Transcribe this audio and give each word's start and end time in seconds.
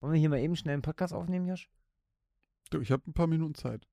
Wollen 0.00 0.14
wir 0.14 0.20
hier 0.20 0.30
mal 0.30 0.40
eben 0.40 0.56
schnell 0.56 0.74
einen 0.74 0.82
Podcast 0.82 1.12
aufnehmen, 1.12 1.46
Josh? 1.46 1.68
Du, 2.70 2.80
ich 2.80 2.90
habe 2.90 3.02
ein 3.06 3.12
paar 3.12 3.26
Minuten 3.26 3.54
Zeit. 3.54 3.86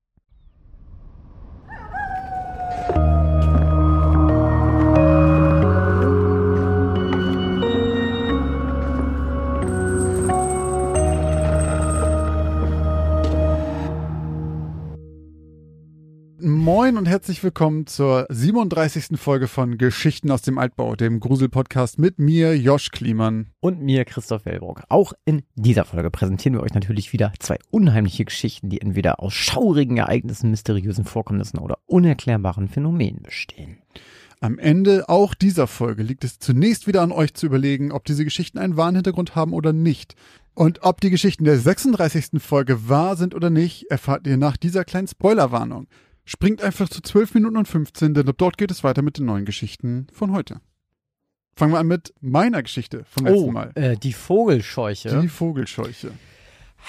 Moin 16.88 16.96
und 16.96 17.06
herzlich 17.06 17.44
willkommen 17.44 17.86
zur 17.86 18.26
37. 18.30 19.20
Folge 19.20 19.46
von 19.46 19.76
Geschichten 19.76 20.30
aus 20.30 20.40
dem 20.40 20.56
Altbau, 20.56 20.96
dem 20.96 21.20
Grusel-Podcast 21.20 21.98
mit 21.98 22.18
mir, 22.18 22.56
Josh 22.56 22.92
Kliemann. 22.92 23.48
Und 23.60 23.82
mir, 23.82 24.06
Christoph 24.06 24.46
Wellbrock. 24.46 24.84
Auch 24.88 25.12
in 25.26 25.42
dieser 25.54 25.84
Folge 25.84 26.10
präsentieren 26.10 26.54
wir 26.54 26.62
euch 26.62 26.72
natürlich 26.72 27.12
wieder 27.12 27.34
zwei 27.40 27.58
unheimliche 27.70 28.24
Geschichten, 28.24 28.70
die 28.70 28.80
entweder 28.80 29.20
aus 29.20 29.34
schaurigen 29.34 29.98
Ereignissen, 29.98 30.50
mysteriösen 30.50 31.04
Vorkommnissen 31.04 31.58
oder 31.58 31.76
unerklärbaren 31.84 32.68
Phänomenen 32.68 33.22
bestehen. 33.22 33.82
Am 34.40 34.58
Ende 34.58 35.10
auch 35.10 35.34
dieser 35.34 35.66
Folge 35.66 36.02
liegt 36.02 36.24
es 36.24 36.38
zunächst 36.38 36.86
wieder 36.86 37.02
an 37.02 37.12
euch 37.12 37.34
zu 37.34 37.44
überlegen, 37.44 37.92
ob 37.92 38.06
diese 38.06 38.24
Geschichten 38.24 38.56
einen 38.56 38.78
wahren 38.78 38.94
Hintergrund 38.94 39.36
haben 39.36 39.52
oder 39.52 39.74
nicht. 39.74 40.14
Und 40.54 40.84
ob 40.84 41.02
die 41.02 41.10
Geschichten 41.10 41.44
der 41.44 41.58
36. 41.58 42.40
Folge 42.42 42.88
wahr 42.88 43.16
sind 43.16 43.34
oder 43.34 43.50
nicht, 43.50 43.90
erfahrt 43.90 44.26
ihr 44.26 44.38
nach 44.38 44.56
dieser 44.56 44.86
kleinen 44.86 45.06
Spoilerwarnung. 45.06 45.86
Springt 46.28 46.60
einfach 46.60 46.90
zu 46.90 47.00
12 47.00 47.32
Minuten 47.32 47.56
und 47.56 47.66
15, 47.66 48.12
denn 48.12 48.28
ab 48.28 48.34
dort 48.36 48.58
geht 48.58 48.70
es 48.70 48.84
weiter 48.84 49.00
mit 49.00 49.16
den 49.16 49.24
neuen 49.24 49.46
Geschichten 49.46 50.08
von 50.12 50.30
heute. 50.32 50.60
Fangen 51.56 51.72
wir 51.72 51.78
an 51.78 51.86
mit 51.86 52.12
meiner 52.20 52.62
Geschichte 52.62 53.06
vom 53.08 53.24
letzten 53.24 53.48
oh, 53.48 53.50
Mal. 53.50 53.70
Äh, 53.76 53.96
die 53.96 54.12
Vogelscheuche. 54.12 55.22
Die 55.22 55.28
Vogelscheuche. 55.28 56.10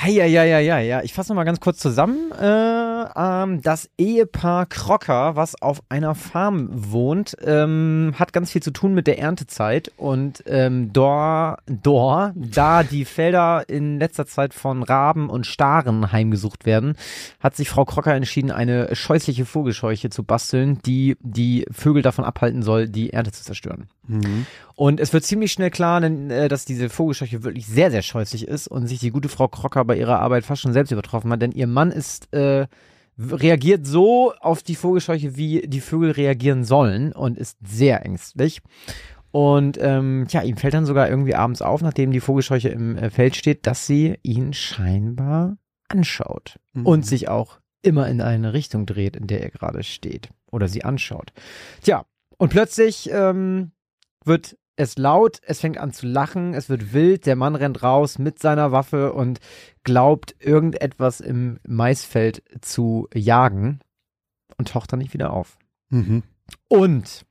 Ja, 0.06 0.26
ja, 0.26 0.44
ja, 0.44 0.60
ja, 0.60 0.80
ja. 0.80 1.04
Ich 1.04 1.14
fasse 1.14 1.32
nochmal 1.32 1.46
ganz 1.46 1.62
kurz 1.62 1.80
zusammen. 1.80 2.34
Äh, 2.34 2.89
ähm, 3.16 3.62
das 3.62 3.90
Ehepaar 3.98 4.66
Crocker, 4.66 5.36
was 5.36 5.62
auf 5.62 5.82
einer 5.90 6.16
Farm 6.16 6.70
wohnt, 6.72 7.36
ähm, 7.44 8.14
hat 8.18 8.34
ganz 8.34 8.52
viel 8.52 8.62
zu 8.62 8.72
tun 8.72 8.94
mit 8.94 9.08
der 9.08 9.20
Erntezeit. 9.20 9.92
Und 9.98 10.44
ähm, 10.46 10.94
dor, 10.94 11.58
dor, 11.66 12.34
da 12.36 12.84
die 12.84 13.06
Felder 13.06 13.68
in 13.68 14.00
letzter 14.00 14.26
Zeit 14.26 14.54
von 14.54 14.84
Raben 14.84 15.30
und 15.30 15.46
Staren 15.46 16.12
heimgesucht 16.12 16.66
werden, 16.66 16.96
hat 17.40 17.56
sich 17.56 17.70
Frau 17.70 17.86
Crocker 17.86 18.14
entschieden, 18.14 18.52
eine 18.52 18.96
scheußliche 18.96 19.46
Vogelscheuche 19.46 20.10
zu 20.10 20.24
basteln, 20.24 20.80
die 20.86 21.18
die 21.22 21.66
Vögel 21.72 22.02
davon 22.02 22.26
abhalten 22.26 22.62
soll, 22.62 22.88
die 22.88 23.14
Ernte 23.14 23.32
zu 23.32 23.44
zerstören. 23.44 23.88
Mhm. 24.08 24.46
Und 24.76 25.00
es 25.00 25.14
wird 25.14 25.24
ziemlich 25.24 25.52
schnell 25.52 25.70
klar, 25.70 26.02
äh, 26.02 26.48
dass 26.48 26.66
diese 26.66 26.90
Vogelscheuche 26.90 27.44
wirklich 27.44 27.68
sehr, 27.68 27.92
sehr 27.92 28.02
scheußlich 28.02 28.48
ist 28.48 28.68
und 28.68 28.88
sich 28.88 29.00
die 29.00 29.12
gute 29.12 29.30
Frau 29.30 29.48
Crocker 29.48 29.86
bei 29.86 29.98
ihrer 29.98 30.20
Arbeit 30.20 30.46
fast 30.46 30.62
schon 30.62 30.74
selbst 30.74 30.92
übertroffen 30.92 31.32
hat, 31.32 31.42
denn 31.42 31.52
ihr 31.52 31.68
Mann 31.68 31.92
ist, 31.92 32.34
äh, 32.34 32.68
reagiert 33.20 33.86
so 33.86 34.34
auf 34.40 34.64
die 34.64 34.76
Vogelscheuche, 34.76 35.36
wie 35.36 35.68
die 35.68 35.82
Vögel 35.82 36.12
reagieren 36.12 36.64
sollen 36.64 37.12
und 37.12 37.38
ist 37.38 37.58
sehr 37.66 38.06
ängstlich. 38.06 38.62
Und 39.32 39.78
ähm, 39.80 40.26
ja, 40.30 40.42
ihm 40.42 40.58
fällt 40.58 40.74
dann 40.74 40.86
sogar 40.86 41.10
irgendwie 41.10 41.36
abends 41.36 41.62
auf, 41.62 41.82
nachdem 41.82 42.12
die 42.12 42.20
Vogelscheuche 42.20 42.70
im 42.70 42.98
äh, 42.98 43.10
Feld 43.10 43.36
steht, 43.36 43.68
dass 43.68 43.86
sie 43.86 44.18
ihn 44.24 44.54
scheinbar 44.54 45.58
anschaut 45.88 46.60
Mhm. 46.74 46.86
und 46.86 47.06
sich 47.06 47.30
auch 47.30 47.60
immer 47.82 48.08
in 48.10 48.22
eine 48.22 48.54
Richtung 48.54 48.86
dreht, 48.86 49.16
in 49.16 49.28
der 49.28 49.42
er 49.42 49.50
gerade 49.50 49.84
steht 49.84 50.30
oder 50.52 50.68
sie 50.68 50.84
anschaut. 50.84 51.32
Tja, 51.84 52.06
und 52.38 52.50
plötzlich 52.50 53.10
ähm, 53.12 53.72
wird 54.26 54.58
es 54.80 54.98
laut, 54.98 55.42
es 55.44 55.60
fängt 55.60 55.78
an 55.78 55.92
zu 55.92 56.08
lachen, 56.08 56.54
es 56.54 56.70
wird 56.70 56.94
wild, 56.94 57.26
der 57.26 57.36
Mann 57.36 57.56
rennt 57.56 57.84
raus 57.84 58.18
mit 58.18 58.40
seiner 58.40 58.72
Waffe 58.72 59.12
und 59.12 59.40
glaubt, 59.84 60.36
irgendetwas 60.40 61.20
im 61.20 61.60
Maisfeld 61.68 62.42
zu 62.62 63.10
jagen 63.14 63.80
und 64.58 64.70
taucht 64.70 64.94
dann 64.94 65.00
nicht 65.00 65.14
wieder 65.14 65.34
auf. 65.34 65.58
Mhm. 65.90 66.24
Und 66.70 67.26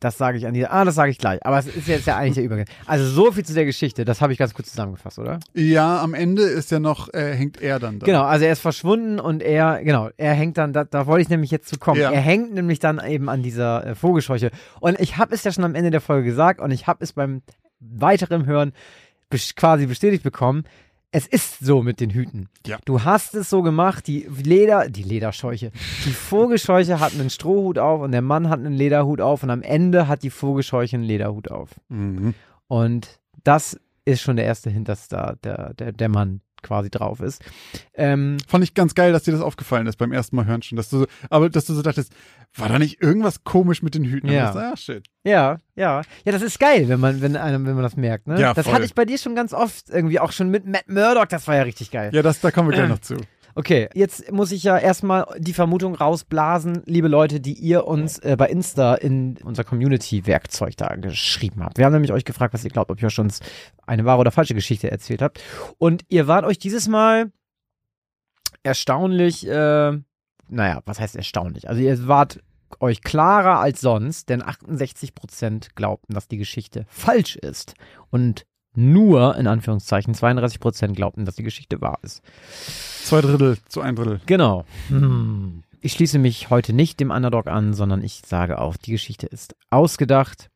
das 0.00 0.16
sage 0.16 0.38
ich 0.38 0.46
an 0.46 0.54
dieser. 0.54 0.72
Ah, 0.72 0.84
das 0.84 0.94
sage 0.94 1.10
ich 1.10 1.18
gleich. 1.18 1.44
Aber 1.44 1.58
es 1.58 1.66
ist 1.66 1.86
jetzt 1.86 2.06
ja 2.06 2.16
eigentlich 2.16 2.34
der 2.34 2.44
Übergang. 2.44 2.64
Also 2.86 3.06
so 3.06 3.30
viel 3.32 3.44
zu 3.44 3.52
der 3.52 3.66
Geschichte. 3.66 4.06
Das 4.06 4.22
habe 4.22 4.32
ich 4.32 4.38
ganz 4.38 4.54
kurz 4.54 4.70
zusammengefasst, 4.70 5.18
oder? 5.18 5.40
Ja, 5.54 6.02
am 6.02 6.14
Ende 6.14 6.42
ist 6.42 6.70
ja 6.70 6.80
noch, 6.80 7.12
äh, 7.12 7.34
hängt 7.34 7.60
er 7.60 7.78
dann 7.78 7.98
da. 7.98 8.06
Genau. 8.06 8.22
Also 8.22 8.46
er 8.46 8.52
ist 8.52 8.60
verschwunden 8.60 9.20
und 9.20 9.42
er, 9.42 9.84
genau, 9.84 10.08
er 10.16 10.32
hängt 10.32 10.56
dann. 10.56 10.72
Da, 10.72 10.84
da 10.84 11.06
wollte 11.06 11.22
ich 11.22 11.28
nämlich 11.28 11.50
jetzt 11.50 11.68
zu 11.68 11.78
kommen. 11.78 12.00
Ja. 12.00 12.10
Er 12.10 12.20
hängt 12.20 12.54
nämlich 12.54 12.78
dann 12.78 12.98
eben 13.06 13.28
an 13.28 13.42
dieser 13.42 13.86
äh, 13.86 13.94
Vogelscheuche. 13.94 14.50
Und 14.80 14.98
ich 14.98 15.18
habe 15.18 15.34
es 15.34 15.44
ja 15.44 15.52
schon 15.52 15.64
am 15.64 15.74
Ende 15.74 15.90
der 15.90 16.00
Folge 16.00 16.24
gesagt 16.24 16.60
und 16.60 16.70
ich 16.70 16.86
habe 16.86 17.04
es 17.04 17.12
beim 17.12 17.42
weiteren 17.78 18.46
Hören 18.46 18.72
quasi 19.54 19.86
bestätigt 19.86 20.22
bekommen. 20.22 20.64
Es 21.12 21.26
ist 21.26 21.58
so 21.58 21.82
mit 21.82 21.98
den 21.98 22.10
Hüten. 22.10 22.48
Ja. 22.64 22.78
Du 22.84 23.02
hast 23.02 23.34
es 23.34 23.50
so 23.50 23.62
gemacht, 23.62 24.06
die 24.06 24.28
Leder, 24.28 24.88
die 24.88 25.02
Lederscheuche, 25.02 25.72
die 26.06 26.12
Vogelscheuche 26.12 27.00
hat 27.00 27.14
einen 27.14 27.30
Strohhut 27.30 27.78
auf 27.78 28.02
und 28.02 28.12
der 28.12 28.22
Mann 28.22 28.48
hat 28.48 28.60
einen 28.60 28.74
Lederhut 28.74 29.20
auf 29.20 29.42
und 29.42 29.50
am 29.50 29.62
Ende 29.62 30.06
hat 30.06 30.22
die 30.22 30.30
Vogelscheuche 30.30 30.96
einen 30.96 31.04
Lederhut 31.04 31.50
auf. 31.50 31.70
Mhm. 31.88 32.34
Und 32.68 33.18
das 33.42 33.80
ist 34.04 34.20
schon 34.20 34.36
der 34.36 34.44
erste 34.44 34.70
Hint, 34.70 34.88
dass 34.88 35.08
da 35.08 35.34
der, 35.42 35.74
der, 35.74 35.92
der 35.92 36.08
Mann 36.08 36.42
quasi 36.62 36.90
drauf 36.90 37.20
ist. 37.20 37.42
Ähm, 37.94 38.38
Fand 38.46 38.64
ich 38.64 38.74
ganz 38.74 38.94
geil, 38.94 39.12
dass 39.12 39.24
dir 39.24 39.32
das 39.32 39.40
aufgefallen 39.40 39.86
ist 39.86 39.96
beim 39.96 40.12
ersten 40.12 40.36
Mal 40.36 40.46
hören 40.46 40.62
schon, 40.62 40.76
dass 40.76 40.88
du 40.88 41.00
so, 41.00 41.06
aber 41.28 41.50
dass 41.50 41.66
du 41.66 41.74
so 41.74 41.82
dachtest, 41.82 42.12
war 42.54 42.68
da 42.68 42.78
nicht 42.78 43.00
irgendwas 43.00 43.44
komisch 43.44 43.82
mit 43.82 43.94
den 43.94 44.04
Hüten? 44.04 44.30
Ja. 44.30 44.52
so, 44.52 44.58
ah, 44.58 44.76
shit. 44.76 45.06
ja, 45.24 45.58
ja. 45.76 46.02
Ja, 46.24 46.32
das 46.32 46.42
ist 46.42 46.58
geil, 46.58 46.88
wenn 46.88 47.00
man, 47.00 47.20
wenn 47.20 47.36
einem, 47.36 47.66
wenn 47.66 47.74
man 47.74 47.82
das 47.82 47.96
merkt, 47.96 48.26
ne? 48.26 48.40
Ja, 48.40 48.54
das 48.54 48.66
voll. 48.66 48.74
hatte 48.74 48.84
ich 48.84 48.94
bei 48.94 49.04
dir 49.04 49.18
schon 49.18 49.34
ganz 49.34 49.52
oft 49.52 49.90
irgendwie, 49.90 50.18
auch 50.20 50.32
schon 50.32 50.50
mit 50.50 50.66
Matt 50.66 50.88
Murdock, 50.88 51.28
das 51.28 51.46
war 51.46 51.56
ja 51.56 51.62
richtig 51.62 51.90
geil. 51.90 52.10
Ja, 52.12 52.22
das, 52.22 52.40
da 52.40 52.50
kommen 52.50 52.70
wir 52.70 52.76
gleich 52.76 52.88
noch 52.88 53.00
zu. 53.00 53.16
Okay, 53.54 53.88
jetzt 53.94 54.30
muss 54.30 54.52
ich 54.52 54.62
ja 54.62 54.78
erstmal 54.78 55.26
die 55.38 55.52
Vermutung 55.52 55.94
rausblasen, 55.94 56.82
liebe 56.86 57.08
Leute, 57.08 57.40
die 57.40 57.54
ihr 57.54 57.86
uns 57.86 58.18
äh, 58.18 58.36
bei 58.38 58.48
Insta 58.48 58.94
in 58.94 59.38
unser 59.42 59.64
Community-Werkzeug 59.64 60.76
da 60.76 60.94
geschrieben 60.94 61.64
habt. 61.64 61.78
Wir 61.78 61.84
haben 61.84 61.92
nämlich 61.92 62.12
euch 62.12 62.24
gefragt, 62.24 62.54
was 62.54 62.64
ihr 62.64 62.70
glaubt, 62.70 62.90
ob 62.90 63.02
ihr 63.02 63.08
uns 63.18 63.40
eine 63.86 64.04
wahre 64.04 64.20
oder 64.20 64.30
falsche 64.30 64.54
Geschichte 64.54 64.90
erzählt 64.90 65.22
habt. 65.22 65.40
Und 65.78 66.04
ihr 66.08 66.28
wart 66.28 66.44
euch 66.44 66.58
dieses 66.58 66.86
Mal 66.86 67.32
erstaunlich, 68.62 69.46
äh, 69.46 69.98
naja, 70.48 70.82
was 70.84 71.00
heißt 71.00 71.16
erstaunlich? 71.16 71.68
Also 71.68 71.80
ihr 71.80 72.06
wart 72.06 72.40
euch 72.78 73.02
klarer 73.02 73.58
als 73.58 73.80
sonst, 73.80 74.28
denn 74.28 74.42
68% 74.42 75.70
glaubten, 75.74 76.14
dass 76.14 76.28
die 76.28 76.38
Geschichte 76.38 76.84
falsch 76.88 77.36
ist. 77.36 77.74
Und 78.10 78.46
nur, 78.74 79.36
in 79.36 79.46
Anführungszeichen, 79.46 80.14
32% 80.14 80.94
glaubten, 80.94 81.24
dass 81.24 81.36
die 81.36 81.42
Geschichte 81.42 81.80
wahr 81.80 81.98
ist. 82.02 82.22
Zwei 83.04 83.20
Drittel 83.20 83.58
zu 83.68 83.80
ein 83.80 83.96
Drittel. 83.96 84.20
Genau. 84.26 84.64
Hm. 84.88 85.62
Ich 85.80 85.92
schließe 85.94 86.18
mich 86.18 86.50
heute 86.50 86.72
nicht 86.72 87.00
dem 87.00 87.10
Underdog 87.10 87.46
an, 87.46 87.72
sondern 87.72 88.02
ich 88.04 88.22
sage 88.26 88.60
auch, 88.60 88.76
die 88.76 88.92
Geschichte 88.92 89.26
ist 89.26 89.56
ausgedacht. 89.70 90.49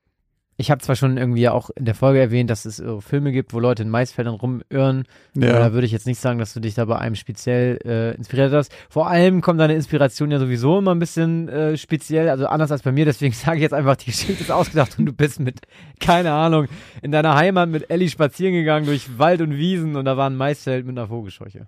Ich 0.56 0.70
habe 0.70 0.80
zwar 0.80 0.94
schon 0.94 1.16
irgendwie 1.16 1.48
auch 1.48 1.70
in 1.70 1.84
der 1.84 1.94
Folge 1.94 2.20
erwähnt, 2.20 2.48
dass 2.48 2.64
es 2.64 2.76
so 2.76 3.00
Filme 3.00 3.32
gibt, 3.32 3.52
wo 3.52 3.58
Leute 3.58 3.82
in 3.82 3.90
Maisfeldern 3.90 4.34
rumirren. 4.34 5.04
Aber 5.36 5.46
Ja. 5.46 5.58
Da 5.58 5.72
würde 5.72 5.86
ich 5.86 5.92
jetzt 5.92 6.06
nicht 6.06 6.20
sagen, 6.20 6.38
dass 6.38 6.54
du 6.54 6.60
dich 6.60 6.74
da 6.74 6.84
bei 6.84 6.96
einem 6.96 7.16
speziell 7.16 7.78
äh, 7.84 8.14
inspiriert 8.14 8.52
hast. 8.52 8.72
Vor 8.88 9.08
allem 9.08 9.40
kommt 9.40 9.58
deine 9.58 9.74
Inspiration 9.74 10.30
ja 10.30 10.38
sowieso 10.38 10.78
immer 10.78 10.94
ein 10.94 11.00
bisschen 11.00 11.48
äh, 11.48 11.76
speziell, 11.76 12.28
also 12.28 12.46
anders 12.46 12.70
als 12.70 12.82
bei 12.82 12.92
mir. 12.92 13.04
Deswegen 13.04 13.34
sage 13.34 13.56
ich 13.56 13.62
jetzt 13.62 13.74
einfach, 13.74 13.96
die 13.96 14.06
Geschichte 14.06 14.42
ist 14.42 14.50
ausgedacht 14.50 14.98
und 14.98 15.06
du 15.06 15.12
bist 15.12 15.40
mit, 15.40 15.62
keine 15.98 16.32
Ahnung, 16.32 16.68
in 17.02 17.10
deiner 17.10 17.34
Heimat 17.34 17.68
mit 17.68 17.90
Ellie 17.90 18.08
spazieren 18.08 18.54
gegangen 18.54 18.86
durch 18.86 19.18
Wald 19.18 19.40
und 19.40 19.56
Wiesen 19.56 19.96
und 19.96 20.04
da 20.04 20.16
war 20.16 20.30
ein 20.30 20.36
Maisfeld 20.36 20.86
mit 20.86 20.96
einer 20.96 21.08
Vogelscheuche. 21.08 21.66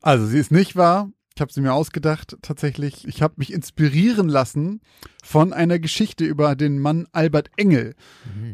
Also, 0.00 0.26
sie 0.26 0.38
ist 0.38 0.50
nicht 0.50 0.74
wahr. 0.74 1.10
Ich 1.34 1.40
habe 1.40 1.52
sie 1.52 1.62
mir 1.62 1.72
ausgedacht, 1.72 2.36
tatsächlich. 2.42 3.06
Ich 3.06 3.22
habe 3.22 3.34
mich 3.38 3.52
inspirieren 3.52 4.28
lassen 4.28 4.80
von 5.24 5.52
einer 5.52 5.78
Geschichte 5.78 6.24
über 6.24 6.54
den 6.56 6.78
Mann 6.78 7.06
Albert 7.12 7.50
Engel, 7.56 7.94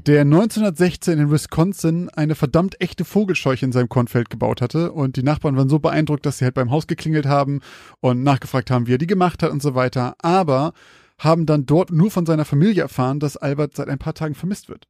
der 0.06 0.20
1916 0.22 1.18
in 1.18 1.30
Wisconsin 1.30 2.08
eine 2.10 2.34
verdammt 2.34 2.80
echte 2.80 3.04
Vogelscheuche 3.04 3.64
in 3.64 3.72
seinem 3.72 3.88
Kornfeld 3.88 4.30
gebaut 4.30 4.60
hatte. 4.60 4.92
Und 4.92 5.16
die 5.16 5.22
Nachbarn 5.22 5.56
waren 5.56 5.68
so 5.68 5.80
beeindruckt, 5.80 6.24
dass 6.24 6.38
sie 6.38 6.44
halt 6.44 6.54
beim 6.54 6.70
Haus 6.70 6.86
geklingelt 6.86 7.26
haben 7.26 7.60
und 8.00 8.22
nachgefragt 8.22 8.70
haben, 8.70 8.86
wie 8.86 8.94
er 8.94 8.98
die 8.98 9.06
gemacht 9.06 9.42
hat 9.42 9.50
und 9.50 9.62
so 9.62 9.74
weiter. 9.74 10.14
Aber 10.20 10.72
haben 11.18 11.46
dann 11.46 11.66
dort 11.66 11.90
nur 11.90 12.10
von 12.10 12.26
seiner 12.26 12.44
Familie 12.44 12.82
erfahren, 12.82 13.18
dass 13.18 13.36
Albert 13.36 13.74
seit 13.74 13.88
ein 13.88 13.98
paar 13.98 14.14
Tagen 14.14 14.36
vermisst 14.36 14.68
wird. 14.68 14.86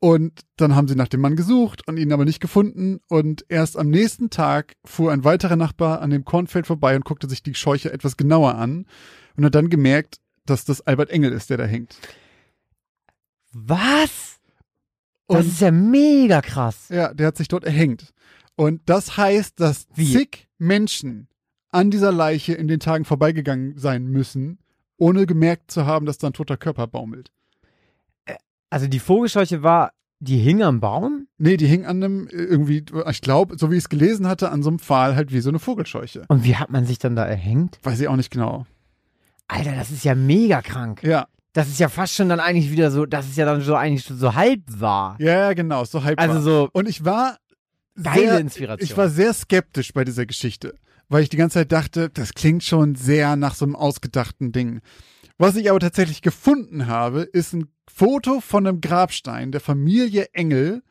Und 0.00 0.42
dann 0.56 0.76
haben 0.76 0.86
sie 0.86 0.94
nach 0.94 1.08
dem 1.08 1.20
Mann 1.20 1.34
gesucht 1.34 1.86
und 1.88 1.96
ihn 1.96 2.12
aber 2.12 2.24
nicht 2.24 2.40
gefunden. 2.40 3.00
Und 3.08 3.44
erst 3.48 3.76
am 3.76 3.90
nächsten 3.90 4.30
Tag 4.30 4.74
fuhr 4.84 5.10
ein 5.12 5.24
weiterer 5.24 5.56
Nachbar 5.56 6.00
an 6.00 6.10
dem 6.10 6.24
Kornfeld 6.24 6.66
vorbei 6.68 6.94
und 6.94 7.04
guckte 7.04 7.28
sich 7.28 7.42
die 7.42 7.54
Scheuche 7.54 7.92
etwas 7.92 8.16
genauer 8.16 8.54
an 8.54 8.86
und 9.36 9.44
hat 9.44 9.54
dann 9.56 9.70
gemerkt, 9.70 10.18
dass 10.46 10.64
das 10.64 10.80
Albert 10.82 11.10
Engel 11.10 11.32
ist, 11.32 11.50
der 11.50 11.56
da 11.58 11.64
hängt. 11.64 11.96
Was? 13.52 14.38
Das 15.26 15.40
Und 15.44 15.46
ist 15.48 15.60
ja 15.60 15.70
mega 15.70 16.40
krass. 16.42 16.88
ja, 16.90 17.12
der 17.12 17.26
hat 17.26 17.36
sich 17.36 17.48
dort 17.48 17.64
erhängt. 17.64 18.12
Und 18.56 18.82
das 18.86 19.16
heißt, 19.16 19.60
dass 19.60 19.86
Wie? 19.94 20.12
zig 20.12 20.48
Menschen 20.58 21.28
an 21.70 21.90
dieser 21.90 22.12
Leiche 22.12 22.54
in 22.54 22.66
den 22.68 22.80
Tagen 22.80 23.04
vorbeigegangen 23.04 23.76
sein 23.78 24.06
müssen, 24.06 24.58
ohne 24.96 25.26
gemerkt 25.26 25.70
zu 25.70 25.86
haben, 25.86 26.06
dass 26.06 26.18
da 26.18 26.28
ein 26.28 26.32
toter 26.32 26.56
Körper 26.56 26.86
baumelt. 26.86 27.30
Also 28.70 28.86
die 28.86 28.98
Vogelscheuche 28.98 29.62
war 29.62 29.92
Die 30.20 30.38
hing 30.38 30.62
am 30.62 30.80
Baum? 30.80 31.28
Nee, 31.38 31.56
die 31.56 31.66
hing 31.66 31.86
an 31.86 32.02
einem, 32.02 32.26
äh, 32.28 32.32
irgendwie, 32.32 32.84
ich 33.10 33.20
glaube, 33.20 33.56
so 33.58 33.70
wie 33.70 33.76
ich 33.76 33.84
es 33.84 33.88
gelesen 33.88 34.26
hatte, 34.26 34.50
an 34.50 34.62
so 34.62 34.68
einem 34.70 34.78
Pfahl 34.80 35.14
halt 35.14 35.32
wie 35.32 35.40
so 35.40 35.48
eine 35.48 35.58
Vogelscheuche. 35.60 36.24
Und 36.28 36.44
wie 36.44 36.56
hat 36.56 36.70
man 36.70 36.84
sich 36.86 36.98
dann 36.98 37.14
da 37.16 37.24
erhängt? 37.24 37.78
Weiß 37.84 38.00
ich 38.00 38.08
auch 38.08 38.16
nicht 38.16 38.30
genau. 38.30 38.66
Alter, 39.46 39.74
das 39.76 39.90
ist 39.90 40.04
ja 40.04 40.14
mega 40.14 40.60
krank. 40.60 41.02
Ja, 41.04 41.26
Das 41.52 41.68
ist 41.68 41.78
ja 41.80 41.88
fast 41.88 42.14
schon 42.14 42.28
dann 42.28 42.40
eigentlich 42.40 42.70
wieder 42.70 42.90
so, 42.90 43.06
das 43.06 43.26
ist 43.28 43.36
ja 43.38 43.46
dann 43.46 43.60
so 43.62 43.74
eigentlich 43.76 44.04
so 44.04 44.34
halb 44.34 44.60
wahr. 44.66 45.16
ja, 45.20 45.52
genau, 45.54 45.84
so 45.84 46.02
halb 46.04 46.20
Also 46.20 46.34
war. 46.34 46.42
so 46.42 46.68
Und 46.72 46.88
ich 46.88 47.04
war 47.04 47.38
geile 48.02 48.20
sehr, 48.28 48.40
Inspiration. 48.40 48.84
Ich 48.84 48.96
war 48.96 49.08
sehr 49.08 49.32
skeptisch 49.32 49.92
bei 49.92 50.04
dieser 50.04 50.26
Geschichte, 50.26 50.74
weil 51.08 51.22
ich 51.22 51.28
die 51.30 51.36
ganze 51.36 51.54
Zeit 51.60 51.72
dachte, 51.72 52.10
das 52.10 52.34
klingt 52.34 52.64
schon 52.64 52.94
sehr 52.96 53.36
nach 53.36 53.54
so 53.54 53.64
einem 53.64 53.76
ausgedachten 53.76 54.52
Ding. 54.52 54.80
Was 55.38 55.56
ich 55.56 55.70
aber 55.70 55.80
tatsächlich 55.80 56.20
gefunden 56.20 56.88
habe, 56.88 57.22
ist 57.22 57.52
ein 57.54 57.68
Foto 57.88 58.40
von 58.40 58.66
einem 58.66 58.80
Grabstein 58.80 59.52
der 59.52 59.60
Familie 59.60 60.26
Engel, 60.32 60.82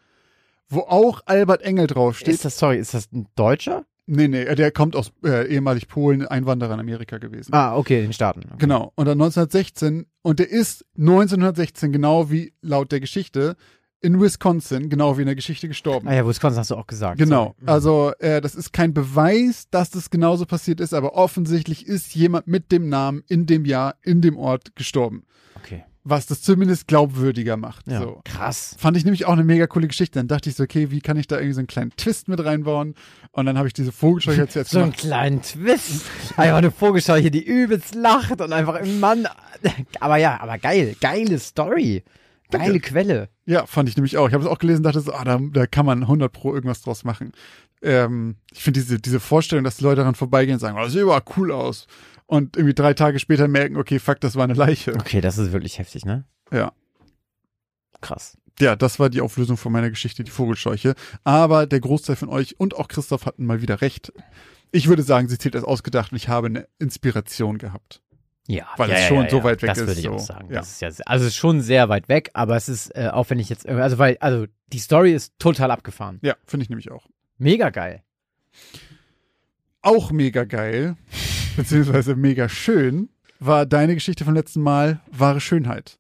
wo 0.70 0.82
auch 0.82 1.22
Albert 1.26 1.62
Engel 1.62 1.88
draufsteht. 1.88 2.34
ist 2.34 2.46
das, 2.46 2.58
sorry, 2.58 2.78
ist 2.78 2.94
das 2.94 3.12
ein 3.12 3.28
Deutscher? 3.36 3.86
nee, 4.08 4.28
nee, 4.28 4.56
der 4.56 4.72
kommt 4.72 4.96
aus 4.96 5.12
äh, 5.24 5.48
ehemalig 5.54 5.88
Polen, 5.88 6.26
Einwanderer 6.26 6.74
in 6.74 6.80
Amerika 6.80 7.18
gewesen. 7.18 7.54
Ah, 7.54 7.76
okay, 7.76 7.98
in 8.00 8.06
den 8.06 8.14
Staaten. 8.14 8.42
Okay. 8.46 8.56
Genau. 8.60 8.94
Und 8.96 9.06
dann 9.06 9.22
1916, 9.22 10.08
und 10.22 10.40
der 10.40 10.50
ist 10.50 10.86
1916, 10.98 11.92
genau 11.92 12.32
wie 12.32 12.54
laut 12.62 12.92
der 12.92 13.02
Geschichte, 13.02 13.56
in 14.02 14.22
Wisconsin, 14.22 14.90
genau 14.90 15.18
wie 15.18 15.22
in 15.22 15.26
der 15.28 15.36
Geschichte 15.36 15.68
gestorben. 15.68 16.08
Ah 16.08 16.14
ja, 16.14 16.28
Wisconsin 16.28 16.60
hast 16.60 16.72
du 16.72 16.76
auch 16.76 16.88
gesagt. 16.88 17.18
Genau. 17.18 17.56
sorry. 17.60 17.72
Also, 17.72 18.12
äh, 18.20 18.42
das 18.42 18.56
ist 18.56 18.72
kein 18.72 18.94
Beweis, 18.94 19.70
dass 19.72 19.90
das 19.90 20.10
genauso 20.10 20.46
passiert 20.46 20.80
ist, 20.80 20.94
aber 20.94 21.16
offensichtlich 21.16 21.88
ist 21.88 22.14
jemand 22.16 22.48
mit 22.48 22.72
dem 22.72 22.90
Namen 22.90 23.24
in 23.28 23.46
dem 23.46 23.66
Jahr, 23.66 23.96
in 24.04 24.22
dem 24.22 24.38
Ort 24.38 24.76
gestorben. 24.76 25.24
Okay. 25.56 25.84
Was 26.04 26.26
das 26.28 26.42
zumindest 26.42 26.88
glaubwürdiger 26.88 27.58
macht. 27.58 27.88
Ja. 27.88 28.02
So. 28.02 28.22
Krass. 28.24 28.76
Fand 28.78 28.96
ich 28.96 29.04
nämlich 29.04 29.26
auch 29.26 29.34
eine 29.34 29.44
mega 29.44 29.68
coole 29.68 29.88
Geschichte. 29.88 30.20
Dann 30.20 30.30
dachte 30.30 30.50
ich 30.50 30.56
so, 30.56 30.64
okay, 30.64 30.90
wie 30.92 31.02
kann 31.02 31.18
ich 31.18 31.28
da 31.28 31.36
irgendwie 31.36 31.54
so 31.54 31.60
einen 31.60 31.68
kleinen 31.68 31.92
Twist 31.98 32.30
mit 32.30 32.44
reinbauen? 32.44 32.96
Und 33.32 33.46
dann 33.46 33.58
habe 33.58 33.68
ich 33.68 33.74
diese 33.74 33.92
Vogelscheuche 33.92 34.42
jetzt 34.42 34.56
jetzt 34.56 34.72
So 34.72 34.80
einen 34.80 34.94
kleinen 34.94 35.42
Twist. 35.42 36.06
Einfach 36.38 36.58
eine 36.58 36.72
Vogelscheuche, 36.72 37.30
die 37.30 37.44
übelst 37.44 37.94
lacht 37.94 38.40
und 38.40 38.54
einfach 38.54 38.76
im 38.76 39.02
Mann. 39.02 39.28
Aber 40.00 40.16
ja, 40.16 40.40
aber 40.40 40.58
geil. 40.60 40.96
Geile 41.02 41.40
Story. 41.40 42.04
Geile 42.50 42.74
Danke. 42.74 42.80
Quelle. 42.80 43.30
Ja, 43.46 43.66
fand 43.66 43.90
ich 43.90 43.98
nämlich 43.98 44.18
auch. 44.18 44.28
Ich 44.28 44.34
habe 44.34 44.44
es 44.44 44.50
auch 44.50 44.60
gelesen, 44.60 44.84
dachte 44.84 45.02
so, 45.02 45.14
ah, 45.14 45.24
da, 45.24 45.40
da 45.40 45.68
kann 45.68 45.86
man 45.86 46.04
100 46.04 46.32
pro 46.32 46.54
irgendwas 46.54 46.82
draus 46.82 47.04
machen. 47.04 47.34
Ähm, 47.82 48.38
ich 48.52 48.64
finde 48.64 48.80
diese, 48.80 49.00
diese 49.00 49.20
Vorstellung, 49.20 49.64
dass 49.64 49.78
die 49.78 49.84
Leute 49.84 49.98
daran 49.98 50.16
vorbeigehen 50.16 50.56
und 50.56 50.60
sagen, 50.60 50.78
oh, 50.78 50.82
das 50.82 50.94
sieht 50.94 51.02
aber 51.02 51.24
cool 51.38 51.52
aus. 51.52 51.88
Und 52.26 52.58
irgendwie 52.58 52.74
drei 52.74 52.94
Tage 52.94 53.20
später 53.20 53.48
merken, 53.48 53.78
okay, 53.78 54.00
fuck, 54.00 54.20
das 54.20 54.36
war 54.36 54.44
eine 54.44 54.54
Leiche. 54.54 54.94
Okay, 54.96 55.22
das 55.22 55.38
ist 55.38 55.52
wirklich 55.52 55.80
heftig, 55.80 56.06
ne? 56.06 56.26
Ja. 56.52 56.74
Krass. 58.02 58.38
Ja, 58.60 58.76
das 58.76 59.00
war 59.00 59.10
die 59.10 59.22
Auflösung 59.22 59.56
von 59.58 59.72
meiner 59.72 59.90
Geschichte, 59.90 60.24
die 60.24 60.32
Vogelscheuche. 60.32 60.96
Aber 61.24 61.68
der 61.68 61.80
Großteil 61.80 62.16
von 62.16 62.30
euch 62.30 62.60
und 62.60 62.76
auch 62.76 62.88
Christoph 62.88 63.26
hatten 63.26 63.46
mal 63.46 63.62
wieder 63.62 63.82
recht. 63.82 64.12
Ich 64.72 64.88
würde 64.88 65.04
sagen, 65.04 65.30
sie 65.30 65.38
zählt 65.38 65.56
als 65.56 65.64
ausgedacht 65.64 66.12
und 66.12 66.18
ich 66.18 66.28
habe 66.28 66.48
eine 66.48 66.68
Inspiration 66.80 67.58
gehabt. 67.58 68.02
Ja, 68.48 68.66
Weil 68.78 68.90
ja, 68.90 68.96
es 68.96 69.08
schon 69.08 69.24
ja, 69.24 69.30
so 69.30 69.44
weit 69.44 69.62
weg 69.62 69.70
das 69.70 69.78
ist, 69.80 69.88
würde 69.88 70.00
ich 70.00 70.06
so. 70.06 70.14
auch 70.14 70.20
sagen. 70.20 70.48
Ja. 70.50 70.60
Das 70.60 70.72
ist 70.72 70.82
ja, 70.82 70.88
also 71.06 71.26
es 71.26 71.32
ist 71.32 71.36
schon 71.36 71.62
sehr 71.62 71.90
weit 71.90 72.08
weg, 72.08 72.32
aber 72.34 72.56
es 72.56 72.70
ist, 72.70 72.96
äh, 72.96 73.10
auch 73.12 73.30
wenn 73.30 73.40
ich 73.40 73.50
jetzt, 73.50 73.68
also 73.68 73.98
weil, 73.98 74.18
also 74.22 74.46
die 74.68 74.80
Story 74.80 75.14
ist 75.14 75.34
total 75.38 75.70
abgefahren. 75.70 76.20
Ja, 76.22 76.36
finde 76.46 76.64
ich 76.64 76.70
nämlich 76.70 76.90
auch. 76.90 77.06
Mega 77.38 77.70
geil. 77.70 78.04
Auch 79.82 80.12
mega 80.12 80.46
geil, 80.46 80.96
beziehungsweise 81.58 82.16
mega 82.16 82.48
schön, 82.48 83.10
war 83.40 83.66
deine 83.66 83.96
Geschichte 83.96 84.24
vom 84.24 84.34
letzten 84.34 84.62
Mal 84.62 85.02
Wahre 85.12 85.42
Schönheit. 85.42 86.00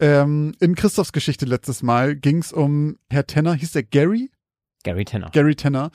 Ähm, 0.00 0.54
in 0.60 0.74
Christophs 0.74 1.12
Geschichte 1.12 1.46
letztes 1.46 1.82
Mal 1.82 2.16
ging 2.16 2.38
es 2.38 2.52
um 2.52 2.98
Herr 3.08 3.26
Tenner, 3.26 3.54
hieß 3.54 3.72
der 3.72 3.84
Gary? 3.84 4.30
Gary 4.84 5.04
Tenner. 5.04 5.30
Gary 5.32 5.56
Tenner, 5.56 5.90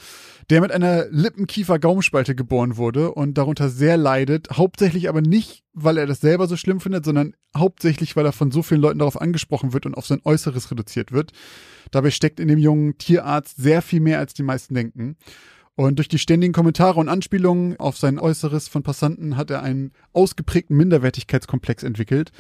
der 0.50 0.62
mit 0.62 0.72
einer 0.72 1.06
Lippenkiefer-Gaumenspalte 1.10 2.36
geboren 2.36 2.78
wurde 2.78 3.14
und 3.14 3.38
darunter 3.38 3.70
sehr 3.70 3.98
leidet. 3.98 4.50
Hauptsächlich 4.52 5.08
aber 5.08 5.22
nicht, 5.22 5.64
weil 5.74 5.98
er 5.98 6.06
das 6.06 6.20
selber 6.20 6.48
so 6.48 6.58
schlimm 6.58 6.82
findet, 6.82 7.06
sondern 7.06 7.34
hauptsächlich, 7.56 8.16
weil 8.16 8.26
er 8.26 8.34
von 8.34 8.52
so 8.52 8.62
vielen 8.62 8.82
Leuten 8.82 9.00
darauf 9.00 9.20
angesprochen 9.20 9.74
wird 9.74 9.86
und 9.86 9.96
auf 9.96 10.06
sein 10.06 10.22
Äußeres 10.24 10.70
reduziert 10.70 11.12
wird. 11.12 11.32
Dabei 11.92 12.12
steckt 12.12 12.40
in 12.40 12.48
dem 12.50 12.60
jungen 12.60 12.98
Tierarzt 12.98 13.58
sehr 13.58 13.82
viel 13.82 14.02
mehr, 14.02 14.20
als 14.20 14.34
die 14.34 14.44
meisten 14.44 14.74
denken. 14.74 15.16
Und 15.76 15.98
durch 15.98 16.08
die 16.08 16.20
ständigen 16.20 16.54
Kommentare 16.54 17.00
und 17.00 17.10
Anspielungen 17.10 17.80
auf 17.80 17.98
sein 17.98 18.20
Äußeres 18.20 18.68
von 18.68 18.84
Passanten 18.84 19.38
hat 19.38 19.50
er 19.50 19.64
einen 19.64 19.92
ausgeprägten 20.12 20.78
Minderwertigkeitskomplex 20.78 21.82
entwickelt 21.82 22.32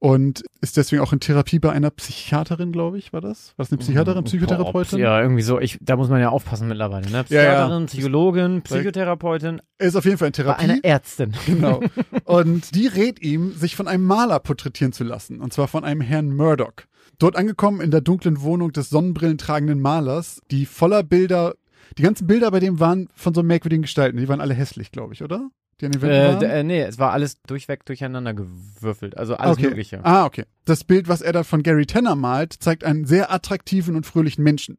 und 0.00 0.44
ist 0.60 0.76
deswegen 0.76 1.02
auch 1.02 1.12
in 1.12 1.18
Therapie 1.18 1.58
bei 1.58 1.72
einer 1.72 1.90
Psychiaterin, 1.90 2.70
glaube 2.70 2.98
ich, 2.98 3.12
war 3.12 3.20
das? 3.20 3.54
War 3.56 3.64
das 3.64 3.72
eine 3.72 3.78
Psychiaterin, 3.78 4.24
Psychotherapeutin? 4.24 4.98
Ja, 5.00 5.20
irgendwie 5.20 5.42
so. 5.42 5.58
Ich, 5.60 5.78
da 5.80 5.96
muss 5.96 6.08
man 6.08 6.20
ja 6.20 6.28
aufpassen 6.28 6.68
mittlerweile, 6.68 7.06
ne? 7.06 7.12
Ja, 7.12 7.18
ja. 7.18 7.22
Psychiaterin, 7.24 7.86
Psychologin, 7.86 8.62
Psychotherapeutin, 8.62 9.60
Er 9.78 9.86
ist 9.88 9.96
auf 9.96 10.04
jeden 10.04 10.18
Fall 10.18 10.28
in 10.28 10.32
bei 10.32 10.36
Therapie. 10.42 10.62
einer 10.64 10.84
Ärztin. 10.84 11.32
Genau. 11.46 11.80
Und 12.24 12.74
die 12.76 12.86
rät 12.86 13.20
ihm, 13.20 13.52
sich 13.54 13.74
von 13.74 13.88
einem 13.88 14.04
Maler 14.04 14.38
porträtieren 14.38 14.92
zu 14.92 15.02
lassen. 15.02 15.40
Und 15.40 15.52
zwar 15.52 15.66
von 15.66 15.84
einem 15.84 16.00
Herrn 16.00 16.34
Murdoch. 16.34 16.74
Dort 17.18 17.34
angekommen 17.34 17.80
in 17.80 17.90
der 17.90 18.00
dunklen 18.00 18.40
Wohnung 18.42 18.70
des 18.72 18.90
sonnenbrillentragenden 18.90 19.80
Malers, 19.80 20.40
die 20.52 20.66
voller 20.66 21.02
Bilder, 21.02 21.54
die 21.96 22.02
ganzen 22.02 22.28
Bilder 22.28 22.52
bei 22.52 22.60
dem 22.60 22.78
waren 22.78 23.08
von 23.16 23.34
so 23.34 23.42
merkwürdigen 23.42 23.82
Gestalten. 23.82 24.18
Die 24.18 24.28
waren 24.28 24.40
alle 24.40 24.54
hässlich, 24.54 24.92
glaube 24.92 25.14
ich, 25.14 25.24
oder? 25.24 25.50
Die 25.80 25.86
an 25.86 25.92
den 25.92 26.02
Wänden 26.02 26.16
Äh, 26.16 26.34
waren? 26.34 26.42
äh, 26.42 26.64
nee, 26.64 26.82
es 26.82 26.98
war 26.98 27.12
alles 27.12 27.40
durchweg 27.42 27.84
durcheinander 27.84 28.34
gewürfelt. 28.34 29.16
Also 29.16 29.36
alles 29.36 29.56
okay. 29.58 29.68
Mögliche. 29.68 30.04
Ah, 30.04 30.24
okay. 30.26 30.44
Das 30.64 30.84
Bild, 30.84 31.08
was 31.08 31.20
er 31.20 31.32
da 31.32 31.44
von 31.44 31.62
Gary 31.62 31.86
Tanner 31.86 32.16
malt, 32.16 32.52
zeigt 32.54 32.84
einen 32.84 33.04
sehr 33.04 33.32
attraktiven 33.32 33.94
und 33.96 34.06
fröhlichen 34.06 34.42
Menschen. 34.42 34.78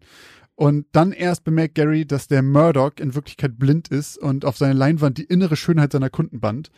Und 0.55 0.87
dann 0.91 1.13
erst 1.13 1.45
bemerkt 1.45 1.75
Gary, 1.75 2.05
dass 2.05 2.27
der 2.27 2.41
Murdoch 2.41 2.91
in 2.99 3.15
Wirklichkeit 3.15 3.57
blind 3.57 3.87
ist 3.87 4.17
und 4.17 4.43
auf 4.43 4.57
seine 4.57 4.73
Leinwand 4.73 5.17
die 5.17 5.23
innere 5.23 5.55
Schönheit 5.55 5.93
seiner 5.93 6.09
Kunden 6.09 6.41
band. 6.41 6.69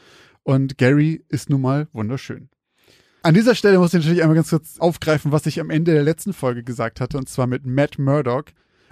Und 0.44 0.78
Gary 0.78 1.24
ist 1.30 1.50
nun 1.50 1.62
mal 1.62 1.88
wunderschön. 1.92 2.50
An 3.24 3.34
dieser 3.34 3.56
Stelle 3.56 3.80
muss 3.80 3.94
ich 3.94 4.00
natürlich 4.00 4.22
einmal 4.22 4.36
ganz 4.36 4.50
kurz 4.52 4.80
aufgreifen, 4.80 5.32
was 5.32 5.46
ich 5.48 5.60
am 5.60 5.70
Ende 5.72 5.94
der 5.94 6.04
letzten 6.04 6.34
Folge 6.34 6.64
gesagt 6.64 7.02
hatte, 7.02 7.18
und 7.18 7.28
zwar 7.30 7.48
mit 7.48 7.66
Matt 7.66 7.98
Murdoch. 8.00 8.44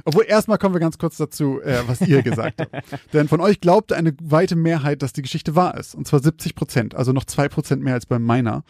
Obwohl, 0.05 0.25
erstmal 0.27 0.57
kommen 0.57 0.75
wir 0.75 0.79
ganz 0.79 0.97
kurz 0.97 1.17
dazu, 1.17 1.61
äh, 1.61 1.83
was 1.87 2.01
ihr 2.01 2.21
gesagt 2.21 2.61
habt. 2.61 2.73
Denn 3.13 3.27
von 3.27 3.41
euch 3.41 3.61
glaubte 3.61 3.95
eine 3.95 4.15
weite 4.21 4.55
Mehrheit, 4.55 5.01
dass 5.01 5.13
die 5.13 5.21
Geschichte 5.21 5.55
wahr 5.55 5.77
ist. 5.77 5.95
Und 5.95 6.07
zwar 6.07 6.21
70 6.21 6.55
Prozent, 6.55 6.95
also 6.95 7.11
noch 7.11 7.25
zwei 7.25 7.49
Prozent 7.49 7.81
mehr 7.81 7.93
als 7.93 8.05
bei 8.05 8.19
meiner. 8.19 8.63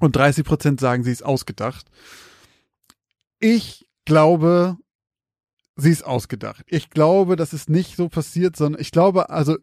Und 0.00 0.16
30 0.16 0.44
Prozent 0.44 0.80
sagen, 0.80 1.04
sie 1.04 1.12
ist 1.12 1.24
ausgedacht. 1.24 1.86
Ich 3.38 3.86
glaube, 4.04 4.76
sie 5.76 5.90
ist 5.90 6.04
ausgedacht. 6.04 6.64
Ich 6.68 6.90
glaube, 6.90 7.36
das 7.36 7.52
ist 7.52 7.68
nicht 7.68 7.96
so 7.96 8.08
passiert, 8.08 8.56
sondern 8.56 8.80
ich 8.80 8.90
glaube, 8.90 9.30
also, 9.30 9.58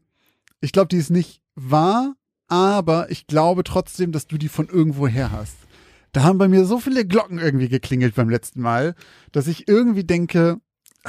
ich 0.61 0.71
glaube, 0.71 0.89
die 0.89 0.97
ist 0.97 1.09
nicht 1.09 1.41
wahr, 1.55 2.15
aber 2.47 3.11
ich 3.11 3.27
glaube 3.27 3.63
trotzdem, 3.63 4.11
dass 4.11 4.27
du 4.27 4.37
die 4.37 4.49
von 4.49 4.67
irgendwo 4.67 5.07
her 5.07 5.31
hast. 5.31 5.55
Da 6.11 6.23
haben 6.23 6.39
bei 6.39 6.47
mir 6.47 6.65
so 6.65 6.79
viele 6.79 7.05
Glocken 7.05 7.37
irgendwie 7.37 7.69
geklingelt 7.69 8.15
beim 8.15 8.29
letzten 8.29 8.61
Mal, 8.61 8.95
dass 9.31 9.47
ich 9.47 9.67
irgendwie 9.67 10.03
denke, 10.03 10.59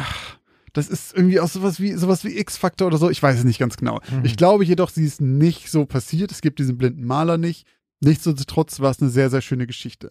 ach, 0.00 0.38
das 0.72 0.88
ist 0.88 1.14
irgendwie 1.14 1.40
auch 1.40 1.48
sowas 1.48 1.80
wie 1.80 1.92
sowas 1.92 2.24
wie 2.24 2.38
X-Faktor 2.38 2.88
oder 2.88 2.98
so. 2.98 3.10
Ich 3.10 3.22
weiß 3.22 3.38
es 3.38 3.44
nicht 3.44 3.58
ganz 3.58 3.76
genau. 3.76 4.00
Mhm. 4.10 4.24
Ich 4.24 4.36
glaube 4.36 4.64
jedoch, 4.64 4.90
sie 4.90 5.04
ist 5.04 5.20
nicht 5.20 5.70
so 5.70 5.84
passiert. 5.84 6.30
Es 6.30 6.40
gibt 6.40 6.58
diesen 6.58 6.78
blinden 6.78 7.04
Maler 7.04 7.38
nicht. 7.38 7.66
Nichtsdestotrotz 8.00 8.80
war 8.80 8.90
es 8.90 9.00
eine 9.00 9.10
sehr, 9.10 9.30
sehr 9.30 9.42
schöne 9.42 9.66
Geschichte. 9.66 10.10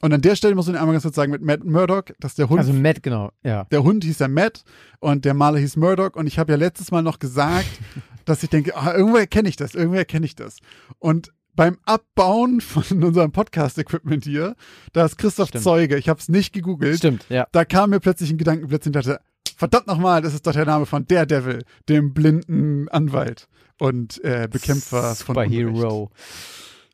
Und 0.00 0.12
an 0.12 0.20
der 0.20 0.36
Stelle 0.36 0.54
muss 0.54 0.66
man 0.66 0.76
einmal 0.76 0.92
ganz 0.92 1.02
kurz 1.02 1.16
sagen, 1.16 1.32
mit 1.32 1.42
Matt 1.42 1.64
Murdoch, 1.64 2.04
dass 2.20 2.36
der 2.36 2.48
Hund 2.48 2.60
Also 2.60 2.72
Matt, 2.72 3.02
genau, 3.02 3.32
ja. 3.42 3.64
der 3.64 3.82
Hund 3.82 4.04
hieß 4.04 4.20
ja 4.20 4.28
Matt 4.28 4.62
und 5.00 5.24
der 5.24 5.34
Maler 5.34 5.58
hieß 5.58 5.76
Murdoch 5.76 6.14
und 6.14 6.28
ich 6.28 6.38
habe 6.38 6.52
ja 6.52 6.58
letztes 6.58 6.92
Mal 6.92 7.02
noch 7.02 7.18
gesagt, 7.18 7.68
dass 8.24 8.42
ich 8.42 8.50
denke, 8.50 8.76
ah, 8.76 8.94
irgendwoher 8.94 9.26
kenne 9.26 9.48
ich 9.48 9.56
das, 9.56 9.74
irgendwoher 9.74 10.04
kenne 10.04 10.26
ich 10.26 10.36
das. 10.36 10.58
Und 10.98 11.32
beim 11.58 11.76
Abbauen 11.86 12.60
von 12.60 13.02
unserem 13.02 13.32
Podcast-Equipment 13.32 14.22
hier, 14.22 14.54
da 14.92 15.04
ist 15.04 15.18
Christoph 15.18 15.48
Stimmt. 15.48 15.64
Zeuge, 15.64 15.96
ich 15.98 16.08
habe 16.08 16.20
es 16.20 16.28
nicht 16.28 16.52
gegoogelt, 16.52 16.98
Stimmt, 16.98 17.26
ja. 17.28 17.48
da 17.50 17.64
kam 17.64 17.90
mir 17.90 17.98
plötzlich 17.98 18.30
ein 18.30 18.38
Gedankenblitz 18.38 18.86
und 18.86 18.94
ich 18.96 19.02
dachte, 19.04 19.20
verdammt 19.56 19.88
nochmal, 19.88 20.22
das 20.22 20.34
ist 20.34 20.46
doch 20.46 20.52
der 20.52 20.66
Name 20.66 20.86
von 20.86 21.04
Daredevil, 21.08 21.64
dem 21.88 22.14
blinden 22.14 22.88
Anwalt 22.90 23.48
und 23.80 24.22
äh, 24.22 24.46
Bekämpfer 24.48 25.16
von 25.16 25.36
Unrecht. 25.36 25.52
Superhero. 25.52 26.10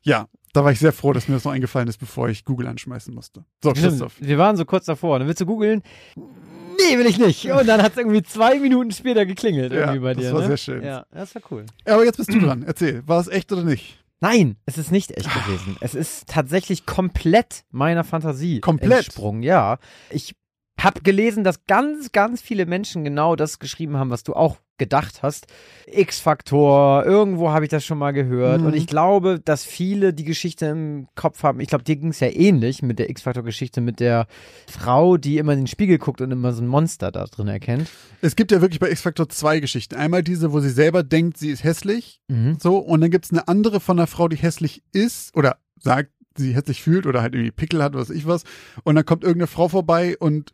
Ja, 0.01 0.25
da 0.53 0.63
war 0.63 0.71
ich 0.71 0.79
sehr 0.79 0.93
froh, 0.93 1.13
dass 1.13 1.27
mir 1.27 1.35
das 1.35 1.43
noch 1.45 1.51
eingefallen 1.51 1.87
ist, 1.87 1.97
bevor 1.99 2.29
ich 2.29 2.43
Google 2.43 2.65
anschmeißen 2.65 3.13
musste. 3.13 3.45
So, 3.63 3.71
Christoph. 3.71 4.13
Wir 4.19 4.39
waren 4.39 4.57
so 4.57 4.65
kurz 4.65 4.85
davor. 4.85 5.19
Dann 5.19 5.27
willst 5.27 5.41
du 5.41 5.45
googeln? 5.45 5.83
Nee, 6.15 6.97
will 6.97 7.05
ich 7.05 7.19
nicht. 7.19 7.45
Und 7.51 7.67
dann 7.67 7.83
hat 7.83 7.91
es 7.91 7.97
irgendwie 7.99 8.23
zwei 8.23 8.59
Minuten 8.59 8.91
später 8.91 9.25
geklingelt 9.27 9.73
Ja, 9.73 9.79
irgendwie 9.81 9.99
bei 9.99 10.13
das 10.15 10.23
dir. 10.23 10.33
war 10.33 10.41
ne? 10.41 10.47
sehr 10.47 10.57
schön. 10.57 10.83
Ja, 10.83 11.05
das 11.11 11.35
war 11.35 11.41
cool. 11.51 11.65
Ja, 11.85 11.93
aber 11.95 12.05
jetzt 12.05 12.17
bist 12.17 12.33
du 12.33 12.39
dran. 12.39 12.63
Erzähl, 12.63 13.07
war 13.07 13.19
es 13.19 13.27
echt 13.27 13.51
oder 13.51 13.63
nicht? 13.63 13.99
Nein, 14.21 14.57
es 14.65 14.77
ist 14.77 14.91
nicht 14.91 15.11
echt 15.11 15.31
gewesen. 15.33 15.77
Es 15.81 15.93
ist 15.93 16.27
tatsächlich 16.27 16.85
komplett 16.85 17.63
meiner 17.69 18.03
Fantasie 18.03 18.59
Komplett? 18.61 19.05
entsprungen. 19.05 19.43
Ja, 19.43 19.77
ich 20.09 20.35
Hab 20.79 21.03
gelesen, 21.03 21.43
dass 21.43 21.65
ganz, 21.65 22.11
ganz 22.11 22.41
viele 22.41 22.65
Menschen 22.65 23.03
genau 23.03 23.35
das 23.35 23.59
geschrieben 23.59 23.97
haben, 23.97 24.09
was 24.09 24.23
du 24.23 24.33
auch 24.33 24.57
gedacht 24.77 25.23
hast. 25.23 25.47
X-Faktor, 25.87 27.05
irgendwo 27.05 27.51
habe 27.51 27.65
ich 27.65 27.69
das 27.69 27.85
schon 27.85 27.97
mal 27.97 28.11
gehört. 28.11 28.61
Mhm. 28.61 28.67
Und 28.67 28.75
ich 28.75 28.87
glaube, 28.87 29.39
dass 29.39 29.63
viele 29.63 30.13
die 30.13 30.25
Geschichte 30.25 30.65
im 30.65 31.07
Kopf 31.15 31.43
haben. 31.43 31.59
Ich 31.59 31.69
glaube, 31.69 31.83
dir 31.83 31.95
ging 31.95 32.09
es 32.09 32.19
ja 32.19 32.27
ähnlich 32.27 32.81
mit 32.81 32.99
der 32.99 33.09
X-Faktor-Geschichte 33.09 33.81
mit 33.81 33.99
der 33.99 34.27
Frau, 34.69 35.17
die 35.17 35.37
immer 35.37 35.53
in 35.53 35.59
den 35.61 35.67
Spiegel 35.67 35.97
guckt 35.97 36.21
und 36.21 36.31
immer 36.31 36.51
so 36.53 36.61
ein 36.61 36.67
Monster 36.67 37.11
da 37.11 37.25
drin 37.25 37.47
erkennt. 37.47 37.89
Es 38.21 38.35
gibt 38.35 38.51
ja 38.51 38.61
wirklich 38.61 38.79
bei 38.79 38.91
X-Factor 38.91 39.29
zwei 39.29 39.59
Geschichten. 39.59 39.95
Einmal 39.95 40.23
diese, 40.23 40.51
wo 40.51 40.59
sie 40.59 40.69
selber 40.69 41.03
denkt, 41.03 41.37
sie 41.37 41.49
ist 41.49 41.63
hässlich, 41.63 42.19
Mhm. 42.27 42.57
so, 42.59 42.77
und 42.77 43.01
dann 43.01 43.11
gibt's 43.11 43.31
eine 43.31 43.47
andere 43.47 43.79
von 43.79 43.99
einer 43.99 44.07
Frau, 44.07 44.27
die 44.27 44.35
hässlich 44.37 44.83
ist 44.91 45.35
oder 45.35 45.57
sagt, 45.79 46.11
sie 46.37 46.53
hässlich 46.53 46.81
fühlt 46.81 47.05
oder 47.05 47.21
halt 47.21 47.33
irgendwie 47.33 47.51
Pickel 47.51 47.81
hat, 47.83 47.93
was 47.93 48.09
ich 48.09 48.27
was. 48.27 48.43
Und 48.83 48.95
dann 48.95 49.05
kommt 49.05 49.23
irgendeine 49.23 49.47
Frau 49.47 49.69
vorbei 49.69 50.17
und 50.19 50.51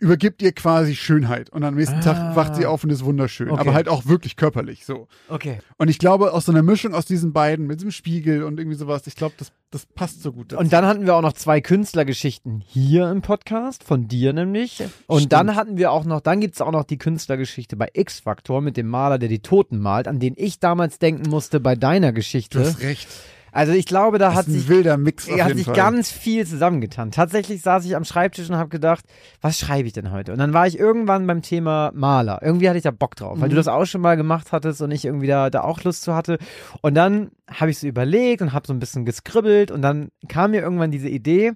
übergibt 0.00 0.42
ihr 0.42 0.52
quasi 0.52 0.96
Schönheit. 0.96 1.50
Und 1.50 1.62
am 1.62 1.74
nächsten 1.76 1.98
Ah. 1.98 2.00
Tag 2.00 2.36
wacht 2.36 2.56
sie 2.56 2.66
auf 2.66 2.82
und 2.82 2.90
ist 2.90 3.04
wunderschön. 3.04 3.50
Okay. 3.50 3.60
Aber 3.60 3.74
halt 3.74 3.88
auch 3.88 4.06
wirklich 4.06 4.34
körperlich, 4.36 4.84
so. 4.84 5.06
Okay. 5.28 5.58
Und 5.76 5.88
ich 5.88 5.98
glaube, 5.98 6.32
aus 6.32 6.46
so 6.46 6.52
einer 6.52 6.62
Mischung 6.62 6.94
aus 6.94 7.04
diesen 7.04 7.32
beiden, 7.32 7.66
mit 7.66 7.78
diesem 7.80 7.90
Spiegel 7.92 8.42
und 8.42 8.58
irgendwie 8.58 8.76
sowas, 8.76 9.06
ich 9.06 9.14
glaube, 9.14 9.34
das, 9.38 9.52
das 9.70 9.86
passt 9.86 10.22
so 10.22 10.32
gut 10.32 10.52
dazu. 10.52 10.60
Und 10.60 10.72
dann 10.72 10.86
hatten 10.86 11.06
wir 11.06 11.14
auch 11.14 11.22
noch 11.22 11.34
zwei 11.34 11.60
Künstlergeschichten 11.60 12.62
hier 12.66 13.10
im 13.10 13.20
Podcast, 13.22 13.84
von 13.84 14.08
dir 14.08 14.32
nämlich. 14.32 14.82
Und 15.06 15.18
Stimmt. 15.18 15.32
dann 15.32 15.54
hatten 15.54 15.76
wir 15.76 15.92
auch 15.92 16.04
noch, 16.04 16.20
dann 16.20 16.40
gibt's 16.40 16.60
auch 16.60 16.72
noch 16.72 16.84
die 16.84 16.98
Künstlergeschichte 16.98 17.76
bei 17.76 17.88
X-Factor 17.92 18.60
mit 18.62 18.76
dem 18.76 18.88
Maler, 18.88 19.18
der 19.18 19.28
die 19.28 19.40
Toten 19.40 19.78
malt, 19.78 20.08
an 20.08 20.18
den 20.18 20.34
ich 20.36 20.60
damals 20.60 20.98
denken 20.98 21.28
musste 21.28 21.60
bei 21.60 21.76
deiner 21.76 22.08
du 22.08 22.14
Geschichte. 22.14 22.60
hast 22.60 22.80
recht. 22.80 23.08
Also 23.52 23.72
ich 23.72 23.86
glaube, 23.86 24.18
da 24.18 24.34
hat 24.34 24.46
sich, 24.46 24.68
wilder 24.68 24.96
Mix 24.96 25.28
hat 25.30 25.54
sich 25.56 25.64
Fall. 25.66 25.74
ganz 25.74 26.10
viel 26.10 26.46
zusammengetan. 26.46 27.10
Tatsächlich 27.10 27.62
saß 27.62 27.84
ich 27.84 27.96
am 27.96 28.04
Schreibtisch 28.04 28.48
und 28.48 28.56
habe 28.56 28.68
gedacht, 28.68 29.04
was 29.40 29.58
schreibe 29.58 29.86
ich 29.86 29.92
denn 29.92 30.10
heute? 30.12 30.32
Und 30.32 30.38
dann 30.38 30.52
war 30.52 30.66
ich 30.66 30.78
irgendwann 30.78 31.26
beim 31.26 31.42
Thema 31.42 31.90
Maler. 31.94 32.40
Irgendwie 32.42 32.68
hatte 32.68 32.78
ich 32.78 32.84
da 32.84 32.90
Bock 32.90 33.16
drauf, 33.16 33.40
weil 33.40 33.48
Mhm. 33.48 33.50
du 33.50 33.56
das 33.56 33.68
auch 33.68 33.84
schon 33.84 34.00
mal 34.00 34.16
gemacht 34.16 34.52
hattest 34.52 34.80
und 34.82 34.90
ich 34.90 35.04
irgendwie 35.04 35.26
da, 35.26 35.50
da 35.50 35.62
auch 35.62 35.82
Lust 35.82 36.02
zu 36.02 36.14
hatte. 36.14 36.38
Und 36.82 36.94
dann 36.94 37.30
habe 37.50 37.70
ich 37.70 37.78
so 37.78 37.86
überlegt 37.86 38.42
und 38.42 38.52
habe 38.52 38.66
so 38.66 38.72
ein 38.72 38.78
bisschen 38.78 39.04
geskribbelt 39.04 39.70
und 39.70 39.82
dann 39.82 40.08
kam 40.28 40.52
mir 40.52 40.60
irgendwann 40.60 40.90
diese 40.90 41.08
Idee, 41.08 41.52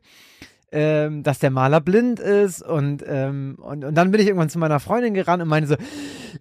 ähm, 0.74 1.22
dass 1.22 1.38
der 1.38 1.50
Maler 1.50 1.80
blind 1.80 2.18
ist 2.18 2.60
und, 2.60 3.04
ähm, 3.06 3.56
und, 3.60 3.84
und 3.84 3.94
dann 3.94 4.10
bin 4.10 4.20
ich 4.20 4.26
irgendwann 4.26 4.48
zu 4.48 4.58
meiner 4.58 4.80
Freundin 4.80 5.14
gerannt 5.14 5.40
und 5.40 5.48
meinte 5.48 5.68
so, 5.68 5.76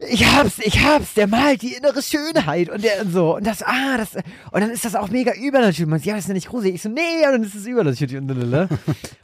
ich 0.10 0.25
hab's, 0.25 0.58
ich 0.58 0.84
hab's, 0.84 1.13
der 1.13 1.28
malt 1.28 1.62
die 1.62 1.75
innere 1.75 2.02
Schönheit 2.02 2.70
und 2.70 2.84
der 2.84 3.02
und 3.04 3.13
so 3.13 3.36
und 3.36 3.46
das, 3.46 3.62
ah, 3.62 3.96
das, 3.96 4.16
und 4.16 4.60
dann 4.60 4.72
ist 4.72 4.86
das 4.86 4.96
auch 4.96 5.10
mega 5.10 5.34
übernatürlich. 5.34 5.86
Man 5.86 6.00
sagt, 6.00 6.08
ja, 6.08 6.16
das 6.16 6.24
ist 6.24 6.30
ja 6.30 6.34
nicht 6.34 6.50
gruselig. 6.50 6.75
Ich 6.75 6.82
so, 6.82 6.90
nee, 6.90 7.25
und 7.28 7.32
dann 7.32 7.44
ist 7.44 7.54
es 7.54 7.68
übernatürlich 7.68 8.18
und 8.18 8.28
lalala. 8.28 8.70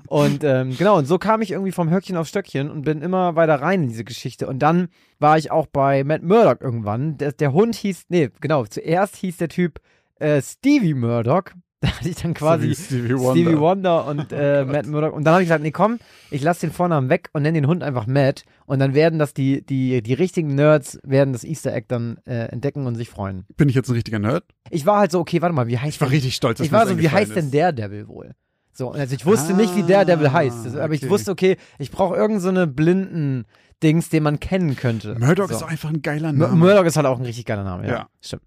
Und 0.05 0.43
ähm, 0.43 0.75
genau, 0.77 0.97
und 0.97 1.05
so 1.05 1.17
kam 1.17 1.41
ich 1.41 1.51
irgendwie 1.51 1.71
vom 1.71 1.89
Höckchen 1.89 2.15
auf 2.15 2.27
Stöckchen 2.27 2.69
und 2.69 2.83
bin 2.83 3.01
immer 3.01 3.35
weiter 3.35 3.61
rein 3.61 3.83
in 3.83 3.89
diese 3.89 4.03
Geschichte. 4.03 4.47
Und 4.47 4.59
dann 4.59 4.89
war 5.17 5.37
ich 5.37 5.49
auch 5.49 5.65
bei 5.65 6.03
Matt 6.03 6.21
Murdock 6.21 6.61
irgendwann. 6.61 7.17
Der, 7.17 7.31
der 7.31 7.53
Hund 7.53 7.75
hieß, 7.75 8.05
nee, 8.09 8.29
genau, 8.41 8.65
zuerst 8.65 9.15
hieß 9.17 9.37
der 9.37 9.49
Typ 9.49 9.79
äh, 10.19 10.41
Stevie 10.41 10.93
Murdock. 10.93 11.53
Da 11.81 11.87
hatte 11.97 12.09
ich 12.09 12.15
dann 12.17 12.33
quasi 12.33 12.73
So 12.73 12.83
Stevie 12.83 13.13
Wonder. 13.17 13.31
Stevie 13.31 13.57
Wonder 13.59 14.05
und 14.07 14.31
äh, 14.33 14.65
Oh. 14.67 14.71
Matt 14.71 14.85
Murdock. 14.87 15.13
Und 15.13 15.23
dann 15.23 15.33
habe 15.33 15.43
ich 15.43 15.47
gesagt, 15.47 15.63
nee, 15.63 15.71
komm, 15.71 15.99
ich 16.29 16.41
lasse 16.41 16.61
den 16.61 16.71
Vornamen 16.73 17.09
weg 17.09 17.29
und 17.33 17.43
nenne 17.43 17.59
den 17.61 17.67
Hund 17.67 17.83
einfach 17.83 18.05
Matt. 18.05 18.43
Und 18.65 18.79
dann 18.79 18.93
werden 18.93 19.17
das 19.17 19.33
die, 19.33 19.65
die, 19.65 20.01
die 20.01 20.13
richtigen 20.13 20.55
Nerds 20.55 20.99
werden 21.03 21.31
das 21.33 21.43
Easter 21.45 21.73
Egg 21.73 21.85
dann 21.87 22.17
äh, 22.25 22.47
entdecken 22.49 22.85
und 22.85 22.95
sich 22.95 23.09
freuen. 23.09 23.45
Bin 23.55 23.69
ich 23.69 23.75
jetzt 23.75 23.87
ein 23.89 23.93
richtiger 23.93 24.19
Nerd? 24.19 24.43
Ich 24.69 24.85
war 24.85 24.99
halt 24.99 25.11
so, 25.11 25.19
okay, 25.19 25.41
warte 25.41 25.55
mal, 25.55 25.67
wie 25.67 25.77
heißt 25.77 25.95
Ich 25.95 26.01
war 26.01 26.07
denn- 26.09 26.15
richtig 26.15 26.35
stolz, 26.35 26.57
dass 26.57 26.67
ich 26.67 26.73
war 26.73 26.85
so, 26.85 26.97
wie 26.99 27.07
heißt 27.09 27.31
eingefallen 27.31 27.35
denn 27.35 27.45
ist. 27.45 27.53
der 27.53 27.71
Devil 27.71 28.07
wohl? 28.09 28.35
So, 28.73 28.91
also 28.91 29.13
ich 29.15 29.25
wusste 29.25 29.53
Ah, 29.53 29.57
nicht, 29.57 29.75
wie 29.75 29.83
der 29.83 30.05
Devil 30.05 30.31
heißt. 30.31 30.65
Also, 30.65 30.79
aber 30.79 30.93
ich 30.93 31.01
okay. 31.01 31.09
wusste, 31.11 31.31
okay, 31.31 31.57
ich 31.79 31.91
brauche 31.91 32.15
irgendeine 32.15 32.39
so 32.41 32.49
eine 32.49 32.67
blinden 32.67 33.45
Dings, 33.81 34.09
den 34.09 34.23
man 34.23 34.39
kennen 34.39 34.75
könnte. 34.75 35.15
Murdoch 35.19 35.47
so. 35.49 35.55
ist 35.55 35.63
auch 35.63 35.69
einfach 35.69 35.89
ein 35.89 36.01
geiler 36.01 36.33
Name. 36.33 36.55
Murdoch 36.55 36.85
ist 36.85 36.97
halt 36.97 37.05
auch 37.07 37.17
ein 37.17 37.25
richtig 37.25 37.45
geiler 37.45 37.63
Name, 37.63 37.85
ja. 37.87 37.93
Ja. 37.93 38.09
Stimmt. 38.21 38.43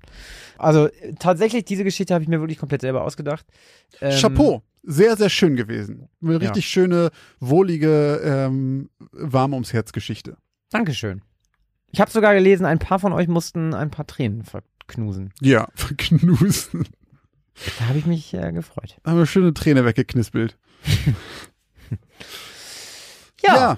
Also 0.58 0.88
tatsächlich, 1.18 1.64
diese 1.64 1.84
Geschichte 1.84 2.12
habe 2.14 2.22
ich 2.22 2.28
mir 2.28 2.40
wirklich 2.40 2.58
komplett 2.58 2.82
selber 2.82 3.02
ausgedacht. 3.02 3.46
Ähm, 4.00 4.18
Chapeau. 4.20 4.62
Sehr, 4.82 5.16
sehr 5.16 5.30
schön 5.30 5.56
gewesen. 5.56 6.08
Eine 6.22 6.32
Ja. 6.34 6.38
richtig 6.38 6.68
schöne, 6.68 7.10
wohlige, 7.40 8.20
ähm, 8.24 8.90
warm 9.12 9.54
ums 9.54 9.72
Herz 9.72 9.92
Geschichte. 9.92 10.36
Dankeschön. 10.70 11.22
Ich 11.92 12.00
habe 12.00 12.10
sogar 12.10 12.34
gelesen, 12.34 12.66
ein 12.66 12.78
paar 12.78 12.98
von 12.98 13.12
euch 13.12 13.28
mussten 13.28 13.74
ein 13.74 13.90
paar 13.90 14.06
Tränen 14.06 14.44
verknusen. 14.44 15.32
Ja, 15.40 15.68
verknusen. 15.74 16.86
Da 17.78 17.88
habe 17.88 17.98
ich 17.98 18.06
mich 18.06 18.32
äh, 18.34 18.50
gefreut. 18.52 18.96
Haben 19.04 19.18
wir 19.18 19.26
schöne 19.26 19.54
Träne 19.54 19.84
weggeknispelt. 19.84 20.58
Ja. 23.44 23.76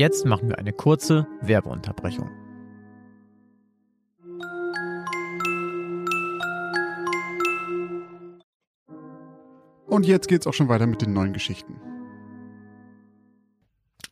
Jetzt 0.00 0.24
machen 0.24 0.48
wir 0.48 0.58
eine 0.58 0.72
kurze 0.72 1.26
Werbeunterbrechung. 1.42 2.30
Und 9.86 10.06
jetzt 10.06 10.26
geht's 10.26 10.46
auch 10.46 10.54
schon 10.54 10.70
weiter 10.70 10.86
mit 10.86 11.02
den 11.02 11.12
neuen 11.12 11.34
Geschichten. 11.34 11.78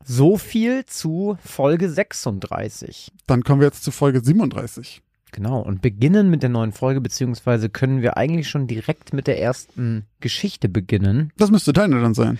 So 0.04 0.36
viel 0.36 0.84
zu 0.84 1.38
Folge 1.42 1.88
36. 1.88 3.10
Dann 3.26 3.42
kommen 3.42 3.62
wir 3.62 3.68
jetzt 3.68 3.82
zu 3.82 3.90
Folge 3.90 4.22
37. 4.22 5.00
Genau, 5.32 5.62
und 5.62 5.80
beginnen 5.80 6.28
mit 6.28 6.42
der 6.42 6.50
neuen 6.50 6.72
Folge, 6.72 7.00
beziehungsweise 7.00 7.70
können 7.70 8.02
wir 8.02 8.18
eigentlich 8.18 8.50
schon 8.50 8.66
direkt 8.66 9.14
mit 9.14 9.26
der 9.26 9.40
ersten 9.40 10.04
Geschichte 10.20 10.68
beginnen. 10.68 11.32
Das 11.38 11.50
müsste 11.50 11.72
deine 11.72 11.98
dann 12.02 12.12
sein. 12.12 12.38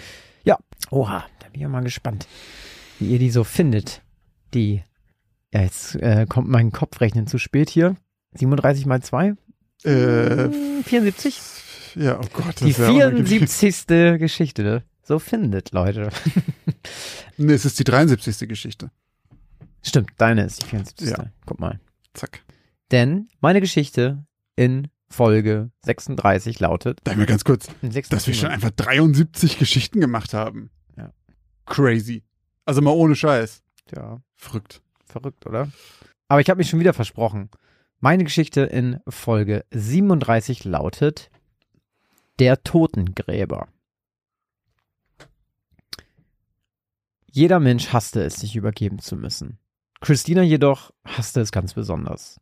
Oha, 0.91 1.25
da 1.41 1.47
bin 1.47 1.55
ich 1.55 1.63
ja 1.63 1.69
mal 1.69 1.83
gespannt, 1.83 2.27
wie 2.99 3.09
ihr 3.13 3.19
die 3.19 3.31
so 3.31 3.45
findet. 3.45 4.03
Die, 4.55 4.83
ja, 5.53 5.63
jetzt 5.63 5.95
äh, 5.97 6.27
kommt 6.29 6.49
mein 6.49 6.73
Kopfrechnen 6.73 7.27
zu 7.27 7.39
spät 7.39 7.71
hier. 7.71 7.97
37 8.35 8.87
mal 8.87 9.03
2? 9.03 9.35
Äh, 9.85 10.49
74? 10.83 11.41
ja, 11.95 12.19
oh 12.19 12.27
Gott. 12.33 12.61
Die 12.61 12.71
ist 12.71 12.79
ja 12.79 12.91
unangenehm. 12.91 13.27
74. 13.27 14.19
Geschichte, 14.19 14.63
ne? 14.63 14.83
So 15.03 15.19
findet, 15.19 15.73
Leute. 15.73 16.11
Nee, 17.41 17.53
es 17.53 17.65
ist 17.65 17.79
die 17.79 17.85
73. 17.85 18.49
Geschichte. 18.49 18.91
Stimmt, 19.83 20.11
deine 20.19 20.45
ist 20.45 20.63
die 20.63 20.67
74. 20.67 21.11
Ja. 21.11 21.27
Guck 21.47 21.61
mal. 21.61 21.79
Zack. 22.13 22.43
Denn 22.91 23.29
meine 23.41 23.61
Geschichte 23.61 24.25
in 24.57 24.89
Folge 25.09 25.71
36 25.85 26.59
lautet. 26.59 27.01
Sag 27.07 27.17
mir 27.17 27.27
ganz 27.27 27.45
kurz, 27.45 27.69
dass 28.11 28.27
wir 28.27 28.35
schon 28.35 28.49
einfach 28.49 28.71
73 28.71 29.59
Geschichten 29.59 30.01
gemacht 30.01 30.35
haben. 30.35 30.71
Ja. 30.97 31.13
Crazy. 31.65 32.25
Also 32.69 32.83
mal 32.83 32.91
ohne 32.91 33.17
Scheiß. 33.17 33.63
Ja, 33.97 34.21
Verrückt. 34.37 34.83
verrückt, 35.07 35.47
oder? 35.47 35.71
Aber 36.29 36.43
ich 36.43 36.51
habe 36.51 36.59
mich 36.59 36.69
schon 36.69 36.81
wieder 36.81 36.93
versprochen. 36.93 37.49
Meine 37.99 38.25
Geschichte 38.25 38.61
in 38.61 39.01
Folge 39.09 39.65
37 39.71 40.65
lautet 40.65 41.31
Der 42.39 42.63
Totengräber. 42.63 43.69
Jeder 47.31 47.59
Mensch 47.59 47.91
hasste 47.95 48.23
es, 48.23 48.35
sich 48.35 48.55
übergeben 48.55 48.99
zu 48.99 49.17
müssen. 49.17 49.59
Christina 50.03 50.43
jedoch 50.43 50.91
hasste 51.07 51.41
es 51.41 51.53
ganz 51.53 51.73
besonders. 51.73 52.39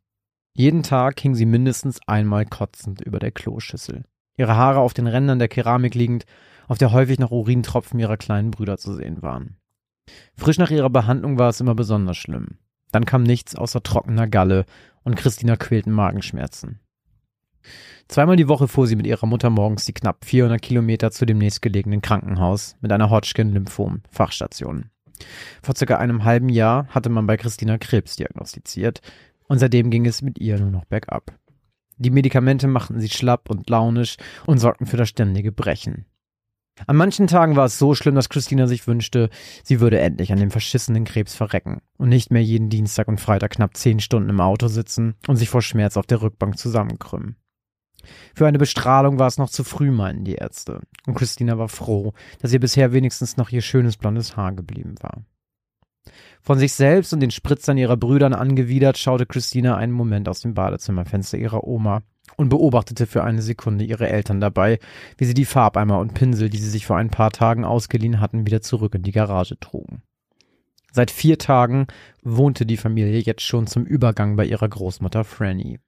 Jeden 0.51 0.83
Tag 0.83 1.21
hing 1.21 1.35
sie 1.35 1.45
mindestens 1.45 2.05
einmal 2.05 2.45
kotzend 2.45 2.99
über 2.99 3.19
der 3.19 3.31
Kloschüssel, 3.31 4.03
ihre 4.35 4.57
Haare 4.57 4.79
auf 4.81 4.93
den 4.93 5.07
Rändern 5.07 5.39
der 5.39 5.47
Keramik 5.47 5.95
liegend, 5.95 6.25
auf 6.67 6.77
der 6.77 6.91
häufig 6.91 7.17
noch 7.17 7.31
Urintropfen 7.31 7.97
ihrer 7.97 8.17
kleinen 8.17 8.51
Brüder 8.51 8.77
zu 8.77 8.93
sehen 8.93 9.21
waren. 9.21 9.55
Frisch 10.35 10.57
nach 10.57 10.71
ihrer 10.71 10.89
Behandlung 10.89 11.37
war 11.37 11.49
es 11.49 11.59
immer 11.59 11.75
besonders 11.75 12.17
schlimm. 12.17 12.57
Dann 12.91 13.05
kam 13.05 13.23
nichts 13.23 13.55
außer 13.55 13.83
trockener 13.83 14.27
Galle 14.27 14.65
und 15.03 15.15
Christina 15.15 15.55
quälten 15.55 15.91
Magenschmerzen. 15.91 16.79
Zweimal 18.07 18.37
die 18.37 18.47
Woche 18.47 18.67
fuhr 18.67 18.87
sie 18.87 18.95
mit 18.95 19.05
ihrer 19.05 19.27
Mutter 19.27 19.49
morgens 19.49 19.85
die 19.85 19.93
knapp 19.93 20.23
400 20.23 20.61
Kilometer 20.61 21.11
zu 21.11 21.25
dem 21.25 21.37
nächstgelegenen 21.37 22.01
Krankenhaus 22.01 22.77
mit 22.79 22.91
einer 22.91 23.09
Hodgkin-Lymphom-Fachstation. 23.09 24.91
Vor 25.61 25.75
circa 25.75 25.97
einem 25.97 26.23
halben 26.23 26.49
Jahr 26.49 26.87
hatte 26.87 27.09
man 27.09 27.27
bei 27.27 27.35
Christina 27.37 27.77
Krebs 27.77 28.15
diagnostiziert 28.15 29.01
und 29.47 29.59
seitdem 29.59 29.89
ging 29.89 30.05
es 30.05 30.21
mit 30.21 30.39
ihr 30.39 30.59
nur 30.59 30.71
noch 30.71 30.85
bergab. 30.85 31.33
Die 31.97 32.11
Medikamente 32.11 32.67
machten 32.67 32.99
sie 32.99 33.09
schlapp 33.09 33.49
und 33.49 33.69
launisch 33.69 34.17
und 34.45 34.59
sorgten 34.59 34.85
für 34.85 34.97
das 34.97 35.09
ständige 35.09 35.51
Brechen. 35.51 36.05
An 36.85 36.95
manchen 36.95 37.27
Tagen 37.27 37.55
war 37.55 37.65
es 37.65 37.79
so 37.79 37.95
schlimm, 37.95 38.15
dass 38.15 38.29
Christina 38.29 38.67
sich 38.67 38.87
wünschte, 38.87 39.29
sie 39.63 39.79
würde 39.79 39.99
endlich 39.99 40.31
an 40.31 40.39
dem 40.39 40.51
verschissenen 40.51 41.05
Krebs 41.05 41.35
verrecken 41.35 41.81
und 41.97 42.09
nicht 42.09 42.31
mehr 42.31 42.43
jeden 42.43 42.69
Dienstag 42.69 43.07
und 43.07 43.19
Freitag 43.19 43.51
knapp 43.51 43.75
zehn 43.75 43.99
Stunden 43.99 44.29
im 44.29 44.41
Auto 44.41 44.67
sitzen 44.67 45.15
und 45.27 45.37
sich 45.37 45.49
vor 45.49 45.61
Schmerz 45.61 45.97
auf 45.97 46.05
der 46.05 46.21
Rückbank 46.21 46.57
zusammenkrümmen. 46.57 47.35
Für 48.35 48.47
eine 48.47 48.59
Bestrahlung 48.59 49.19
war 49.19 49.27
es 49.27 49.37
noch 49.37 49.49
zu 49.49 49.63
früh, 49.63 49.91
meinten 49.91 50.23
die 50.23 50.35
Ärzte, 50.35 50.81
und 51.07 51.15
Christina 51.15 51.57
war 51.57 51.67
froh, 51.67 52.13
dass 52.39 52.53
ihr 52.53 52.59
bisher 52.59 52.93
wenigstens 52.93 53.37
noch 53.37 53.49
ihr 53.49 53.61
schönes 53.61 53.97
blondes 53.97 54.37
Haar 54.37 54.53
geblieben 54.53 54.95
war. 55.01 55.23
Von 56.41 56.59
sich 56.59 56.73
selbst 56.73 57.13
und 57.13 57.19
den 57.19 57.31
Spritzern 57.31 57.77
ihrer 57.77 57.97
Brüdern 57.97 58.33
angewidert, 58.33 58.97
schaute 58.97 59.25
Christina 59.25 59.75
einen 59.75 59.93
Moment 59.93 60.29
aus 60.29 60.41
dem 60.41 60.53
Badezimmerfenster 60.53 61.37
ihrer 61.37 61.65
Oma 61.65 62.03
und 62.35 62.49
beobachtete 62.49 63.07
für 63.07 63.23
eine 63.23 63.41
Sekunde 63.41 63.85
ihre 63.85 64.09
Eltern 64.09 64.39
dabei, 64.39 64.79
wie 65.17 65.25
sie 65.25 65.33
die 65.33 65.45
Farbeimer 65.45 65.99
und 65.99 66.13
Pinsel, 66.13 66.49
die 66.49 66.57
sie 66.57 66.69
sich 66.69 66.85
vor 66.85 66.97
ein 66.97 67.09
paar 67.09 67.31
Tagen 67.31 67.63
ausgeliehen 67.65 68.19
hatten, 68.19 68.45
wieder 68.45 68.61
zurück 68.61 68.95
in 68.95 69.03
die 69.03 69.11
Garage 69.11 69.59
trugen. 69.59 70.03
Seit 70.91 71.11
vier 71.11 71.37
Tagen 71.37 71.87
wohnte 72.23 72.65
die 72.65 72.77
Familie 72.77 73.19
jetzt 73.19 73.43
schon 73.43 73.67
zum 73.67 73.85
Übergang 73.85 74.35
bei 74.35 74.45
ihrer 74.45 74.67
Großmutter 74.67 75.23
Franny. 75.23 75.79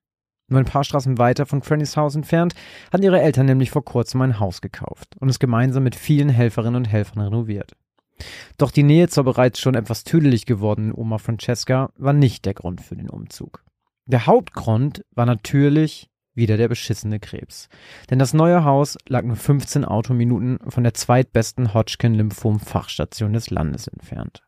Nur 0.49 0.59
ein 0.59 0.65
paar 0.65 0.83
Straßen 0.83 1.17
weiter 1.17 1.45
von 1.45 1.61
Frannys 1.61 1.95
Haus 1.95 2.15
entfernt 2.15 2.55
hatten 2.91 3.03
ihre 3.03 3.21
Eltern 3.21 3.45
nämlich 3.45 3.71
vor 3.71 3.85
kurzem 3.85 4.21
ein 4.21 4.39
Haus 4.39 4.61
gekauft 4.61 5.15
und 5.19 5.29
es 5.29 5.39
gemeinsam 5.39 5.83
mit 5.83 5.95
vielen 5.95 6.29
Helferinnen 6.29 6.75
und 6.75 6.85
Helfern 6.85 7.21
renoviert. 7.21 7.73
Doch 8.57 8.71
die 8.71 8.83
Nähe 8.83 9.07
zur 9.07 9.23
bereits 9.23 9.59
schon 9.59 9.75
etwas 9.75 10.03
tüdelig 10.03 10.45
gewordenen 10.45 10.93
Oma 10.93 11.17
Francesca 11.17 11.91
war 11.97 12.13
nicht 12.13 12.45
der 12.45 12.53
Grund 12.53 12.81
für 12.81 12.95
den 12.95 13.09
Umzug. 13.09 13.63
Der 14.05 14.25
Hauptgrund 14.25 15.03
war 15.13 15.25
natürlich 15.25 16.09
wieder 16.33 16.57
der 16.57 16.67
beschissene 16.67 17.19
Krebs. 17.19 17.69
Denn 18.09 18.17
das 18.17 18.33
neue 18.33 18.63
Haus 18.63 18.97
lag 19.07 19.23
nur 19.23 19.35
15 19.35 19.85
Autominuten 19.85 20.57
von 20.67 20.83
der 20.83 20.93
zweitbesten 20.93 21.73
Hodgkin-Lymphom-Fachstation 21.73 23.33
des 23.33 23.49
Landes 23.51 23.88
entfernt. 23.88 24.41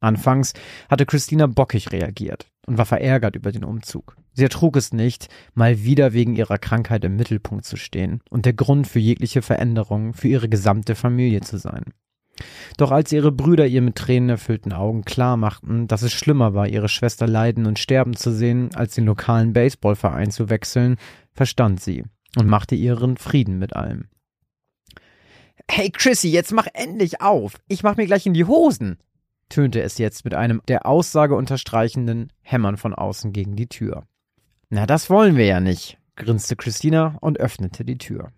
Anfangs 0.00 0.52
hatte 0.88 1.06
Christina 1.06 1.46
bockig 1.46 1.90
reagiert 1.90 2.46
und 2.66 2.78
war 2.78 2.86
verärgert 2.86 3.34
über 3.34 3.50
den 3.50 3.64
Umzug. 3.64 4.16
Sie 4.32 4.44
ertrug 4.44 4.76
es 4.76 4.92
nicht, 4.92 5.28
mal 5.54 5.82
wieder 5.82 6.12
wegen 6.12 6.36
ihrer 6.36 6.58
Krankheit 6.58 7.02
im 7.04 7.16
Mittelpunkt 7.16 7.64
zu 7.64 7.76
stehen 7.76 8.20
und 8.30 8.46
der 8.46 8.52
Grund 8.52 8.86
für 8.86 9.00
jegliche 9.00 9.42
Veränderung 9.42 10.14
für 10.14 10.28
ihre 10.28 10.48
gesamte 10.48 10.94
Familie 10.94 11.40
zu 11.40 11.58
sein. 11.58 11.82
Doch 12.76 12.90
als 12.90 13.12
ihre 13.12 13.32
Brüder 13.32 13.66
ihr 13.66 13.82
mit 13.82 13.96
Tränen 13.96 14.28
erfüllten 14.28 14.72
Augen 14.72 15.04
klar 15.04 15.36
machten, 15.36 15.88
dass 15.88 16.02
es 16.02 16.12
schlimmer 16.12 16.54
war, 16.54 16.68
ihre 16.68 16.88
Schwester 16.88 17.26
leiden 17.26 17.66
und 17.66 17.78
sterben 17.78 18.14
zu 18.14 18.32
sehen, 18.32 18.70
als 18.74 18.94
den 18.94 19.06
lokalen 19.06 19.52
Baseballverein 19.52 20.30
zu 20.30 20.50
wechseln, 20.50 20.96
verstand 21.32 21.80
sie 21.80 22.04
und 22.36 22.46
machte 22.46 22.74
ihren 22.74 23.16
Frieden 23.16 23.58
mit 23.58 23.74
allem. 23.74 24.08
Hey 25.70 25.90
Chrissy, 25.90 26.28
jetzt 26.28 26.52
mach 26.52 26.66
endlich 26.72 27.20
auf! 27.20 27.60
Ich 27.68 27.82
mach 27.82 27.96
mir 27.96 28.06
gleich 28.06 28.26
in 28.26 28.34
die 28.34 28.44
Hosen! 28.44 28.98
tönte 29.48 29.82
es 29.82 29.98
jetzt 29.98 30.24
mit 30.24 30.34
einem 30.34 30.62
der 30.68 30.86
Aussage 30.86 31.34
unterstreichenden 31.34 32.32
Hämmern 32.42 32.76
von 32.76 32.94
außen 32.94 33.32
gegen 33.32 33.56
die 33.56 33.68
Tür. 33.68 34.04
Na, 34.68 34.86
das 34.86 35.08
wollen 35.08 35.36
wir 35.36 35.46
ja 35.46 35.60
nicht, 35.60 35.98
grinste 36.16 36.56
Christina 36.56 37.16
und 37.20 37.40
öffnete 37.40 37.84
die 37.84 37.98
Tür. 37.98 38.32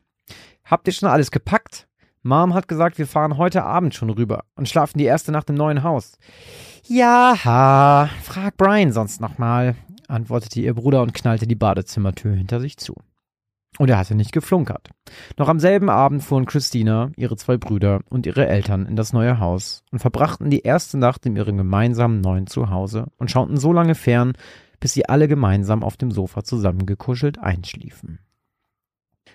Habt 0.64 0.86
ihr 0.86 0.92
schon 0.92 1.08
alles 1.08 1.30
gepackt? 1.30 1.88
Mom 2.22 2.52
hat 2.52 2.68
gesagt, 2.68 2.98
wir 2.98 3.06
fahren 3.06 3.38
heute 3.38 3.64
Abend 3.64 3.94
schon 3.94 4.10
rüber 4.10 4.44
und 4.54 4.68
schlafen 4.68 4.98
die 4.98 5.04
erste 5.04 5.32
Nacht 5.32 5.48
im 5.48 5.56
neuen 5.56 5.82
Haus. 5.82 6.18
Ja, 6.86 8.08
frag 8.22 8.56
Brian 8.56 8.92
sonst 8.92 9.20
nochmal, 9.20 9.74
antwortete 10.08 10.60
ihr 10.60 10.74
Bruder 10.74 11.02
und 11.02 11.14
knallte 11.14 11.46
die 11.46 11.54
Badezimmertür 11.54 12.34
hinter 12.34 12.60
sich 12.60 12.76
zu. 12.76 12.94
Und 13.78 13.88
er 13.88 13.96
hatte 13.96 14.14
nicht 14.14 14.32
geflunkert. 14.32 14.90
Noch 15.38 15.48
am 15.48 15.60
selben 15.60 15.88
Abend 15.88 16.22
fuhren 16.22 16.44
Christina, 16.44 17.10
ihre 17.16 17.36
zwei 17.36 17.56
Brüder 17.56 18.00
und 18.10 18.26
ihre 18.26 18.46
Eltern 18.46 18.84
in 18.84 18.96
das 18.96 19.12
neue 19.14 19.38
Haus 19.38 19.84
und 19.90 20.00
verbrachten 20.00 20.50
die 20.50 20.62
erste 20.62 20.98
Nacht 20.98 21.24
in 21.24 21.36
ihrem 21.36 21.56
gemeinsamen 21.56 22.20
neuen 22.20 22.46
Zuhause 22.46 23.06
und 23.16 23.30
schauten 23.30 23.56
so 23.56 23.72
lange 23.72 23.94
fern, 23.94 24.34
bis 24.80 24.92
sie 24.92 25.08
alle 25.08 25.28
gemeinsam 25.28 25.82
auf 25.82 25.96
dem 25.96 26.10
Sofa 26.10 26.42
zusammengekuschelt 26.42 27.38
einschliefen. 27.38 28.18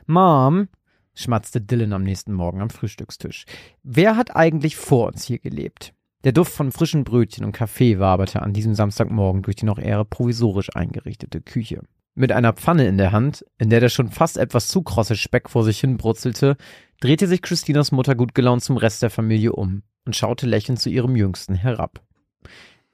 Mom, 0.06 0.68
schmatzte 1.16 1.62
Dylan 1.62 1.94
am 1.94 2.04
nächsten 2.04 2.34
Morgen 2.34 2.62
am 2.62 2.70
Frühstückstisch, 2.70 3.46
wer 3.84 4.18
hat 4.18 4.36
eigentlich 4.36 4.76
vor 4.76 5.08
uns 5.08 5.26
hier 5.26 5.40
gelebt? 5.40 5.94
Der 6.24 6.32
Duft 6.32 6.54
von 6.54 6.72
frischen 6.72 7.04
Brötchen 7.04 7.46
und 7.46 7.52
Kaffee 7.52 8.00
waberte 8.00 8.42
an 8.42 8.54
diesem 8.54 8.74
Samstagmorgen 8.74 9.44
durch 9.44 9.56
die 9.56 9.66
noch 9.66 9.80
eher 9.80 10.04
provisorisch 10.04 10.76
eingerichtete 10.76 11.40
Küche. 11.42 11.82
Mit 12.16 12.32
einer 12.32 12.54
Pfanne 12.54 12.88
in 12.88 12.98
der 12.98 13.12
Hand, 13.12 13.46
in 13.58 13.70
der 13.70 13.80
der 13.80 13.90
schon 13.90 14.10
fast 14.10 14.38
etwas 14.38 14.68
zu 14.68 14.82
krosse 14.82 15.16
Speck 15.16 15.50
vor 15.50 15.64
sich 15.64 15.80
hin 15.80 15.98
brutzelte, 15.98 16.58
drehte 17.00 17.28
sich 17.28 17.42
Christinas 17.42 17.92
Mutter 17.92 18.16
gut 18.16 18.34
gelaunt 18.34 18.64
zum 18.64 18.78
Rest 18.78 19.04
der 19.04 19.10
Familie 19.10 19.54
um 19.54 19.84
und 20.06 20.16
schaute 20.16 20.48
lächelnd 20.48 20.80
zu 20.80 20.90
ihrem 20.90 21.16
Jüngsten 21.16 21.56
herab. 21.56 22.02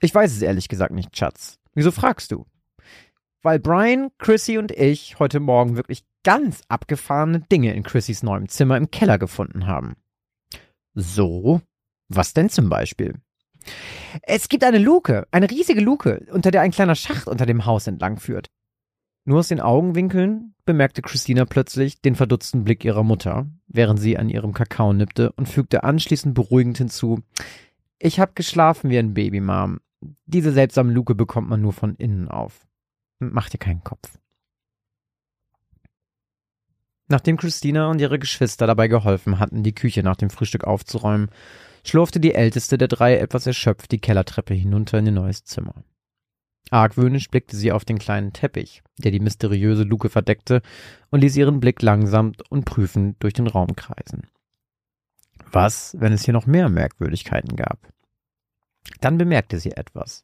Ich 0.02 0.14
weiß 0.14 0.32
es 0.32 0.42
ehrlich 0.42 0.68
gesagt 0.68 0.94
nicht, 0.94 1.16
Schatz. 1.16 1.60
Wieso 1.74 1.92
fragst 1.92 2.32
du? 2.32 2.46
Weil 3.44 3.60
Brian, 3.60 4.10
Chrissy 4.18 4.58
und 4.58 4.72
ich 4.72 5.20
heute 5.20 5.40
Morgen 5.40 5.76
wirklich 5.76 6.04
ganz 6.24 6.62
abgefahrene 6.68 7.42
Dinge 7.52 7.74
in 7.74 7.84
Chrissys 7.84 8.24
neuem 8.24 8.48
Zimmer 8.48 8.78
im 8.78 8.92
Keller 8.92 9.18
gefunden 9.18 9.68
haben. 9.68 9.96
So? 10.94 11.62
Was 12.10 12.34
denn 12.34 12.50
zum 12.50 12.70
Beispiel? 12.70 13.16
Es 14.24 14.50
gibt 14.50 14.64
eine 14.64 14.80
Luke, 14.80 15.28
eine 15.32 15.50
riesige 15.50 15.82
Luke, 15.82 16.26
unter 16.32 16.52
der 16.52 16.62
ein 16.62 16.72
kleiner 16.72 16.96
Schacht 16.96 17.28
unter 17.28 17.46
dem 17.46 17.66
Haus 17.66 17.88
entlang 17.88 18.18
führt. 18.18 18.50
Nur 19.24 19.40
aus 19.40 19.50
den 19.50 19.62
Augenwinkeln 19.62 20.56
bemerkte 20.66 21.02
Christina 21.02 21.46
plötzlich 21.46 22.02
den 22.02 22.16
verdutzten 22.16 22.64
Blick 22.64 22.84
ihrer 22.84 23.04
Mutter, 23.04 23.48
während 23.68 24.00
sie 24.00 24.18
an 24.18 24.30
ihrem 24.30 24.54
Kakao 24.54 24.94
nippte 24.94 25.32
und 25.34 25.48
fügte 25.48 25.84
anschließend 25.84 26.34
beruhigend 26.34 26.80
hinzu, 26.80 27.20
ich 28.00 28.20
hab 28.20 28.36
geschlafen 28.36 28.90
wie 28.90 28.98
ein 28.98 29.14
Baby, 29.14 29.42
Mom. 29.42 29.80
Diese 30.26 30.52
seltsame 30.52 30.92
Luke 30.92 31.14
bekommt 31.14 31.50
man 31.50 31.62
nur 31.62 31.74
von 31.74 31.96
innen 31.96 32.28
auf. 32.28 32.66
Mach 33.20 33.50
dir 33.50 33.60
keinen 33.60 33.84
Kopf. 33.84 34.18
Nachdem 37.12 37.36
Christina 37.36 37.90
und 37.90 38.00
ihre 38.00 38.20
Geschwister 38.20 38.68
dabei 38.68 38.88
geholfen 38.88 39.38
hatten, 39.38 39.64
die 39.64 39.76
Küche 39.76 40.02
nach 40.02 40.16
dem 40.16 40.30
Frühstück 40.30 40.64
aufzuräumen, 40.64 41.30
schlurfte 41.86 42.22
die 42.22 42.34
älteste 42.34 42.78
der 42.78 42.88
drei 42.88 43.18
etwas 43.18 43.46
erschöpft 43.46 43.92
die 43.92 44.00
Kellertreppe 44.00 44.54
hinunter 44.54 45.00
in 45.00 45.08
ihr 45.08 45.12
neues 45.12 45.44
Zimmer. 45.44 45.84
Argwöhnisch 46.70 47.28
blickte 47.28 47.58
sie 47.58 47.74
auf 47.74 47.84
den 47.84 48.00
kleinen 48.00 48.32
Teppich, 48.32 48.82
der 48.98 49.12
die 49.12 49.20
mysteriöse 49.20 49.84
Luke 49.84 50.10
verdeckte, 50.10 50.62
und 51.10 51.20
ließ 51.20 51.36
ihren 51.36 51.60
Blick 51.60 51.82
langsam 51.82 52.32
und 52.50 52.64
prüfend 52.64 53.22
durch 53.22 53.34
den 53.34 53.48
Raum 53.48 53.76
kreisen. 53.76 54.28
Was, 55.52 55.98
wenn 56.00 56.14
es 56.14 56.24
hier 56.24 56.34
noch 56.34 56.46
mehr 56.46 56.70
Merkwürdigkeiten 56.70 57.58
gab? 57.58 57.92
Dann 59.02 59.18
bemerkte 59.18 59.60
sie 59.60 59.72
etwas. 59.72 60.24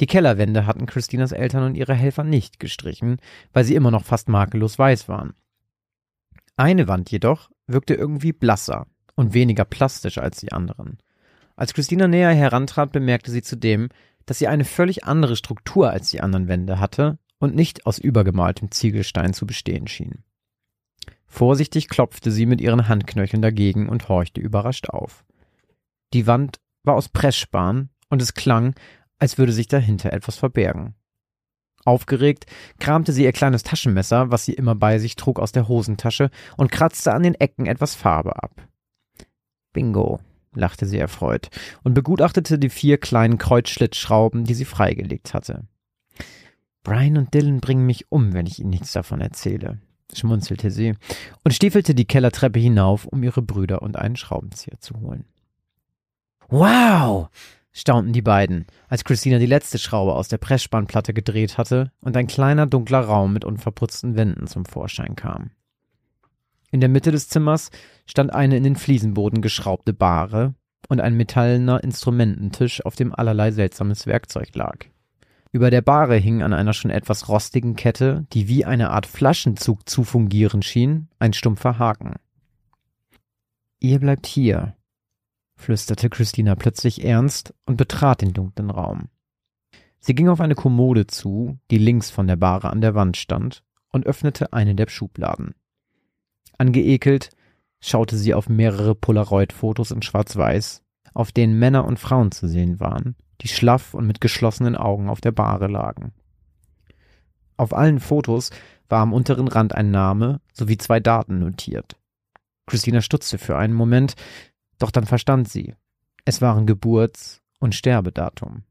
Die 0.00 0.06
Kellerwände 0.06 0.64
hatten 0.64 0.86
Christinas 0.86 1.32
Eltern 1.32 1.64
und 1.64 1.74
ihre 1.74 1.94
Helfer 1.94 2.24
nicht 2.24 2.60
gestrichen, 2.60 3.18
weil 3.52 3.64
sie 3.64 3.74
immer 3.74 3.90
noch 3.90 4.06
fast 4.06 4.30
makellos 4.30 4.78
weiß 4.78 5.06
waren. 5.10 5.34
Eine 6.56 6.88
Wand 6.88 7.10
jedoch 7.10 7.50
wirkte 7.66 7.94
irgendwie 7.94 8.32
blasser 8.32 8.86
und 9.16 9.34
weniger 9.34 9.64
plastisch 9.64 10.18
als 10.18 10.38
die 10.38 10.52
anderen. 10.52 10.98
Als 11.56 11.74
Christina 11.74 12.08
näher 12.08 12.32
herantrat, 12.32 12.92
bemerkte 12.92 13.30
sie 13.30 13.42
zudem, 13.42 13.88
dass 14.26 14.38
sie 14.38 14.48
eine 14.48 14.64
völlig 14.64 15.04
andere 15.04 15.36
Struktur 15.36 15.90
als 15.90 16.10
die 16.10 16.20
anderen 16.20 16.48
Wände 16.48 16.80
hatte 16.80 17.18
und 17.38 17.54
nicht 17.54 17.86
aus 17.86 17.98
übergemaltem 17.98 18.70
Ziegelstein 18.70 19.34
zu 19.34 19.46
bestehen 19.46 19.86
schien. 19.86 20.24
Vorsichtig 21.26 21.88
klopfte 21.88 22.30
sie 22.30 22.46
mit 22.46 22.60
ihren 22.60 22.88
Handknöcheln 22.88 23.42
dagegen 23.42 23.88
und 23.88 24.08
horchte 24.08 24.40
überrascht 24.40 24.88
auf. 24.88 25.24
Die 26.12 26.26
Wand 26.26 26.60
war 26.84 26.94
aus 26.94 27.08
Pressspan 27.08 27.90
und 28.08 28.22
es 28.22 28.34
klang, 28.34 28.74
als 29.18 29.38
würde 29.38 29.52
sich 29.52 29.66
dahinter 29.66 30.12
etwas 30.12 30.36
verbergen. 30.36 30.94
Aufgeregt 31.84 32.46
kramte 32.80 33.12
sie 33.12 33.24
ihr 33.24 33.32
kleines 33.32 33.62
Taschenmesser, 33.62 34.30
was 34.30 34.44
sie 34.44 34.54
immer 34.54 34.74
bei 34.74 34.98
sich 34.98 35.16
trug, 35.16 35.38
aus 35.38 35.52
der 35.52 35.68
Hosentasche 35.68 36.30
und 36.56 36.72
kratzte 36.72 37.12
an 37.12 37.22
den 37.22 37.34
Ecken 37.34 37.66
etwas 37.66 37.94
Farbe 37.94 38.42
ab. 38.42 38.68
Bingo, 39.72 40.20
lachte 40.54 40.86
sie 40.86 40.98
erfreut 40.98 41.50
und 41.82 41.94
begutachtete 41.94 42.58
die 42.58 42.70
vier 42.70 42.98
kleinen 42.98 43.38
Kreuzschlitzschrauben, 43.38 44.44
die 44.44 44.54
sie 44.54 44.64
freigelegt 44.64 45.34
hatte. 45.34 45.64
Brian 46.82 47.16
und 47.16 47.34
Dylan 47.34 47.60
bringen 47.60 47.86
mich 47.86 48.10
um, 48.10 48.32
wenn 48.34 48.46
ich 48.46 48.60
ihnen 48.60 48.70
nichts 48.70 48.92
davon 48.92 49.20
erzähle, 49.20 49.78
schmunzelte 50.12 50.70
sie 50.70 50.94
und 51.42 51.52
stiefelte 51.52 51.94
die 51.94 52.04
Kellertreppe 52.04 52.60
hinauf, 52.60 53.06
um 53.06 53.22
ihre 53.22 53.42
Brüder 53.42 53.82
und 53.82 53.96
einen 53.96 54.16
Schraubenzieher 54.16 54.78
zu 54.80 55.00
holen. 55.00 55.24
Wow! 56.48 57.28
Staunten 57.74 58.12
die 58.12 58.22
beiden, 58.22 58.66
als 58.88 59.04
Christina 59.04 59.38
die 59.38 59.46
letzte 59.46 59.78
Schraube 59.78 60.14
aus 60.14 60.28
der 60.28 60.38
Pressspannplatte 60.38 61.12
gedreht 61.12 61.58
hatte 61.58 61.92
und 62.00 62.16
ein 62.16 62.28
kleiner 62.28 62.66
dunkler 62.66 63.00
Raum 63.00 63.32
mit 63.32 63.44
unverputzten 63.44 64.16
Wänden 64.16 64.46
zum 64.46 64.64
Vorschein 64.64 65.16
kam. 65.16 65.50
In 66.70 66.80
der 66.80 66.88
Mitte 66.88 67.12
des 67.12 67.28
Zimmers 67.28 67.70
stand 68.06 68.32
eine 68.32 68.56
in 68.56 68.62
den 68.62 68.76
Fliesenboden 68.76 69.42
geschraubte 69.42 69.92
Bahre 69.92 70.54
und 70.88 71.00
ein 71.00 71.14
metallener 71.14 71.82
Instrumententisch, 71.82 72.84
auf 72.84 72.96
dem 72.96 73.14
allerlei 73.14 73.50
seltsames 73.50 74.06
Werkzeug 74.06 74.54
lag. 74.54 74.86
Über 75.52 75.70
der 75.70 75.82
Bahre 75.82 76.16
hing 76.16 76.42
an 76.42 76.52
einer 76.52 76.72
schon 76.72 76.90
etwas 76.90 77.28
rostigen 77.28 77.76
Kette, 77.76 78.26
die 78.32 78.48
wie 78.48 78.64
eine 78.64 78.90
Art 78.90 79.06
Flaschenzug 79.06 79.88
zu 79.88 80.02
fungieren 80.02 80.62
schien, 80.62 81.08
ein 81.20 81.32
stumpfer 81.32 81.78
Haken. 81.78 82.14
Ihr 83.78 84.00
bleibt 84.00 84.26
hier, 84.26 84.74
flüsterte 85.56 86.10
Christina 86.10 86.54
plötzlich 86.54 87.04
ernst 87.04 87.54
und 87.66 87.76
betrat 87.76 88.22
den 88.22 88.32
dunklen 88.32 88.70
Raum. 88.70 89.08
Sie 90.00 90.14
ging 90.14 90.28
auf 90.28 90.40
eine 90.40 90.54
Kommode 90.54 91.06
zu, 91.06 91.58
die 91.70 91.78
links 91.78 92.10
von 92.10 92.26
der 92.26 92.36
Bahre 92.36 92.70
an 92.70 92.80
der 92.80 92.94
Wand 92.94 93.16
stand, 93.16 93.62
und 93.90 94.06
öffnete 94.06 94.52
eine 94.52 94.74
der 94.74 94.88
Schubladen. 94.88 95.54
Angeekelt 96.58 97.30
schaute 97.80 98.16
sie 98.16 98.34
auf 98.34 98.48
mehrere 98.48 98.94
Polaroid-Fotos 98.94 99.92
in 99.92 100.02
Schwarz-Weiß, 100.02 100.82
auf 101.14 101.32
denen 101.32 101.58
Männer 101.58 101.84
und 101.84 101.98
Frauen 101.98 102.32
zu 102.32 102.48
sehen 102.48 102.80
waren, 102.80 103.14
die 103.40 103.48
schlaff 103.48 103.94
und 103.94 104.06
mit 104.06 104.20
geschlossenen 104.20 104.76
Augen 104.76 105.08
auf 105.08 105.20
der 105.20 105.32
Bahre 105.32 105.68
lagen. 105.68 106.12
Auf 107.56 107.72
allen 107.72 108.00
Fotos 108.00 108.50
war 108.88 109.00
am 109.00 109.12
unteren 109.12 109.48
Rand 109.48 109.74
ein 109.74 109.90
Name 109.90 110.40
sowie 110.52 110.76
zwei 110.76 111.00
Daten 111.00 111.38
notiert. 111.38 111.96
Christina 112.66 113.00
stutzte 113.00 113.38
für 113.38 113.56
einen 113.56 113.74
Moment, 113.74 114.14
doch 114.84 114.90
dann 114.90 115.06
verstand 115.06 115.48
sie. 115.48 115.74
Es 116.26 116.42
waren 116.42 116.66
Geburts- 116.66 117.40
und 117.58 117.74
Sterbedatum. 117.74 118.64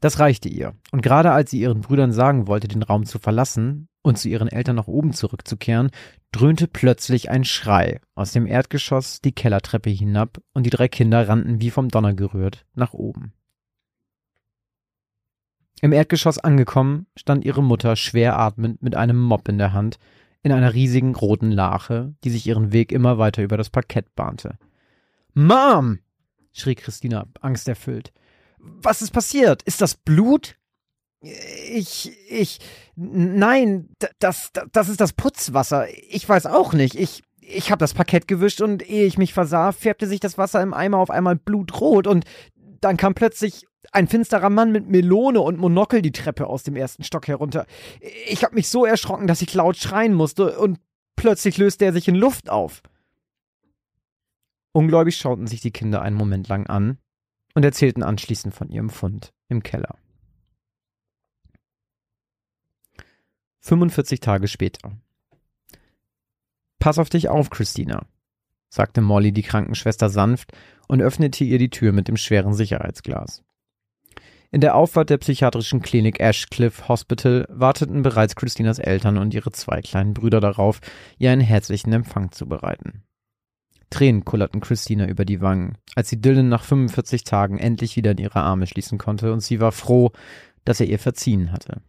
Das 0.00 0.18
reichte 0.18 0.48
ihr, 0.48 0.74
und 0.90 1.02
gerade 1.02 1.32
als 1.32 1.50
sie 1.50 1.60
ihren 1.60 1.82
Brüdern 1.82 2.12
sagen 2.12 2.46
wollte, 2.46 2.66
den 2.66 2.82
Raum 2.82 3.04
zu 3.04 3.18
verlassen 3.18 3.88
und 4.02 4.18
zu 4.18 4.28
ihren 4.28 4.48
Eltern 4.48 4.76
nach 4.76 4.88
oben 4.88 5.12
zurückzukehren, 5.12 5.90
dröhnte 6.32 6.66
plötzlich 6.66 7.30
ein 7.30 7.44
Schrei 7.44 8.00
aus 8.14 8.32
dem 8.32 8.46
Erdgeschoss 8.46 9.20
die 9.20 9.32
Kellertreppe 9.32 9.90
hinab, 9.90 10.40
und 10.54 10.64
die 10.64 10.70
drei 10.70 10.88
Kinder 10.88 11.28
rannten 11.28 11.60
wie 11.60 11.70
vom 11.70 11.88
Donner 11.88 12.14
gerührt 12.14 12.64
nach 12.74 12.94
oben. 12.94 13.34
Im 15.82 15.92
Erdgeschoss 15.92 16.38
angekommen, 16.38 17.06
stand 17.16 17.44
ihre 17.44 17.62
Mutter 17.62 17.96
schwer 17.96 18.38
atmend 18.38 18.82
mit 18.82 18.94
einem 18.94 19.20
Mopp 19.20 19.48
in 19.48 19.58
der 19.58 19.74
Hand 19.74 19.98
in 20.42 20.52
einer 20.52 20.72
riesigen 20.72 21.14
roten 21.14 21.50
Lache, 21.50 22.14
die 22.24 22.30
sich 22.30 22.46
ihren 22.46 22.72
Weg 22.72 22.92
immer 22.92 23.18
weiter 23.18 23.42
über 23.42 23.56
das 23.56 23.68
Parkett 23.70 24.14
bahnte. 24.16 24.58
Mom! 25.34 25.98
schrie 26.52 26.74
Christina 26.74 27.26
angsterfüllt. 27.40 28.12
Was 28.58 29.02
ist 29.02 29.12
passiert? 29.12 29.62
Ist 29.62 29.80
das 29.80 29.94
Blut? 29.94 30.56
Ich, 31.22 32.12
ich, 32.28 32.58
nein, 32.94 33.88
das, 34.18 34.50
das, 34.72 34.88
ist 34.88 35.00
das 35.00 35.12
Putzwasser. 35.12 35.86
Ich 36.10 36.28
weiß 36.28 36.46
auch 36.46 36.72
nicht. 36.72 36.94
Ich, 36.94 37.22
ich 37.40 37.70
habe 37.70 37.78
das 37.78 37.94
Parkett 37.94 38.28
gewischt 38.28 38.60
und 38.60 38.88
ehe 38.88 39.06
ich 39.06 39.18
mich 39.18 39.32
versah, 39.32 39.72
färbte 39.72 40.06
sich 40.06 40.20
das 40.20 40.36
Wasser 40.36 40.62
im 40.62 40.74
Eimer 40.74 40.98
auf 40.98 41.10
einmal 41.10 41.36
blutrot 41.36 42.06
und 42.06 42.24
dann 42.80 42.96
kam 42.96 43.14
plötzlich 43.14 43.66
ein 43.92 44.08
finsterer 44.08 44.50
Mann 44.50 44.72
mit 44.72 44.88
Melone 44.88 45.40
und 45.40 45.58
Monokel 45.58 46.02
die 46.02 46.12
Treppe 46.12 46.46
aus 46.46 46.62
dem 46.62 46.76
ersten 46.76 47.04
Stock 47.04 47.28
herunter. 47.28 47.66
Ich 48.28 48.44
habe 48.44 48.54
mich 48.54 48.68
so 48.68 48.84
erschrocken, 48.84 49.26
dass 49.26 49.42
ich 49.42 49.54
laut 49.54 49.76
schreien 49.76 50.14
musste 50.14 50.58
und 50.58 50.78
plötzlich 51.16 51.58
löste 51.58 51.84
er 51.84 51.92
sich 51.92 52.08
in 52.08 52.14
Luft 52.14 52.50
auf. 52.50 52.82
Ungläubig 54.72 55.16
schauten 55.16 55.46
sich 55.46 55.60
die 55.60 55.70
Kinder 55.70 56.02
einen 56.02 56.16
Moment 56.16 56.48
lang 56.48 56.66
an, 56.66 56.98
und 57.54 57.64
erzählten 57.64 58.02
anschließend 58.02 58.54
von 58.54 58.70
ihrem 58.70 58.90
Fund 58.90 59.32
im 59.48 59.62
Keller. 59.62 59.96
45 63.60 64.20
Tage 64.20 64.48
später. 64.48 64.92
Pass 66.78 66.98
auf 66.98 67.10
dich 67.10 67.28
auf, 67.28 67.50
Christina, 67.50 68.06
sagte 68.68 69.00
Molly 69.00 69.32
die 69.32 69.42
Krankenschwester 69.42 70.08
sanft 70.08 70.52
und 70.88 71.00
öffnete 71.00 71.44
ihr 71.44 71.58
die 71.58 71.70
Tür 71.70 71.92
mit 71.92 72.08
dem 72.08 72.16
schweren 72.16 72.54
Sicherheitsglas. 72.54 73.44
In 74.50 74.60
der 74.60 74.74
Auffahrt 74.74 75.08
der 75.08 75.18
psychiatrischen 75.18 75.80
Klinik 75.80 76.20
Ashcliff 76.20 76.88
Hospital 76.88 77.46
warteten 77.48 78.02
bereits 78.02 78.34
Christinas 78.34 78.78
Eltern 78.78 79.16
und 79.16 79.32
ihre 79.32 79.52
zwei 79.52 79.80
kleinen 79.80 80.12
Brüder 80.12 80.40
darauf, 80.40 80.80
ihr 81.18 81.30
einen 81.30 81.40
herzlichen 81.40 81.92
Empfang 81.92 82.32
zu 82.32 82.46
bereiten. 82.46 83.04
Tränen 83.92 84.24
kullerten 84.24 84.60
Christina 84.60 85.06
über 85.06 85.24
die 85.24 85.40
Wangen, 85.40 85.78
als 85.94 86.08
sie 86.08 86.20
Dylan 86.20 86.48
nach 86.48 86.64
45 86.64 87.22
Tagen 87.22 87.58
endlich 87.58 87.96
wieder 87.96 88.10
in 88.10 88.18
ihre 88.18 88.40
Arme 88.40 88.66
schließen 88.66 88.98
konnte, 88.98 89.32
und 89.32 89.40
sie 89.40 89.60
war 89.60 89.72
froh, 89.72 90.10
dass 90.64 90.80
er 90.80 90.86
ihr 90.86 90.98
verziehen 90.98 91.52
hatte. 91.52 91.82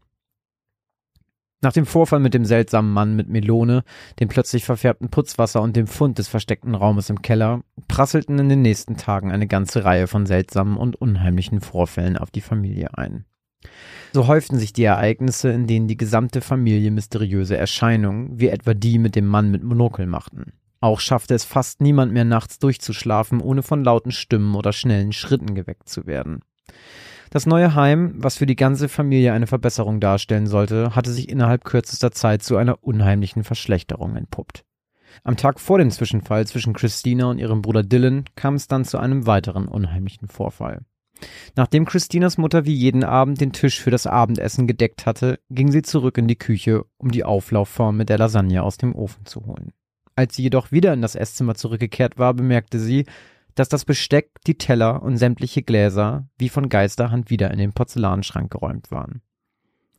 Nach 1.62 1.72
dem 1.72 1.86
Vorfall 1.86 2.20
mit 2.20 2.34
dem 2.34 2.44
seltsamen 2.44 2.92
Mann 2.92 3.16
mit 3.16 3.30
Melone, 3.30 3.86
dem 4.20 4.28
plötzlich 4.28 4.66
verfärbten 4.66 5.10
Putzwasser 5.10 5.62
und 5.62 5.78
dem 5.78 5.88
Fund 5.88 6.18
des 6.18 6.28
versteckten 6.28 6.76
Raumes 6.76 7.10
im 7.10 7.22
Keller, 7.22 7.62
prasselten 7.88 8.38
in 8.38 8.50
den 8.50 8.62
nächsten 8.62 8.98
Tagen 8.98 9.32
eine 9.32 9.48
ganze 9.48 9.86
Reihe 9.86 10.08
von 10.08 10.26
seltsamen 10.26 10.76
und 10.76 11.00
unheimlichen 11.00 11.62
Vorfällen 11.62 12.18
auf 12.18 12.32
die 12.32 12.42
Familie 12.42 12.98
ein. 12.98 13.24
So 14.12 14.28
häuften 14.28 14.60
sich 14.60 14.74
die 14.74 14.84
Ereignisse, 14.84 15.52
in 15.52 15.66
denen 15.66 15.88
die 15.88 15.96
gesamte 15.96 16.42
Familie 16.42 16.92
mysteriöse 16.92 17.56
Erscheinungen, 17.56 18.38
wie 18.42 18.50
etwa 18.50 18.74
die 18.74 19.00
mit 19.00 19.16
dem 19.16 19.26
Mann 19.26 19.50
mit 19.50 19.64
Monokel 19.64 20.06
machten. 20.06 20.52
Auch 20.84 21.00
schaffte 21.00 21.34
es 21.34 21.46
fast 21.46 21.80
niemand 21.80 22.12
mehr 22.12 22.26
nachts 22.26 22.60
durchzuschlafen, 22.60 23.40
ohne 23.40 23.64
von 23.64 23.86
lauten 23.86 24.12
Stimmen 24.12 24.54
oder 24.54 24.74
schnellen 24.74 25.14
Schritten 25.14 25.56
geweckt 25.56 25.88
zu 25.88 26.08
werden. 26.08 26.42
Das 27.30 27.46
neue 27.46 27.74
Heim, 27.74 28.16
was 28.18 28.36
für 28.36 28.46
die 28.46 28.58
ganze 28.58 28.90
Familie 28.90 29.32
eine 29.32 29.48
Verbesserung 29.48 30.02
darstellen 30.02 30.46
sollte, 30.46 30.94
hatte 30.94 31.12
sich 31.12 31.30
innerhalb 31.30 31.64
kürzester 31.64 32.12
Zeit 32.12 32.44
zu 32.44 32.58
einer 32.58 32.84
unheimlichen 32.84 33.46
Verschlechterung 33.46 34.18
entpuppt. 34.18 34.66
Am 35.24 35.38
Tag 35.38 35.62
vor 35.62 35.78
dem 35.78 35.90
Zwischenfall 35.90 36.48
zwischen 36.48 36.74
Christina 36.74 37.28
und 37.28 37.40
ihrem 37.40 37.62
Bruder 37.62 37.84
Dylan 37.84 38.26
kam 38.36 38.56
es 38.56 38.68
dann 38.68 38.84
zu 38.84 38.98
einem 38.98 39.26
weiteren 39.26 39.70
unheimlichen 39.70 40.28
Vorfall. 40.28 40.82
Nachdem 41.56 41.86
Christinas 41.86 42.38
Mutter 42.38 42.66
wie 42.66 42.76
jeden 42.76 43.06
Abend 43.06 43.40
den 43.40 43.54
Tisch 43.54 43.80
für 43.80 43.92
das 43.92 44.06
Abendessen 44.06 44.68
gedeckt 44.68 45.06
hatte, 45.06 45.40
ging 45.50 45.72
sie 45.72 45.82
zurück 45.82 46.18
in 46.18 46.28
die 46.28 46.36
Küche, 46.36 46.84
um 46.98 47.10
die 47.10 47.24
Auflaufform 47.24 47.96
mit 47.96 48.10
der 48.10 48.18
Lasagne 48.18 48.62
aus 48.62 48.76
dem 48.76 48.94
Ofen 48.94 49.26
zu 49.26 49.46
holen. 49.46 49.72
Als 50.16 50.36
sie 50.36 50.44
jedoch 50.44 50.72
wieder 50.72 50.94
in 50.94 51.02
das 51.02 51.16
Esszimmer 51.16 51.56
zurückgekehrt 51.56 52.18
war, 52.18 52.34
bemerkte 52.34 52.80
sie, 52.80 53.06
dass 53.56 53.70
das 53.70 53.86
Besteck, 53.86 54.32
die 54.48 54.58
Teller 54.58 55.04
und 55.04 55.18
sämtliche 55.18 55.62
Gläser 55.62 56.28
wie 56.38 56.50
von 56.50 56.70
Geisterhand 56.70 57.30
wieder 57.30 57.52
in 57.52 57.60
den 57.60 57.74
Porzellanschrank 57.74 58.52
geräumt 58.52 58.92
waren. 58.92 59.22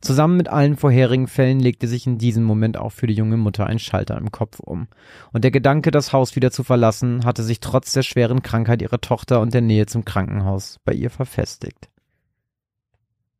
Zusammen 0.01 0.37
mit 0.37 0.49
allen 0.49 0.75
vorherigen 0.75 1.27
Fällen 1.27 1.59
legte 1.59 1.87
sich 1.87 2.05
in 2.05 2.17
diesem 2.17 2.43
Moment 2.43 2.77
auch 2.77 2.91
für 2.91 3.07
die 3.07 3.15
junge 3.15 3.37
Mutter 3.37 3.65
ein 3.65 3.79
Schalter 3.79 4.17
im 4.17 4.31
Kopf 4.31 4.59
um. 4.59 4.87
Und 5.33 5.43
der 5.43 5.51
Gedanke, 5.51 5.89
das 5.89 6.13
Haus 6.13 6.35
wieder 6.35 6.51
zu 6.51 6.63
verlassen, 6.63 7.25
hatte 7.25 7.43
sich 7.43 7.59
trotz 7.59 7.91
der 7.93 8.03
schweren 8.03 8.43
Krankheit 8.43 8.81
ihrer 8.81 9.01
Tochter 9.01 9.41
und 9.41 9.53
der 9.53 9.61
Nähe 9.61 9.87
zum 9.87 10.05
Krankenhaus 10.05 10.79
bei 10.85 10.93
ihr 10.93 11.09
verfestigt. 11.09 11.89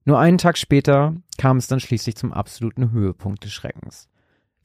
Nur 0.05 0.19
einen 0.19 0.37
Tag 0.37 0.57
später 0.57 1.13
kam 1.37 1.57
es 1.57 1.67
dann 1.67 1.79
schließlich 1.79 2.15
zum 2.15 2.33
absoluten 2.33 2.91
Höhepunkt 2.91 3.43
des 3.43 3.51
Schreckens. 3.51 4.07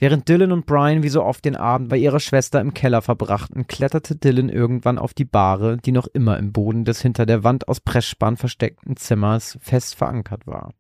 Während 0.01 0.31
Dylan 0.31 0.51
und 0.51 0.65
Brian 0.65 1.03
wie 1.03 1.11
so 1.11 1.23
oft 1.23 1.45
den 1.45 1.57
Abend 1.57 1.91
bei 1.91 1.99
ihrer 1.99 2.21
Schwester 2.21 2.59
im 2.59 2.73
Keller 2.73 3.03
verbrachten, 3.03 3.67
kletterte 3.67 4.17
Dylan 4.17 4.49
irgendwann 4.49 4.97
auf 4.97 5.13
die 5.13 5.27
Bahre, 5.27 5.77
die 5.77 5.93
noch 5.93 6.07
immer 6.07 6.39
im 6.39 6.53
Boden 6.53 6.87
des 6.87 7.03
hinter 7.03 7.27
der 7.27 7.45
Wand 7.45 7.69
aus 7.69 7.81
Pressspan 7.81 8.39
versteckten 8.39 8.97
Zimmers 8.97 9.59
fest 9.61 9.95
verankert 9.95 10.47
war. 10.47 10.73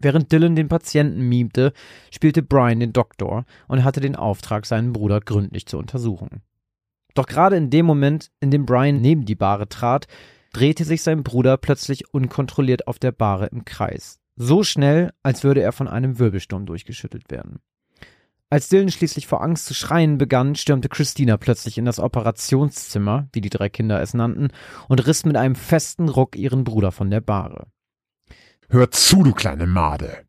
Während 0.00 0.30
Dylan 0.30 0.54
den 0.54 0.68
Patienten 0.68 1.26
mimte, 1.26 1.72
spielte 2.10 2.42
Brian 2.42 2.78
den 2.78 2.92
Doktor 2.92 3.46
und 3.68 3.84
hatte 3.84 4.00
den 4.00 4.16
Auftrag, 4.16 4.66
seinen 4.66 4.92
Bruder 4.92 5.20
gründlich 5.20 5.64
zu 5.64 5.78
untersuchen. 5.78 6.42
Doch 7.14 7.26
gerade 7.26 7.56
in 7.56 7.70
dem 7.70 7.86
Moment, 7.86 8.30
in 8.40 8.50
dem 8.50 8.66
Brian 8.66 9.00
neben 9.00 9.24
die 9.24 9.34
Bahre 9.34 9.70
trat, 9.70 10.08
drehte 10.52 10.84
sich 10.84 11.02
sein 11.02 11.22
Bruder 11.22 11.56
plötzlich 11.56 12.12
unkontrolliert 12.12 12.86
auf 12.86 12.98
der 12.98 13.12
Bahre 13.12 13.46
im 13.46 13.64
Kreis. 13.64 14.18
So 14.36 14.62
schnell, 14.62 15.14
als 15.22 15.42
würde 15.42 15.62
er 15.62 15.72
von 15.72 15.88
einem 15.88 16.18
Wirbelsturm 16.18 16.66
durchgeschüttelt 16.66 17.30
werden. 17.30 17.60
Als 18.48 18.68
Dylan 18.68 18.90
schließlich 18.90 19.26
vor 19.26 19.42
Angst 19.42 19.66
zu 19.66 19.74
schreien 19.74 20.18
begann, 20.18 20.54
stürmte 20.54 20.88
Christina 20.88 21.36
plötzlich 21.36 21.78
in 21.78 21.84
das 21.84 21.98
Operationszimmer, 21.98 23.28
wie 23.32 23.40
die 23.40 23.50
drei 23.50 23.68
Kinder 23.68 24.00
es 24.00 24.14
nannten, 24.14 24.48
und 24.88 25.04
riss 25.04 25.24
mit 25.24 25.36
einem 25.36 25.56
festen 25.56 26.08
Ruck 26.08 26.36
ihren 26.36 26.62
Bruder 26.62 26.92
von 26.92 27.10
der 27.10 27.20
Bahre. 27.20 27.66
Hör 28.68 28.90
zu, 28.90 29.24
du 29.24 29.32
kleine 29.32 29.66
Made! 29.66 30.26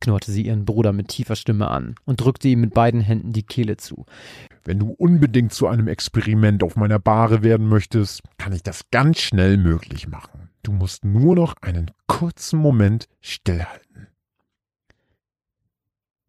knurrte 0.00 0.32
sie 0.32 0.46
ihren 0.46 0.64
Bruder 0.64 0.94
mit 0.94 1.08
tiefer 1.08 1.36
Stimme 1.36 1.68
an 1.68 1.94
und 2.06 2.22
drückte 2.22 2.48
ihm 2.48 2.62
mit 2.62 2.72
beiden 2.72 3.02
Händen 3.02 3.32
die 3.32 3.42
Kehle 3.42 3.76
zu. 3.76 4.06
Wenn 4.64 4.78
du 4.78 4.90
unbedingt 4.92 5.52
zu 5.52 5.66
einem 5.66 5.88
Experiment 5.88 6.62
auf 6.62 6.76
meiner 6.76 6.98
Bahre 6.98 7.42
werden 7.42 7.68
möchtest, 7.68 8.22
kann 8.38 8.54
ich 8.54 8.62
das 8.62 8.88
ganz 8.90 9.20
schnell 9.20 9.58
möglich 9.58 10.08
machen. 10.08 10.48
Du 10.62 10.72
musst 10.72 11.04
nur 11.04 11.34
noch 11.34 11.54
einen 11.60 11.90
kurzen 12.06 12.58
Moment 12.58 13.08
stillhalten. 13.20 14.09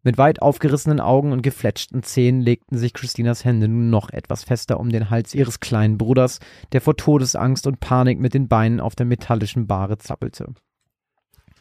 Mit 0.04 0.18
weit 0.18 0.42
aufgerissenen 0.42 0.98
Augen 0.98 1.30
und 1.30 1.42
gefletschten 1.42 2.02
Zähnen 2.02 2.40
legten 2.40 2.76
sich 2.76 2.92
Christinas 2.92 3.44
Hände 3.44 3.68
nun 3.68 3.88
noch 3.88 4.10
etwas 4.10 4.42
fester 4.42 4.80
um 4.80 4.90
den 4.90 5.10
Hals 5.10 5.32
ihres 5.32 5.60
kleinen 5.60 5.96
Bruders, 5.96 6.40
der 6.72 6.80
vor 6.80 6.96
Todesangst 6.96 7.68
und 7.68 7.78
Panik 7.78 8.18
mit 8.18 8.34
den 8.34 8.48
Beinen 8.48 8.80
auf 8.80 8.96
der 8.96 9.06
metallischen 9.06 9.68
Bahre 9.68 9.98
zappelte. 9.98 10.54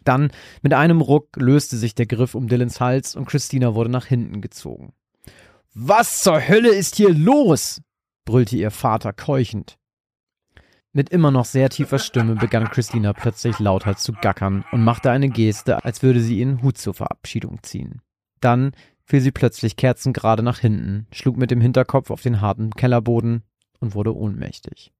Dann, 0.04 0.32
mit 0.64 0.74
einem 0.74 1.02
Ruck, 1.02 1.38
löste 1.38 1.78
sich 1.78 1.94
der 1.94 2.08
Griff 2.08 2.34
um 2.34 2.48
Dylans 2.48 2.82
Hals 2.82 3.16
und 3.16 3.26
Christina 3.26 3.76
wurde 3.76 3.92
nach 3.92 4.08
hinten 4.08 4.42
gezogen. 4.42 4.94
Was 5.76 6.24
zur 6.24 6.48
Hölle 6.48 6.74
ist 6.74 6.96
hier 6.96 7.14
los? 7.14 7.82
brüllte 8.26 8.58
ihr 8.58 8.72
Vater 8.72 9.14
keuchend. 9.14 9.78
Mit 10.94 11.10
immer 11.10 11.30
noch 11.32 11.46
sehr 11.46 11.70
tiefer 11.70 12.00
Stimme 12.00 12.36
begann 12.36 12.70
Christina 12.70 13.14
plötzlich 13.14 13.60
lauter 13.60 13.96
zu 13.96 14.14
gackern 14.14 14.66
und 14.72 14.84
machte 14.84 15.12
eine 15.12 15.30
Geste, 15.30 15.86
als 15.86 16.02
würde 16.02 16.20
sie 16.20 16.40
ihren 16.40 16.62
Hut 16.64 16.78
zur 16.78 16.94
Verabschiedung 16.94 17.60
ziehen. 17.62 18.02
Dann 18.42 18.74
fiel 19.06 19.22
sie 19.22 19.32
plötzlich 19.32 19.78
kerzengerade 19.78 20.44
nach 20.44 20.60
hinten, 20.60 21.08
schlug 21.12 21.38
mit 21.38 21.52
dem 21.52 21.62
Hinterkopf 21.62 22.12
auf 22.12 22.22
den 22.22 22.42
harten 22.42 22.72
Kellerboden 22.72 23.44
und 23.80 23.96
wurde 23.96 24.16
ohnmächtig. 24.16 24.92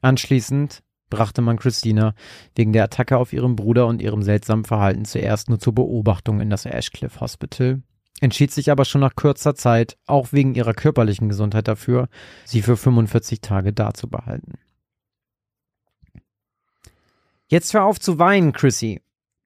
Anschließend 0.00 0.82
brachte 1.08 1.42
man 1.42 1.58
Christina 1.58 2.14
wegen 2.54 2.72
der 2.72 2.84
Attacke 2.84 3.18
auf 3.18 3.32
ihren 3.32 3.54
Bruder 3.54 3.86
und 3.86 4.00
ihrem 4.00 4.22
seltsamen 4.22 4.64
Verhalten 4.64 5.04
zuerst 5.04 5.48
nur 5.48 5.60
zur 5.60 5.74
Beobachtung 5.74 6.40
in 6.40 6.50
das 6.50 6.64
Ashcliff 6.64 7.20
Hospital, 7.20 7.82
entschied 8.20 8.50
sich 8.50 8.70
aber 8.70 8.84
schon 8.84 9.02
nach 9.02 9.14
kurzer 9.14 9.54
Zeit, 9.54 9.98
auch 10.06 10.32
wegen 10.32 10.54
ihrer 10.54 10.74
körperlichen 10.74 11.28
Gesundheit 11.28 11.68
dafür, 11.68 12.08
sie 12.44 12.62
für 12.62 12.76
45 12.76 13.40
Tage 13.40 13.72
da 13.72 13.92
zu 13.92 14.08
behalten. 14.08 14.54
Jetzt 17.46 17.74
hör 17.74 17.84
auf 17.84 18.00
zu 18.00 18.18
weinen, 18.18 18.52
Chrissy, 18.52 19.02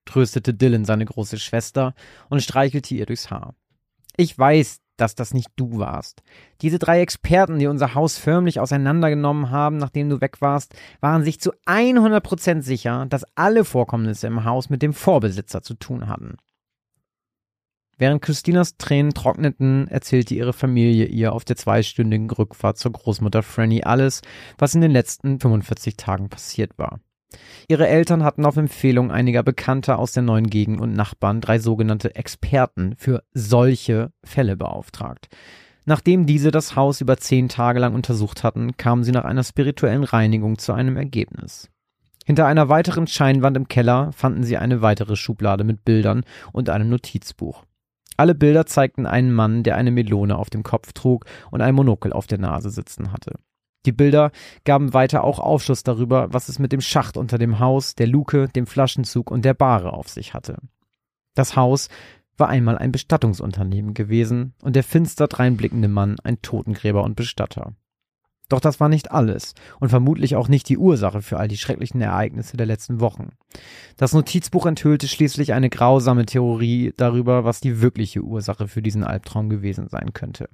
tröstete 0.07 0.53
Dylan 0.53 0.85
seine 0.85 1.05
große 1.05 1.37
Schwester 1.37 1.93
und 2.29 2.41
streichelte 2.41 2.95
ihr 2.95 3.05
durchs 3.05 3.29
Haar. 3.29 3.53
Ich 4.17 4.37
weiß, 4.37 4.79
dass 4.97 5.13
das 5.13 5.33
nicht 5.33 5.49
du 5.55 5.77
warst. 5.77 6.23
Diese 6.61 6.79
drei 6.79 7.01
Experten, 7.01 7.59
die 7.59 7.67
unser 7.67 7.93
Haus 7.93 8.17
förmlich 8.17 8.59
auseinandergenommen 8.59 9.51
haben, 9.51 9.77
nachdem 9.77 10.09
du 10.09 10.21
weg 10.21 10.41
warst, 10.41 10.73
waren 10.99 11.23
sich 11.23 11.39
zu 11.39 11.51
100% 11.67 12.61
sicher, 12.63 13.05
dass 13.05 13.25
alle 13.35 13.63
Vorkommnisse 13.63 14.27
im 14.27 14.43
Haus 14.43 14.69
mit 14.69 14.81
dem 14.81 14.93
Vorbesitzer 14.93 15.61
zu 15.61 15.75
tun 15.75 16.07
hatten. 16.07 16.37
Während 17.99 18.21
Christinas 18.21 18.77
Tränen 18.77 19.13
trockneten, 19.13 19.87
erzählte 19.87 20.35
ihre 20.35 20.53
Familie 20.53 21.05
ihr 21.05 21.33
auf 21.33 21.45
der 21.45 21.55
zweistündigen 21.55 22.29
Rückfahrt 22.29 22.77
zur 22.77 22.91
Großmutter 22.91 23.41
Franny 23.41 23.83
alles, 23.83 24.21
was 24.57 24.75
in 24.75 24.81
den 24.81 24.91
letzten 24.91 25.39
45 25.39 25.97
Tagen 25.97 26.29
passiert 26.29 26.77
war. 26.77 26.99
Ihre 27.67 27.87
Eltern 27.87 28.23
hatten 28.23 28.45
auf 28.45 28.57
Empfehlung 28.57 29.11
einiger 29.11 29.43
Bekannter 29.43 29.99
aus 29.99 30.13
der 30.13 30.23
neuen 30.23 30.49
Gegend 30.49 30.79
und 30.79 30.93
Nachbarn 30.93 31.41
drei 31.41 31.59
sogenannte 31.59 32.15
Experten 32.15 32.95
für 32.97 33.23
solche 33.33 34.11
Fälle 34.23 34.55
beauftragt. 34.55 35.27
Nachdem 35.85 36.25
diese 36.25 36.51
das 36.51 36.75
Haus 36.75 37.01
über 37.01 37.17
zehn 37.17 37.49
Tage 37.49 37.79
lang 37.79 37.93
untersucht 37.93 38.43
hatten, 38.43 38.75
kamen 38.75 39.03
sie 39.03 39.11
nach 39.11 39.25
einer 39.25 39.43
spirituellen 39.43 40.03
Reinigung 40.03 40.57
zu 40.57 40.73
einem 40.73 40.97
Ergebnis. 40.97 41.69
Hinter 42.25 42.45
einer 42.45 42.67
weiteren 42.67 43.07
Scheinwand 43.07 43.55
im 43.55 43.69
Keller 43.69 44.11
fanden 44.11 44.43
sie 44.43 44.57
eine 44.57 44.81
weitere 44.81 45.15
Schublade 45.15 45.63
mit 45.63 45.85
Bildern 45.85 46.23
und 46.51 46.69
einem 46.69 46.89
Notizbuch. 46.89 47.63
Alle 48.17 48.35
Bilder 48.35 48.65
zeigten 48.65 49.05
einen 49.05 49.31
Mann, 49.31 49.63
der 49.63 49.77
eine 49.77 49.91
Melone 49.91 50.37
auf 50.37 50.49
dem 50.49 50.63
Kopf 50.63 50.91
trug 50.91 51.25
und 51.51 51.61
ein 51.61 51.75
Monokel 51.75 52.11
auf 52.11 52.27
der 52.27 52.39
Nase 52.39 52.69
sitzen 52.69 53.13
hatte. 53.13 53.35
Die 53.87 53.93
Bilder 53.93 54.31
gaben 54.65 54.93
weiter 54.93 55.23
auch 55.23 55.39
Aufschluss 55.39 55.81
darüber, 55.81 56.33
was 56.33 56.49
es 56.49 56.59
mit 56.59 56.73
dem 56.73 56.81
Schacht 56.81 57.15
unter 57.15 57.37
dem 57.37 57.59
Haus, 57.59 57.95
der 57.95 58.07
Luke, 58.07 58.49
dem 58.49 58.67
Flaschenzug 58.67 59.31
und 59.31 59.45
der 59.45 59.53
Bahre 59.53 59.93
auf 59.93 60.09
sich 60.09 60.33
hatte. 60.33 60.57
Das 61.35 61.55
Haus 61.55 61.87
war 62.35 62.49
einmal 62.49 62.77
ein 62.77 62.91
Bestattungsunternehmen 62.91 63.93
gewesen 63.93 64.53
und 64.61 64.75
der 64.75 64.83
finster 64.83 65.29
dreinblickende 65.29 65.87
Mann 65.87 66.17
ein 66.21 66.41
Totengräber 66.41 67.01
und 67.03 67.15
Bestatter. 67.15 67.75
Doch 68.49 68.59
das 68.59 68.81
war 68.81 68.89
nicht 68.89 69.11
alles 69.11 69.55
und 69.79 69.87
vermutlich 69.87 70.35
auch 70.35 70.49
nicht 70.49 70.67
die 70.67 70.77
Ursache 70.77 71.21
für 71.21 71.37
all 71.37 71.47
die 71.47 71.57
schrecklichen 71.57 72.01
Ereignisse 72.01 72.57
der 72.57 72.65
letzten 72.65 72.99
Wochen. 72.99 73.29
Das 73.95 74.11
Notizbuch 74.11 74.65
enthüllte 74.65 75.07
schließlich 75.07 75.53
eine 75.53 75.69
grausame 75.69 76.25
Theorie 76.25 76.93
darüber, 76.97 77.45
was 77.45 77.61
die 77.61 77.81
wirkliche 77.81 78.21
Ursache 78.21 78.67
für 78.67 78.81
diesen 78.81 79.05
Albtraum 79.05 79.47
gewesen 79.47 79.87
sein 79.87 80.11
könnte. 80.11 80.49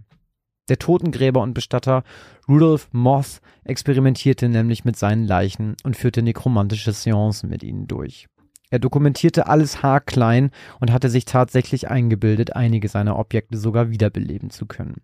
Der 0.70 0.80
Totengräber 0.80 1.42
und 1.42 1.54
Bestatter 1.54 2.04
Rudolf 2.48 2.88
Moth 2.94 3.42
experimentierte 3.66 4.48
nämlich 4.48 4.86
mit 4.86 4.96
seinen 4.96 5.26
Leichen 5.26 5.76
und 5.84 5.98
führte 5.98 6.22
nekromantische 6.22 6.94
Seancen 6.94 7.50
mit 7.50 7.64
ihnen 7.64 7.88
durch. 7.88 8.28
Er 8.70 8.80
dokumentierte 8.80 9.46
alles 9.46 9.84
haarklein 9.84 10.50
und 10.80 10.92
hatte 10.92 11.10
sich 11.10 11.26
tatsächlich 11.26 11.90
eingebildet, 11.90 12.56
einige 12.56 12.88
seiner 12.88 13.20
Objekte 13.20 13.58
sogar 13.58 13.92
wiederbeleben 13.92 14.50
zu 14.50 14.66
können. 14.66 15.04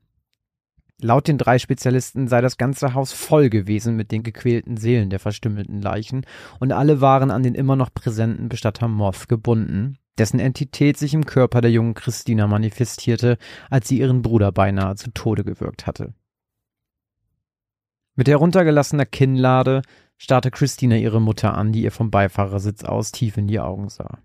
Laut 1.02 1.28
den 1.28 1.38
drei 1.38 1.60
Spezialisten 1.60 2.28
sei 2.28 2.42
das 2.42 2.58
ganze 2.58 2.96
Haus 2.96 3.14
voll 3.14 3.52
gewesen 3.52 3.96
mit 3.96 4.12
den 4.12 4.24
gequälten 4.24 4.76
Seelen 4.76 5.12
der 5.12 5.20
verstümmelten 5.20 5.84
Leichen 5.84 6.26
und 6.60 6.72
alle 6.72 7.00
waren 7.00 7.30
an 7.30 7.44
den 7.44 7.54
immer 7.54 7.76
noch 7.76 7.94
präsenten 7.94 8.50
Bestatter 8.50 8.88
Moth 8.88 9.30
gebunden, 9.30 9.99
dessen 10.20 10.40
Entität 10.40 10.98
sich 10.98 11.14
im 11.14 11.26
Körper 11.26 11.62
der 11.62 11.72
jungen 11.72 11.94
Christina 11.94 12.48
manifestierte, 12.48 13.38
als 13.70 13.88
sie 13.88 14.00
ihren 14.00 14.22
Bruder 14.22 14.52
beinahe 14.52 14.96
zu 14.96 15.12
Tode 15.12 15.44
gewürgt 15.44 15.88
hatte. 15.88 16.14
Mit 18.16 18.28
heruntergelassener 18.28 19.06
Kinnlade 19.06 19.82
starrte 20.18 20.52
Christina 20.52 20.98
ihre 20.98 21.22
Mutter 21.22 21.54
an, 21.54 21.72
die 21.72 21.84
ihr 21.84 21.92
vom 21.92 22.12
Beifahrersitz 22.12 22.84
aus 22.84 23.12
tief 23.12 23.38
in 23.38 23.48
die 23.48 23.60
Augen 23.60 23.88
sah. 23.90 24.20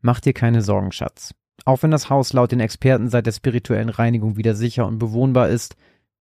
Mach 0.00 0.20
dir 0.20 0.32
keine 0.32 0.62
Sorgen, 0.62 0.92
Schatz. 0.92 1.34
Auch 1.64 1.82
wenn 1.82 1.90
das 1.90 2.10
Haus 2.10 2.32
laut 2.32 2.52
den 2.52 2.60
Experten 2.60 3.08
seit 3.08 3.26
der 3.26 3.32
spirituellen 3.32 3.88
Reinigung 3.88 4.36
wieder 4.36 4.54
sicher 4.54 4.86
und 4.86 4.98
bewohnbar 4.98 5.48
ist, 5.48 5.74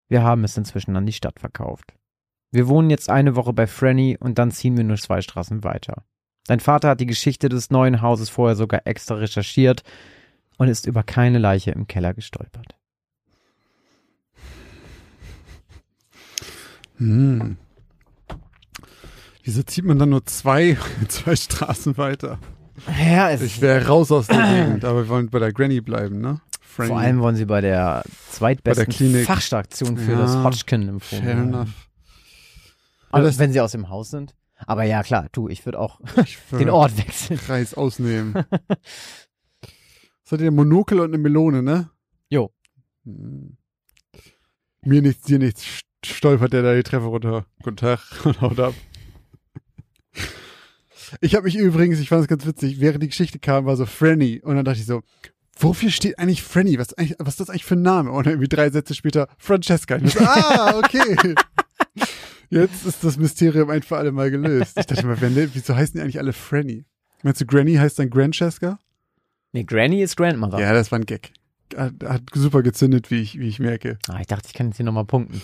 wir 0.08 0.24
haben 0.24 0.44
es 0.44 0.58
inzwischen 0.58 0.96
an 0.96 1.06
die 1.06 1.14
Stadt 1.14 1.40
verkauft. 1.40 1.94
Wir 2.52 2.68
wohnen 2.68 2.90
jetzt 2.90 3.10
eine 3.10 3.36
Woche 3.36 3.54
bei 3.54 3.68
Franny 3.68 4.18
und 4.20 4.40
dann 4.40 4.50
ziehen 4.50 4.78
wir 4.78 4.84
nur 4.84 4.98
zwei 4.98 5.22
Straßen 5.22 5.64
weiter. 5.64 6.04
Dein 6.48 6.60
Vater 6.60 6.90
hat 6.90 7.00
die 7.00 7.06
Geschichte 7.08 7.50
des 7.50 7.72
neuen 7.72 8.02
Hauses 8.02 8.30
vorher 8.30 8.56
sogar 8.56 8.82
extra 8.86 9.16
recherchiert 9.16 9.84
und 10.58 10.68
ist 10.68 10.86
über 10.86 11.04
keine 11.04 11.40
Leiche 11.40 11.72
im 11.72 11.88
Keller 11.88 12.14
gestolpert. 12.14 12.76
Hm. 16.98 17.58
Wieso 19.44 19.64
zieht 19.64 19.86
man 19.86 20.00
dann 20.00 20.10
nur 20.10 20.26
zwei, 20.26 20.78
zwei 21.08 21.36
Straßen 21.36 21.98
weiter? 21.98 22.40
Ja, 23.06 23.30
es 23.30 23.42
Ich 23.42 23.62
wäre 23.62 23.88
raus 23.88 24.12
aus 24.12 24.28
der 24.28 24.42
Gegend, 24.42 24.86
aber 24.86 25.04
wir 25.04 25.10
wollen 25.10 25.30
bei 25.30 25.40
der 25.40 25.54
Granny 25.54 25.82
bleiben, 25.82 26.20
ne? 26.20 26.42
Franny. 26.62 26.90
vor 26.90 27.00
allem 27.00 27.20
wollen 27.22 27.36
sie 27.38 27.46
bei 27.46 27.62
der 27.62 28.04
zweitbesten 28.32 28.64
Bei 28.86 28.92
der 28.92 28.94
Klinik. 28.94 29.26
Fachstation 29.26 29.98
für 29.98 30.12
Ja, 30.12 30.18
das 30.20 30.36
Hodgkin-Lymphom. 30.36 31.20
Fair 31.20 31.26
werden. 31.26 31.54
enough. 31.54 31.70
Also, 33.12 33.28
das- 33.28 33.40
wenn 33.40 33.54
sie 33.54 33.62
aus 33.62 33.72
dem 33.72 33.90
Haus 33.90 34.10
sind. 34.10 34.36
Aber 34.68 34.84
ja, 34.84 35.04
klar, 35.04 35.28
du, 35.32 35.48
ich 35.50 35.66
würde 35.66 35.80
auch 35.80 36.00
Ich 36.26 36.38
würd 36.52 36.62
den 36.62 36.70
Ort 36.70 36.98
wechseln. 36.98 37.38
Kreis 37.40 37.74
ausnehmen. 37.74 38.34
Was 40.24 40.32
hat 40.32 40.42
ihr? 40.42 40.52
Monokel 40.52 41.00
und 41.02 41.10
eine 41.14 41.18
Melone, 41.18 41.62
ne? 41.62 41.90
Jo. 42.30 42.52
Hm. 43.06 43.58
Mir 44.82 45.02
nichts, 45.02 45.24
dir 45.26 45.40
nichts, 45.40 45.64
st- 45.64 45.82
stolpert 46.06 46.54
der 46.54 46.62
da 46.64 46.74
die 46.76 46.84
Treppe 46.84 47.06
runter. 47.06 47.46
Guten 47.64 47.78
Tag 47.78 48.00
und 48.26 48.40
haut 48.42 48.60
ab. 48.60 48.74
Ich 51.22 51.36
habe 51.36 51.44
mich 51.46 51.56
übrigens, 51.56 52.00
ich 52.00 52.10
fand 52.10 52.22
es 52.24 52.28
ganz 52.28 52.46
witzig, 52.46 52.80
während 52.80 53.04
die 53.04 53.08
Geschichte 53.10 53.40
kam, 53.40 53.66
war 53.66 53.76
so 53.76 53.86
Franny 53.86 54.42
und 54.44 54.56
dann 54.56 54.66
dachte 54.66 54.80
ich 54.80 54.86
so, 54.86 55.02
wofür 55.58 55.90
steht 55.92 56.18
eigentlich 56.20 56.42
Franny? 56.44 56.80
Was, 56.80 56.94
eigentlich, 56.94 57.16
was 57.20 57.30
ist 57.36 57.40
das 57.42 57.50
eigentlich 57.50 57.66
für 57.66 57.76
ein 57.76 57.82
Name? 57.84 58.12
Und 58.12 58.26
dann 58.26 58.34
irgendwie 58.34 58.48
drei 58.50 58.70
Sätze 58.72 58.96
später 58.96 59.28
Francesca. 59.38 59.98
Ich 59.98 60.14
so, 60.14 60.20
ah, 60.26 60.78
okay. 60.80 61.36
Jetzt 62.50 62.86
ist 62.86 63.04
das 63.04 63.18
Mysterium 63.18 63.70
ein 63.70 63.82
für 63.84 63.98
alle 63.98 64.12
Mal 64.12 64.32
gelöst. 64.32 64.78
Ich 64.80 64.86
dachte 64.86 65.06
mal, 65.06 65.20
wer, 65.20 65.30
ne- 65.30 65.50
wieso 65.54 65.76
heißen 65.76 65.96
die 65.96 66.02
eigentlich 66.02 66.20
alle 66.20 66.34
Franny? 66.34 66.86
Meinst 67.24 67.42
du, 67.42 67.46
Granny 67.46 67.76
heißt 67.76 67.98
dann 68.00 68.10
Grandcheska? 68.10 68.80
Nee, 69.52 69.64
Granny 69.64 70.02
ist 70.04 70.16
Grandmother. 70.18 70.60
Ja, 70.60 70.74
das 70.74 70.92
war 70.92 71.00
ein 71.00 71.06
Gag. 71.06 71.32
Hat, 71.76 71.94
hat 72.04 72.22
super 72.34 72.62
gezündet, 72.62 73.10
wie 73.10 73.22
ich, 73.22 73.40
wie 73.40 73.48
ich 73.48 73.60
merke. 73.60 73.98
Ah, 74.08 74.20
ich 74.20 74.28
dachte, 74.28 74.48
ich 74.48 74.54
kann 74.54 74.68
jetzt 74.68 74.78
hier 74.78 74.86
nochmal 74.86 75.06
punkten. 75.06 75.42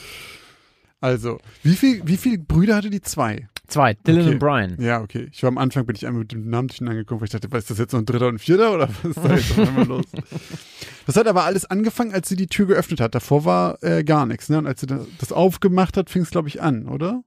Also, 0.99 1.39
wie 1.63 1.75
viel, 1.75 2.01
wie 2.05 2.17
viele 2.17 2.37
Brüder 2.37 2.75
hatte 2.75 2.89
die 2.91 3.01
zwei? 3.01 3.47
Zwei, 3.71 3.93
Dylan 3.93 4.21
Okay. 4.23 4.31
und 4.33 4.39
Brian. 4.39 4.75
Ja, 4.79 5.01
okay. 5.01 5.29
Ich 5.31 5.41
war 5.43 5.47
am 5.47 5.57
Anfang, 5.57 5.85
bin 5.85 5.95
ich 5.95 6.05
einmal 6.05 6.19
mit 6.21 6.31
dem 6.33 6.49
Namen 6.49 6.67
durcheinander 6.67 6.99
gekommen, 6.99 7.21
weil 7.21 7.25
ich 7.25 7.31
dachte, 7.31 7.51
was 7.51 7.59
ist 7.63 7.71
das 7.71 7.77
jetzt 7.79 7.93
noch 7.93 7.99
ein 8.01 8.05
dritter 8.05 8.27
und 8.27 8.35
ein 8.35 8.39
vierter 8.39 8.73
oder 8.73 8.89
was 8.89 9.03
ist 9.15 9.17
da 9.23 9.33
jetzt 9.33 9.51
auf 9.51 9.67
einmal 9.67 9.85
los? 9.87 10.05
Das 11.07 11.15
hat 11.15 11.25
aber 11.27 11.45
alles 11.45 11.65
angefangen, 11.65 12.13
als 12.13 12.29
sie 12.29 12.35
die 12.35 12.45
Tür 12.45 12.67
geöffnet 12.67 13.01
hat. 13.01 13.15
Davor 13.15 13.43
war 13.43 13.81
äh, 13.83 14.03
gar 14.03 14.27
nichts, 14.27 14.49
ne? 14.49 14.59
Und 14.59 14.67
als 14.67 14.81
sie 14.81 14.85
das, 14.87 15.01
das 15.19 15.31
aufgemacht 15.31 15.97
hat, 15.97 16.11
fing 16.11 16.21
es, 16.21 16.29
glaube 16.29 16.47
ich, 16.47 16.61
an, 16.61 16.87
oder? 16.87 17.23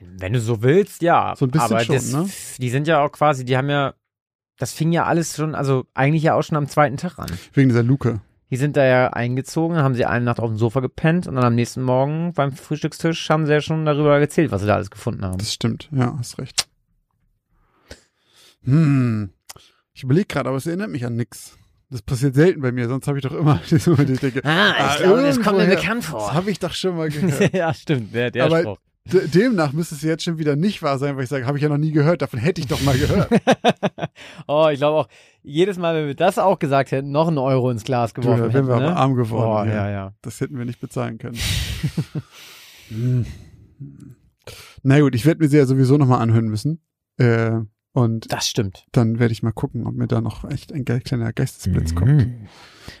Wenn 0.00 0.32
du 0.32 0.40
so 0.40 0.60
willst, 0.62 1.00
ja. 1.02 1.34
So 1.36 1.46
ein 1.46 1.52
bisschen 1.52 1.64
Aber 1.72 1.80
schon, 1.84 1.94
das, 1.94 2.12
ne? 2.12 2.28
die 2.58 2.70
sind 2.70 2.88
ja 2.88 3.00
auch 3.04 3.12
quasi, 3.12 3.44
die 3.44 3.56
haben 3.56 3.70
ja, 3.70 3.94
das 4.58 4.72
fing 4.72 4.90
ja 4.92 5.04
alles 5.04 5.36
schon, 5.36 5.54
also 5.54 5.86
eigentlich 5.94 6.24
ja 6.24 6.34
auch 6.34 6.42
schon 6.42 6.56
am 6.56 6.66
zweiten 6.68 6.96
Tag 6.96 7.18
an. 7.18 7.30
Wegen 7.52 7.68
dieser 7.68 7.82
Luke. 7.84 8.20
Die 8.50 8.56
sind 8.56 8.76
da 8.76 8.84
ja 8.84 9.08
eingezogen, 9.08 9.78
haben 9.78 9.94
sie 9.94 10.04
eine 10.04 10.24
Nacht 10.24 10.38
auf 10.38 10.48
dem 10.48 10.58
Sofa 10.58 10.80
gepennt 10.80 11.26
und 11.26 11.34
dann 11.34 11.44
am 11.44 11.54
nächsten 11.54 11.82
Morgen 11.82 12.32
beim 12.34 12.52
Frühstückstisch 12.52 13.28
haben 13.30 13.46
sie 13.46 13.52
ja 13.52 13.60
schon 13.60 13.84
darüber 13.84 14.18
erzählt, 14.18 14.52
was 14.52 14.60
sie 14.60 14.66
da 14.66 14.74
alles 14.74 14.90
gefunden 14.90 15.24
haben. 15.24 15.38
Das 15.38 15.52
stimmt, 15.52 15.88
ja, 15.92 16.14
hast 16.18 16.38
recht. 16.38 16.68
Hm. 18.64 19.30
Ich 19.92 20.02
überlege 20.02 20.26
gerade, 20.26 20.48
aber 20.48 20.58
es 20.58 20.66
erinnert 20.66 20.90
mich 20.90 21.04
an 21.04 21.16
nix. 21.16 21.56
Das 21.90 22.02
passiert 22.02 22.34
selten 22.34 22.60
bei 22.60 22.72
mir, 22.72 22.88
sonst 22.88 23.06
habe 23.06 23.18
ich 23.18 23.22
doch 23.24 23.32
immer 23.34 23.60
diese 23.70 23.90
Moment, 23.90 24.22
ich 24.22 24.44
Ah, 24.44 24.96
glaube, 24.98 25.22
das 25.22 25.40
kommt 25.40 25.58
mir 25.58 25.66
bekannt 25.66 26.04
das 26.12 26.32
habe 26.32 26.50
ich 26.50 26.58
doch 26.58 26.72
schon 26.72 26.96
mal 26.96 27.08
gehört. 27.08 27.52
ja, 27.54 27.72
stimmt, 27.72 28.14
der, 28.14 28.30
der 28.30 28.44
Aber- 28.46 28.60
Spruch. 28.60 28.78
Demnach 29.06 29.72
müsste 29.72 29.94
es 29.94 30.02
jetzt 30.02 30.24
schon 30.24 30.38
wieder 30.38 30.56
nicht 30.56 30.82
wahr 30.82 30.98
sein, 30.98 31.16
weil 31.16 31.24
ich 31.24 31.28
sage, 31.28 31.46
habe 31.46 31.58
ich 31.58 31.62
ja 31.62 31.68
noch 31.68 31.76
nie 31.76 31.92
gehört, 31.92 32.22
davon 32.22 32.38
hätte 32.38 32.62
ich 32.62 32.66
doch 32.68 32.80
mal 32.82 32.96
gehört. 32.96 33.28
oh, 34.46 34.68
ich 34.72 34.78
glaube 34.78 34.96
auch, 34.96 35.08
jedes 35.42 35.76
Mal, 35.76 35.94
wenn 35.94 36.06
wir 36.06 36.14
das 36.14 36.38
auch 36.38 36.58
gesagt 36.58 36.90
hätten, 36.90 37.10
noch 37.10 37.28
einen 37.28 37.36
Euro 37.36 37.70
ins 37.70 37.84
Glas 37.84 38.14
Du, 38.14 38.22
geworfen 38.22 38.44
da 38.44 38.54
wären 38.54 38.66
wir 38.66 38.80
ne? 38.80 38.96
arm 38.96 39.14
geworden. 39.14 39.68
Oh, 39.68 39.70
ja, 39.70 39.90
ja. 39.90 40.14
Das 40.22 40.40
hätten 40.40 40.56
wir 40.56 40.64
nicht 40.64 40.80
bezahlen 40.80 41.18
können. 41.18 41.38
Hm. 42.90 43.24
Na 44.82 45.00
gut, 45.00 45.14
ich 45.14 45.24
werde 45.24 45.42
mir 45.42 45.48
sie 45.48 45.56
ja 45.56 45.64
sowieso 45.64 45.96
nochmal 45.96 46.20
anhören 46.20 46.48
müssen. 46.48 46.82
Äh, 47.16 47.60
und 47.94 48.30
Das 48.30 48.46
stimmt. 48.46 48.86
dann 48.92 49.18
werde 49.18 49.32
ich 49.32 49.42
mal 49.42 49.52
gucken, 49.52 49.86
ob 49.86 49.94
mir 49.94 50.06
da 50.06 50.20
noch 50.20 50.44
echt 50.44 50.70
ein 50.70 50.84
kleiner 50.84 51.32
Geistesblitz 51.32 51.94
kommt. 51.94 52.26
Mhm. 52.26 52.48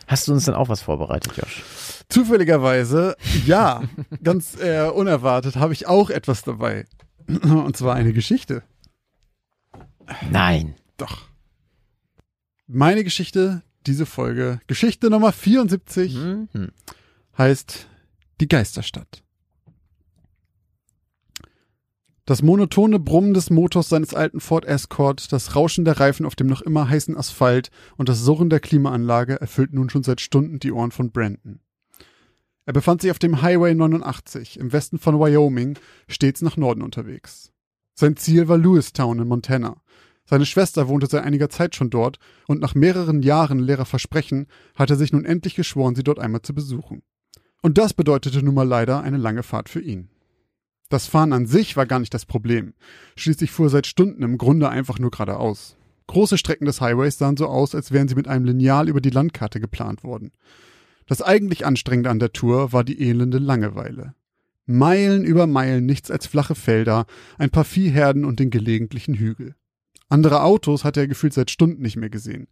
Hast 0.06 0.26
du 0.26 0.32
uns 0.32 0.46
denn 0.46 0.54
auch 0.54 0.70
was 0.70 0.80
vorbereitet, 0.80 1.36
Josh? 1.36 1.62
Zufälligerweise, 2.08 3.16
ja, 3.46 3.82
ganz 4.22 4.56
äh, 4.60 4.88
unerwartet, 4.88 5.56
habe 5.56 5.72
ich 5.72 5.86
auch 5.86 6.10
etwas 6.10 6.42
dabei. 6.42 6.86
Und 7.26 7.76
zwar 7.76 7.94
eine 7.94 8.12
Geschichte. 8.12 8.62
Nein. 10.30 10.74
Doch. 10.96 11.22
Meine 12.66 13.04
Geschichte, 13.04 13.62
diese 13.86 14.06
Folge, 14.06 14.60
Geschichte 14.66 15.10
Nummer 15.10 15.32
74, 15.32 16.14
Mhm. 16.14 16.48
heißt 17.36 17.88
Die 18.40 18.48
Geisterstadt. 18.48 19.22
Das 22.26 22.40
monotone 22.42 22.98
Brummen 22.98 23.34
des 23.34 23.50
Motors 23.50 23.90
seines 23.90 24.14
alten 24.14 24.40
Ford 24.40 24.64
Escort, 24.64 25.30
das 25.30 25.54
Rauschen 25.56 25.84
der 25.84 26.00
Reifen 26.00 26.24
auf 26.24 26.34
dem 26.34 26.46
noch 26.46 26.62
immer 26.62 26.88
heißen 26.88 27.16
Asphalt 27.18 27.70
und 27.98 28.08
das 28.08 28.20
Surren 28.20 28.48
der 28.48 28.60
Klimaanlage 28.60 29.38
erfüllt 29.40 29.74
nun 29.74 29.90
schon 29.90 30.02
seit 30.04 30.22
Stunden 30.22 30.58
die 30.58 30.72
Ohren 30.72 30.90
von 30.90 31.10
Brandon. 31.10 31.60
Er 32.66 32.72
befand 32.72 33.02
sich 33.02 33.10
auf 33.10 33.18
dem 33.18 33.42
Highway 33.42 33.74
89 33.74 34.58
im 34.58 34.72
Westen 34.72 34.98
von 34.98 35.20
Wyoming, 35.20 35.78
stets 36.08 36.40
nach 36.42 36.56
Norden 36.56 36.82
unterwegs. 36.82 37.52
Sein 37.94 38.16
Ziel 38.16 38.48
war 38.48 38.58
Lewistown 38.58 39.18
in 39.18 39.28
Montana. 39.28 39.76
Seine 40.24 40.46
Schwester 40.46 40.88
wohnte 40.88 41.06
seit 41.06 41.24
einiger 41.24 41.50
Zeit 41.50 41.74
schon 41.74 41.90
dort 41.90 42.18
und 42.48 42.60
nach 42.60 42.74
mehreren 42.74 43.22
Jahren 43.22 43.58
leerer 43.58 43.84
Versprechen 43.84 44.46
hatte 44.74 44.94
er 44.94 44.96
sich 44.96 45.12
nun 45.12 45.26
endlich 45.26 45.54
geschworen, 45.54 45.94
sie 45.94 46.02
dort 46.02 46.18
einmal 46.18 46.40
zu 46.40 46.54
besuchen. 46.54 47.02
Und 47.60 47.76
das 47.76 47.92
bedeutete 47.92 48.42
nun 48.42 48.54
mal 48.54 48.66
leider 48.66 49.02
eine 49.02 49.18
lange 49.18 49.42
Fahrt 49.42 49.68
für 49.68 49.80
ihn. 49.80 50.08
Das 50.88 51.06
Fahren 51.06 51.32
an 51.32 51.46
sich 51.46 51.76
war 51.76 51.86
gar 51.86 51.98
nicht 51.98 52.14
das 52.14 52.26
Problem. 52.26 52.74
Schließlich 53.16 53.50
fuhr 53.50 53.66
er 53.66 53.70
seit 53.70 53.86
Stunden 53.86 54.22
im 54.22 54.38
Grunde 54.38 54.68
einfach 54.70 54.98
nur 54.98 55.10
geradeaus. 55.10 55.76
Große 56.06 56.38
Strecken 56.38 56.66
des 56.66 56.80
Highways 56.80 57.18
sahen 57.18 57.36
so 57.36 57.46
aus, 57.46 57.74
als 57.74 57.90
wären 57.90 58.08
sie 58.08 58.14
mit 58.14 58.28
einem 58.28 58.44
Lineal 58.44 58.88
über 58.88 59.00
die 59.00 59.10
Landkarte 59.10 59.60
geplant 59.60 60.04
worden. 60.04 60.32
Das 61.06 61.22
eigentlich 61.22 61.66
Anstrengende 61.66 62.10
an 62.10 62.18
der 62.18 62.32
Tour 62.32 62.72
war 62.72 62.84
die 62.84 63.00
elende 63.00 63.38
Langeweile. 63.38 64.14
Meilen 64.66 65.24
über 65.24 65.46
Meilen 65.46 65.84
nichts 65.84 66.10
als 66.10 66.26
flache 66.26 66.54
Felder, 66.54 67.06
ein 67.38 67.50
paar 67.50 67.64
Viehherden 67.64 68.24
und 68.24 68.40
den 68.40 68.50
gelegentlichen 68.50 69.14
Hügel. 69.14 69.54
Andere 70.08 70.42
Autos 70.42 70.84
hatte 70.84 71.00
er 71.00 71.08
gefühlt 71.08 71.34
seit 71.34 71.50
Stunden 71.50 71.82
nicht 71.82 71.96
mehr 71.96 72.10
gesehen. 72.10 72.48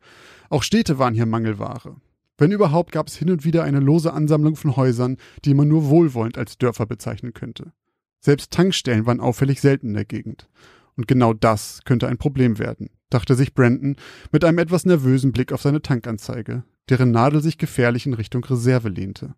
Auch 0.50 0.62
Städte 0.62 0.98
waren 0.98 1.14
hier 1.14 1.26
Mangelware. 1.26 1.96
Wenn 2.38 2.52
überhaupt 2.52 2.92
gab 2.92 3.08
es 3.08 3.16
hin 3.16 3.30
und 3.30 3.44
wieder 3.44 3.64
eine 3.64 3.80
lose 3.80 4.12
Ansammlung 4.12 4.56
von 4.56 4.76
Häusern, 4.76 5.16
die 5.44 5.54
man 5.54 5.68
nur 5.68 5.88
wohlwollend 5.88 6.38
als 6.38 6.58
Dörfer 6.58 6.86
bezeichnen 6.86 7.34
könnte. 7.34 7.72
Selbst 8.20 8.50
Tankstellen 8.50 9.06
waren 9.06 9.20
auffällig 9.20 9.60
selten 9.60 9.88
in 9.88 9.94
der 9.94 10.04
Gegend. 10.04 10.48
Und 10.96 11.08
genau 11.08 11.32
das 11.34 11.80
könnte 11.84 12.08
ein 12.08 12.18
Problem 12.18 12.58
werden, 12.58 12.90
dachte 13.10 13.34
sich 13.34 13.54
Brandon 13.54 13.96
mit 14.30 14.44
einem 14.44 14.58
etwas 14.58 14.84
nervösen 14.84 15.32
Blick 15.32 15.52
auf 15.52 15.62
seine 15.62 15.82
Tankanzeige, 15.82 16.64
deren 16.88 17.10
Nadel 17.10 17.40
sich 17.42 17.58
gefährlich 17.58 18.06
in 18.06 18.14
Richtung 18.14 18.44
Reserve 18.44 18.88
lehnte. 18.88 19.34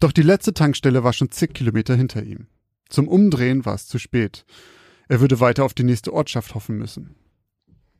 Doch 0.00 0.12
die 0.12 0.22
letzte 0.22 0.52
Tankstelle 0.52 1.04
war 1.04 1.12
schon 1.12 1.30
zig 1.30 1.54
Kilometer 1.54 1.96
hinter 1.96 2.22
ihm. 2.22 2.48
Zum 2.88 3.08
Umdrehen 3.08 3.64
war 3.64 3.74
es 3.74 3.86
zu 3.86 3.98
spät. 3.98 4.44
Er 5.08 5.20
würde 5.20 5.40
weiter 5.40 5.64
auf 5.64 5.74
die 5.74 5.84
nächste 5.84 6.12
Ortschaft 6.12 6.54
hoffen 6.54 6.76
müssen. 6.76 7.16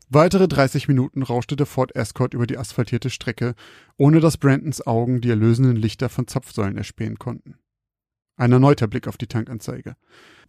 Weitere 0.08 0.46
30 0.46 0.86
Minuten 0.86 1.22
rauschte 1.22 1.56
der 1.56 1.66
Ford 1.66 1.96
Escort 1.96 2.32
über 2.34 2.46
die 2.46 2.58
asphaltierte 2.58 3.10
Strecke, 3.10 3.54
ohne 3.96 4.20
dass 4.20 4.36
Brandons 4.36 4.86
Augen 4.86 5.20
die 5.20 5.30
erlösenden 5.30 5.76
Lichter 5.76 6.08
von 6.08 6.28
Zapfsäulen 6.28 6.76
erspähen 6.76 7.18
konnten. 7.18 7.56
Ein 8.36 8.52
erneuter 8.52 8.86
Blick 8.86 9.08
auf 9.08 9.16
die 9.16 9.26
Tankanzeige. 9.26 9.96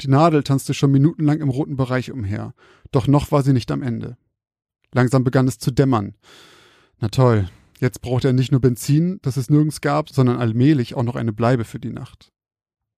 Die 0.01 0.09
Nadel 0.09 0.43
tanzte 0.43 0.73
schon 0.73 0.91
minutenlang 0.91 1.39
im 1.39 1.49
roten 1.49 1.75
Bereich 1.75 2.11
umher, 2.11 2.53
doch 2.91 3.07
noch 3.07 3.31
war 3.31 3.41
sie 3.41 3.53
nicht 3.53 3.71
am 3.71 3.81
Ende. 3.81 4.17
Langsam 4.93 5.23
begann 5.23 5.47
es 5.47 5.57
zu 5.57 5.71
dämmern. 5.71 6.15
Na 6.99 7.07
toll, 7.07 7.49
jetzt 7.79 8.01
brauchte 8.01 8.27
er 8.27 8.33
nicht 8.33 8.51
nur 8.51 8.61
Benzin, 8.61 9.19
das 9.21 9.37
es 9.37 9.49
nirgends 9.49 9.81
gab, 9.81 10.09
sondern 10.09 10.37
allmählich 10.37 10.95
auch 10.95 11.03
noch 11.03 11.15
eine 11.15 11.33
Bleibe 11.33 11.63
für 11.63 11.79
die 11.79 11.91
Nacht. 11.91 12.31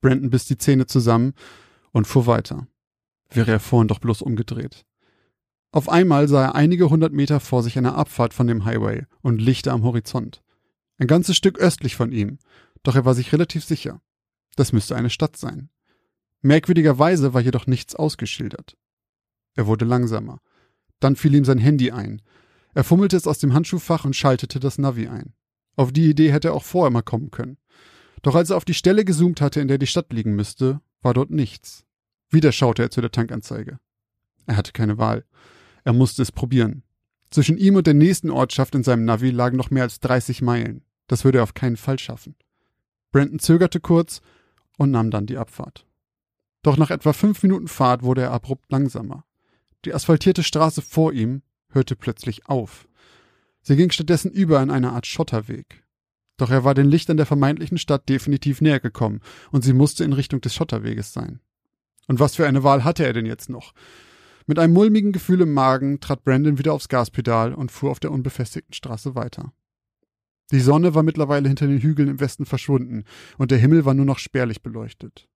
Brandon 0.01 0.29
biss 0.29 0.45
die 0.45 0.57
Zähne 0.57 0.85
zusammen 0.85 1.33
und 1.91 2.07
fuhr 2.07 2.25
weiter. 2.25 2.67
Wäre 3.29 3.51
er 3.51 3.59
vorhin 3.59 3.87
doch 3.87 3.99
bloß 3.99 4.21
umgedreht. 4.21 4.85
Auf 5.71 5.87
einmal 5.87 6.27
sah 6.27 6.45
er 6.45 6.55
einige 6.55 6.89
hundert 6.89 7.13
Meter 7.13 7.39
vor 7.39 7.61
sich 7.61 7.77
eine 7.77 7.93
Abfahrt 7.93 8.33
von 8.33 8.47
dem 8.47 8.65
Highway 8.65 9.05
und 9.21 9.39
Lichter 9.39 9.71
am 9.71 9.83
Horizont. 9.83 10.41
Ein 10.97 11.07
ganzes 11.07 11.37
Stück 11.37 11.59
östlich 11.59 11.95
von 11.95 12.11
ihm, 12.11 12.39
doch 12.83 12.95
er 12.95 13.05
war 13.05 13.13
sich 13.13 13.31
relativ 13.31 13.63
sicher. 13.63 14.01
Das 14.55 14.73
müsste 14.73 14.95
eine 14.95 15.09
Stadt 15.09 15.37
sein. 15.37 15.69
Merkwürdigerweise 16.41 17.33
war 17.33 17.41
jedoch 17.41 17.67
nichts 17.67 17.95
ausgeschildert. 17.95 18.77
Er 19.55 19.67
wurde 19.67 19.85
langsamer. 19.85 20.41
Dann 20.99 21.15
fiel 21.15 21.35
ihm 21.35 21.45
sein 21.45 21.57
Handy 21.57 21.91
ein. 21.91 22.21
Er 22.73 22.83
fummelte 22.83 23.17
es 23.17 23.27
aus 23.27 23.39
dem 23.39 23.53
Handschuhfach 23.53 24.05
und 24.05 24.15
schaltete 24.15 24.59
das 24.59 24.77
Navi 24.77 25.07
ein. 25.07 25.33
Auf 25.75 25.91
die 25.91 26.09
Idee 26.09 26.31
hätte 26.31 26.49
er 26.49 26.53
auch 26.53 26.63
vorher 26.63 26.91
mal 26.91 27.01
kommen 27.01 27.31
können. 27.31 27.57
Doch 28.21 28.35
als 28.35 28.49
er 28.49 28.57
auf 28.57 28.65
die 28.65 28.73
Stelle 28.73 29.05
gezoomt 29.05 29.41
hatte, 29.41 29.61
in 29.61 29.67
der 29.67 29.77
die 29.77 29.87
Stadt 29.87 30.11
liegen 30.11 30.35
müsste, 30.35 30.81
war 31.01 31.13
dort 31.13 31.31
nichts. 31.31 31.85
Wieder 32.29 32.51
schaute 32.51 32.83
er 32.83 32.91
zu 32.91 33.01
der 33.01 33.11
Tankanzeige. 33.11 33.79
Er 34.45 34.57
hatte 34.57 34.71
keine 34.71 34.97
Wahl. 34.97 35.25
Er 35.83 35.93
musste 35.93 36.21
es 36.21 36.31
probieren. 36.31 36.83
Zwischen 37.31 37.57
ihm 37.57 37.75
und 37.75 37.87
der 37.87 37.93
nächsten 37.93 38.29
Ortschaft 38.29 38.75
in 38.75 38.83
seinem 38.83 39.05
Navi 39.05 39.29
lagen 39.29 39.57
noch 39.57 39.69
mehr 39.69 39.83
als 39.83 39.99
30 39.99 40.41
Meilen. 40.41 40.83
Das 41.07 41.23
würde 41.23 41.39
er 41.39 41.43
auf 41.43 41.53
keinen 41.53 41.77
Fall 41.77 41.97
schaffen. 41.99 42.35
Brandon 43.11 43.39
zögerte 43.39 43.79
kurz 43.79 44.21
und 44.77 44.91
nahm 44.91 45.11
dann 45.11 45.25
die 45.25 45.37
Abfahrt. 45.37 45.85
Doch 46.61 46.77
nach 46.77 46.91
etwa 46.91 47.13
fünf 47.13 47.41
Minuten 47.41 47.67
Fahrt 47.67 48.03
wurde 48.03 48.21
er 48.21 48.31
abrupt 48.31 48.71
langsamer. 48.71 49.25
Die 49.85 49.93
asphaltierte 49.93 50.43
Straße 50.43 50.81
vor 50.81 51.13
ihm 51.13 51.41
hörte 51.71 51.95
plötzlich 51.95 52.47
auf. 52.47 52.87
Sie 53.61 53.75
ging 53.75 53.91
stattdessen 53.91 54.31
über 54.31 54.61
in 54.61 54.71
eine 54.71 54.91
Art 54.91 55.05
Schotterweg. 55.05 55.83
Doch 56.37 56.49
er 56.49 56.63
war 56.63 56.73
den 56.73 56.87
Lichtern 56.87 57.17
der 57.17 57.25
vermeintlichen 57.25 57.77
Stadt 57.77 58.07
definitiv 58.07 58.61
näher 58.61 58.79
gekommen, 58.79 59.19
und 59.51 59.63
sie 59.63 59.73
musste 59.73 60.03
in 60.03 60.13
Richtung 60.13 60.41
des 60.41 60.55
Schotterweges 60.55 61.11
sein. 61.11 61.41
Und 62.07 62.19
was 62.19 62.35
für 62.35 62.47
eine 62.47 62.63
Wahl 62.63 62.83
hatte 62.83 63.05
er 63.05 63.13
denn 63.13 63.25
jetzt 63.25 63.49
noch? 63.49 63.73
Mit 64.47 64.57
einem 64.57 64.73
mulmigen 64.73 65.11
Gefühl 65.11 65.41
im 65.41 65.53
Magen 65.53 65.99
trat 65.99 66.23
Brandon 66.23 66.57
wieder 66.57 66.73
aufs 66.73 66.89
Gaspedal 66.89 67.53
und 67.53 67.71
fuhr 67.71 67.91
auf 67.91 67.99
der 67.99 68.11
unbefestigten 68.11 68.73
Straße 68.73 69.13
weiter. 69.13 69.53
Die 70.51 70.61
Sonne 70.61 70.95
war 70.95 71.03
mittlerweile 71.03 71.47
hinter 71.47 71.67
den 71.67 71.81
Hügeln 71.81 72.09
im 72.09 72.19
Westen 72.19 72.45
verschwunden, 72.45 73.03
und 73.37 73.51
der 73.51 73.59
Himmel 73.59 73.85
war 73.85 73.93
nur 73.93 74.05
noch 74.05 74.17
spärlich 74.17 74.63
beleuchtet. 74.63 75.27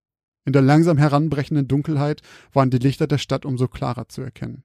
In 0.46 0.54
der 0.54 0.64
langsam 0.64 0.98
heranbrechenden 0.98 1.68
Dunkelheit 1.68 2.22
waren 2.54 2.72
die 2.72 2.80
Lichter 2.80 3.08
der 3.08 3.20
Stadt 3.20 3.46
umso 3.46 3.68
klarer 3.68 4.10
zu 4.10 4.22
erkennen. 4.22 4.64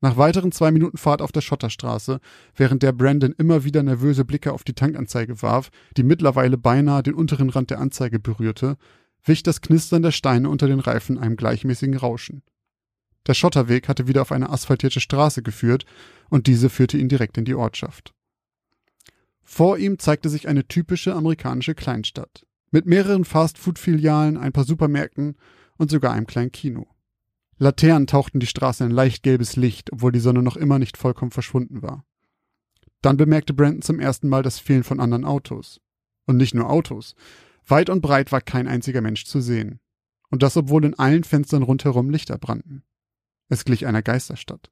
Nach 0.00 0.16
weiteren 0.16 0.52
zwei 0.52 0.70
Minuten 0.70 0.96
Fahrt 0.96 1.22
auf 1.22 1.32
der 1.32 1.40
Schotterstraße, 1.40 2.20
während 2.54 2.82
der 2.82 2.92
Brandon 2.92 3.34
immer 3.36 3.64
wieder 3.64 3.82
nervöse 3.82 4.24
Blicke 4.24 4.52
auf 4.52 4.62
die 4.62 4.74
Tankanzeige 4.74 5.42
warf, 5.42 5.70
die 5.96 6.04
mittlerweile 6.04 6.56
beinahe 6.56 7.02
den 7.02 7.14
unteren 7.14 7.50
Rand 7.50 7.70
der 7.70 7.80
Anzeige 7.80 8.20
berührte, 8.20 8.76
wich 9.24 9.42
das 9.42 9.60
Knistern 9.60 10.02
der 10.02 10.12
Steine 10.12 10.48
unter 10.50 10.68
den 10.68 10.78
Reifen 10.78 11.18
einem 11.18 11.36
gleichmäßigen 11.36 11.96
Rauschen. 11.96 12.42
Der 13.26 13.34
Schotterweg 13.34 13.88
hatte 13.88 14.06
wieder 14.06 14.22
auf 14.22 14.32
eine 14.32 14.50
asphaltierte 14.50 15.00
Straße 15.00 15.42
geführt, 15.42 15.84
und 16.30 16.46
diese 16.46 16.70
führte 16.70 16.96
ihn 16.96 17.08
direkt 17.08 17.36
in 17.36 17.44
die 17.44 17.54
Ortschaft. 17.54 18.14
Vor 19.42 19.78
ihm 19.78 19.98
zeigte 19.98 20.28
sich 20.28 20.46
eine 20.46 20.68
typische 20.68 21.14
amerikanische 21.14 21.74
Kleinstadt. 21.74 22.46
Mit 22.70 22.86
mehreren 22.86 23.24
Fast-Food-Filialen, 23.24 24.36
ein 24.36 24.52
paar 24.52 24.64
Supermärkten 24.64 25.36
und 25.76 25.90
sogar 25.90 26.12
einem 26.12 26.26
kleinen 26.26 26.52
Kino. 26.52 26.86
Laternen 27.58 28.06
tauchten 28.06 28.40
die 28.40 28.46
Straße 28.46 28.84
in 28.84 28.90
leicht 28.90 29.22
gelbes 29.22 29.56
Licht, 29.56 29.92
obwohl 29.92 30.12
die 30.12 30.20
Sonne 30.20 30.42
noch 30.42 30.56
immer 30.56 30.78
nicht 30.78 30.96
vollkommen 30.96 31.32
verschwunden 31.32 31.82
war. 31.82 32.04
Dann 33.02 33.16
bemerkte 33.16 33.52
Brandon 33.52 33.82
zum 33.82 34.00
ersten 34.00 34.28
Mal 34.28 34.42
das 34.42 34.58
Fehlen 34.58 34.84
von 34.84 35.00
anderen 35.00 35.24
Autos. 35.24 35.80
Und 36.26 36.36
nicht 36.36 36.54
nur 36.54 36.70
Autos. 36.70 37.14
Weit 37.66 37.90
und 37.90 38.00
breit 38.00 38.32
war 38.32 38.40
kein 38.40 38.68
einziger 38.68 39.00
Mensch 39.00 39.24
zu 39.24 39.40
sehen. 39.40 39.80
Und 40.30 40.42
das, 40.42 40.56
obwohl 40.56 40.84
in 40.84 40.98
allen 40.98 41.24
Fenstern 41.24 41.62
rundherum 41.62 42.10
Lichter 42.10 42.38
brannten. 42.38 42.84
Es 43.48 43.64
glich 43.64 43.86
einer 43.86 44.02
Geisterstadt. 44.02 44.70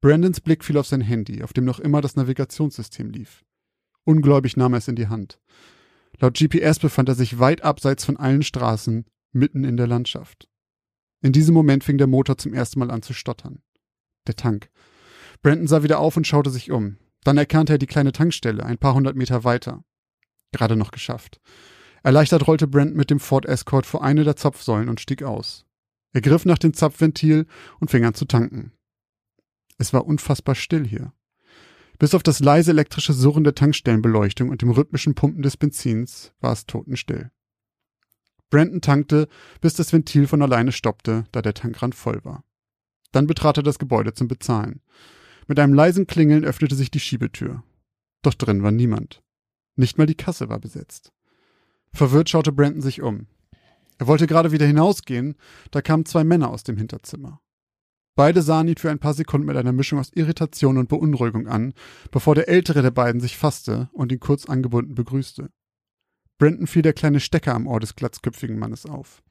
Brandons 0.00 0.40
Blick 0.40 0.64
fiel 0.64 0.78
auf 0.78 0.86
sein 0.86 1.00
Handy, 1.00 1.42
auf 1.42 1.52
dem 1.52 1.64
noch 1.64 1.80
immer 1.80 2.00
das 2.00 2.14
Navigationssystem 2.14 3.10
lief. 3.10 3.44
Ungläubig 4.04 4.56
nahm 4.56 4.74
er 4.74 4.78
es 4.78 4.88
in 4.88 4.96
die 4.96 5.08
Hand. 5.08 5.40
Laut 6.20 6.34
GPS 6.34 6.78
befand 6.78 7.08
er 7.08 7.14
sich 7.14 7.38
weit 7.38 7.62
abseits 7.62 8.04
von 8.04 8.16
allen 8.16 8.42
Straßen, 8.42 9.06
mitten 9.32 9.64
in 9.64 9.76
der 9.76 9.86
Landschaft. 9.86 10.48
In 11.24 11.32
diesem 11.32 11.54
Moment 11.54 11.84
fing 11.84 11.96
der 11.96 12.06
Motor 12.06 12.36
zum 12.36 12.52
ersten 12.52 12.78
Mal 12.80 12.90
an 12.90 13.00
zu 13.00 13.14
stottern. 13.14 13.62
Der 14.26 14.36
Tank. 14.36 14.68
Brandon 15.40 15.66
sah 15.66 15.82
wieder 15.82 15.98
auf 15.98 16.18
und 16.18 16.26
schaute 16.26 16.50
sich 16.50 16.70
um. 16.70 16.98
Dann 17.22 17.38
erkannte 17.38 17.72
er 17.72 17.78
die 17.78 17.86
kleine 17.86 18.12
Tankstelle, 18.12 18.62
ein 18.62 18.76
paar 18.76 18.92
hundert 18.92 19.16
Meter 19.16 19.42
weiter. 19.42 19.84
Gerade 20.52 20.76
noch 20.76 20.90
geschafft. 20.90 21.40
Erleichtert 22.02 22.46
rollte 22.46 22.66
Brandon 22.66 22.94
mit 22.94 23.08
dem 23.08 23.20
Ford 23.20 23.46
Escort 23.46 23.86
vor 23.86 24.04
eine 24.04 24.22
der 24.22 24.36
Zapfsäulen 24.36 24.90
und 24.90 25.00
stieg 25.00 25.22
aus. 25.22 25.64
Er 26.12 26.20
griff 26.20 26.44
nach 26.44 26.58
dem 26.58 26.74
Zapfventil 26.74 27.46
und 27.80 27.90
fing 27.90 28.04
an 28.04 28.12
zu 28.12 28.26
tanken. 28.26 28.72
Es 29.78 29.94
war 29.94 30.04
unfassbar 30.04 30.54
still 30.54 30.86
hier. 30.86 31.14
Bis 31.98 32.14
auf 32.14 32.22
das 32.22 32.40
leise 32.40 32.72
elektrische 32.72 33.14
Surren 33.14 33.44
der 33.44 33.54
Tankstellenbeleuchtung 33.54 34.50
und 34.50 34.60
dem 34.60 34.70
rhythmischen 34.70 35.14
Pumpen 35.14 35.42
des 35.42 35.56
Benzins 35.56 36.34
war 36.40 36.52
es 36.52 36.66
totenstill. 36.66 37.30
Brandon 38.54 38.80
tankte, 38.80 39.26
bis 39.60 39.74
das 39.74 39.92
Ventil 39.92 40.28
von 40.28 40.40
alleine 40.40 40.70
stoppte, 40.70 41.24
da 41.32 41.42
der 41.42 41.54
Tankrand 41.54 41.96
voll 41.96 42.24
war. 42.24 42.44
Dann 43.10 43.26
betrat 43.26 43.56
er 43.56 43.64
das 43.64 43.80
Gebäude 43.80 44.14
zum 44.14 44.28
Bezahlen. 44.28 44.80
Mit 45.48 45.58
einem 45.58 45.74
leisen 45.74 46.06
Klingeln 46.06 46.44
öffnete 46.44 46.76
sich 46.76 46.88
die 46.92 47.00
Schiebetür. 47.00 47.64
Doch 48.22 48.34
drin 48.34 48.62
war 48.62 48.70
niemand. 48.70 49.24
Nicht 49.74 49.98
mal 49.98 50.06
die 50.06 50.14
Kasse 50.14 50.48
war 50.50 50.60
besetzt. 50.60 51.10
Verwirrt 51.92 52.30
schaute 52.30 52.52
Brandon 52.52 52.80
sich 52.80 53.02
um. 53.02 53.26
Er 53.98 54.06
wollte 54.06 54.28
gerade 54.28 54.52
wieder 54.52 54.66
hinausgehen, 54.66 55.34
da 55.72 55.82
kamen 55.82 56.06
zwei 56.06 56.22
Männer 56.22 56.50
aus 56.50 56.62
dem 56.62 56.76
Hinterzimmer. 56.76 57.40
Beide 58.14 58.40
sahen 58.40 58.68
ihn 58.68 58.76
für 58.76 58.92
ein 58.92 59.00
paar 59.00 59.14
Sekunden 59.14 59.48
mit 59.48 59.56
einer 59.56 59.72
Mischung 59.72 59.98
aus 59.98 60.12
Irritation 60.14 60.78
und 60.78 60.88
Beunruhigung 60.88 61.48
an, 61.48 61.74
bevor 62.12 62.36
der 62.36 62.48
ältere 62.48 62.82
der 62.82 62.92
beiden 62.92 63.20
sich 63.20 63.36
fasste 63.36 63.90
und 63.92 64.12
ihn 64.12 64.20
kurz 64.20 64.46
angebunden 64.46 64.94
begrüßte. 64.94 65.50
Brandon 66.38 66.66
fiel 66.66 66.82
der 66.82 66.92
kleine 66.92 67.20
Stecker 67.20 67.54
am 67.54 67.66
Ohr 67.66 67.80
des 67.80 67.96
glatzköpfigen 67.96 68.58
Mannes 68.58 68.86
auf. 68.86 69.22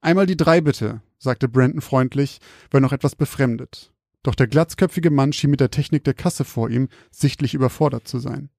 Einmal 0.00 0.26
die 0.26 0.36
drei 0.36 0.60
bitte, 0.60 1.02
sagte 1.18 1.48
Brandon 1.48 1.80
freundlich, 1.80 2.40
wenn 2.70 2.82
noch 2.82 2.92
etwas 2.92 3.14
befremdet. 3.14 3.92
Doch 4.22 4.34
der 4.34 4.46
glatzköpfige 4.46 5.10
Mann 5.10 5.32
schien 5.32 5.50
mit 5.50 5.60
der 5.60 5.70
Technik 5.70 6.04
der 6.04 6.14
Kasse 6.14 6.44
vor 6.44 6.70
ihm 6.70 6.88
sichtlich 7.10 7.54
überfordert 7.54 8.06
zu 8.06 8.18
sein. 8.18 8.50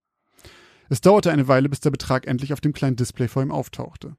Es 0.90 1.02
dauerte 1.02 1.32
eine 1.32 1.48
Weile, 1.48 1.70
bis 1.70 1.80
der 1.80 1.92
Betrag 1.92 2.28
endlich 2.28 2.54
auf 2.54 2.62
dem 2.62 2.74
kleinen 2.74 2.98
Display 2.98 3.28
vor 3.28 3.42
ihm 3.42 3.52
auftauchte. 3.52 4.16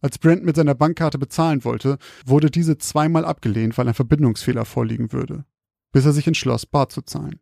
Als 0.00 0.18
Brent 0.18 0.44
mit 0.44 0.56
seiner 0.56 0.74
Bankkarte 0.74 1.18
bezahlen 1.18 1.64
wollte, 1.64 1.98
wurde 2.24 2.50
diese 2.50 2.78
zweimal 2.78 3.24
abgelehnt, 3.24 3.76
weil 3.76 3.88
ein 3.88 3.94
Verbindungsfehler 3.94 4.64
vorliegen 4.64 5.12
würde, 5.12 5.44
bis 5.92 6.04
er 6.04 6.12
sich 6.12 6.26
entschloss, 6.26 6.66
bar 6.66 6.88
zu 6.88 7.02
zahlen. 7.02 7.40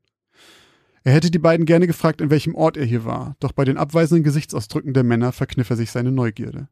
Er 1.04 1.12
hätte 1.12 1.30
die 1.30 1.38
beiden 1.38 1.66
gerne 1.66 1.86
gefragt, 1.86 2.22
in 2.22 2.30
welchem 2.30 2.54
Ort 2.54 2.78
er 2.78 2.86
hier 2.86 3.04
war, 3.04 3.36
doch 3.38 3.52
bei 3.52 3.66
den 3.66 3.76
abweisenden 3.76 4.24
Gesichtsausdrücken 4.24 4.94
der 4.94 5.04
Männer 5.04 5.32
verkniff 5.32 5.68
er 5.68 5.76
sich 5.76 5.90
seine 5.90 6.10
Neugierde. 6.10 6.68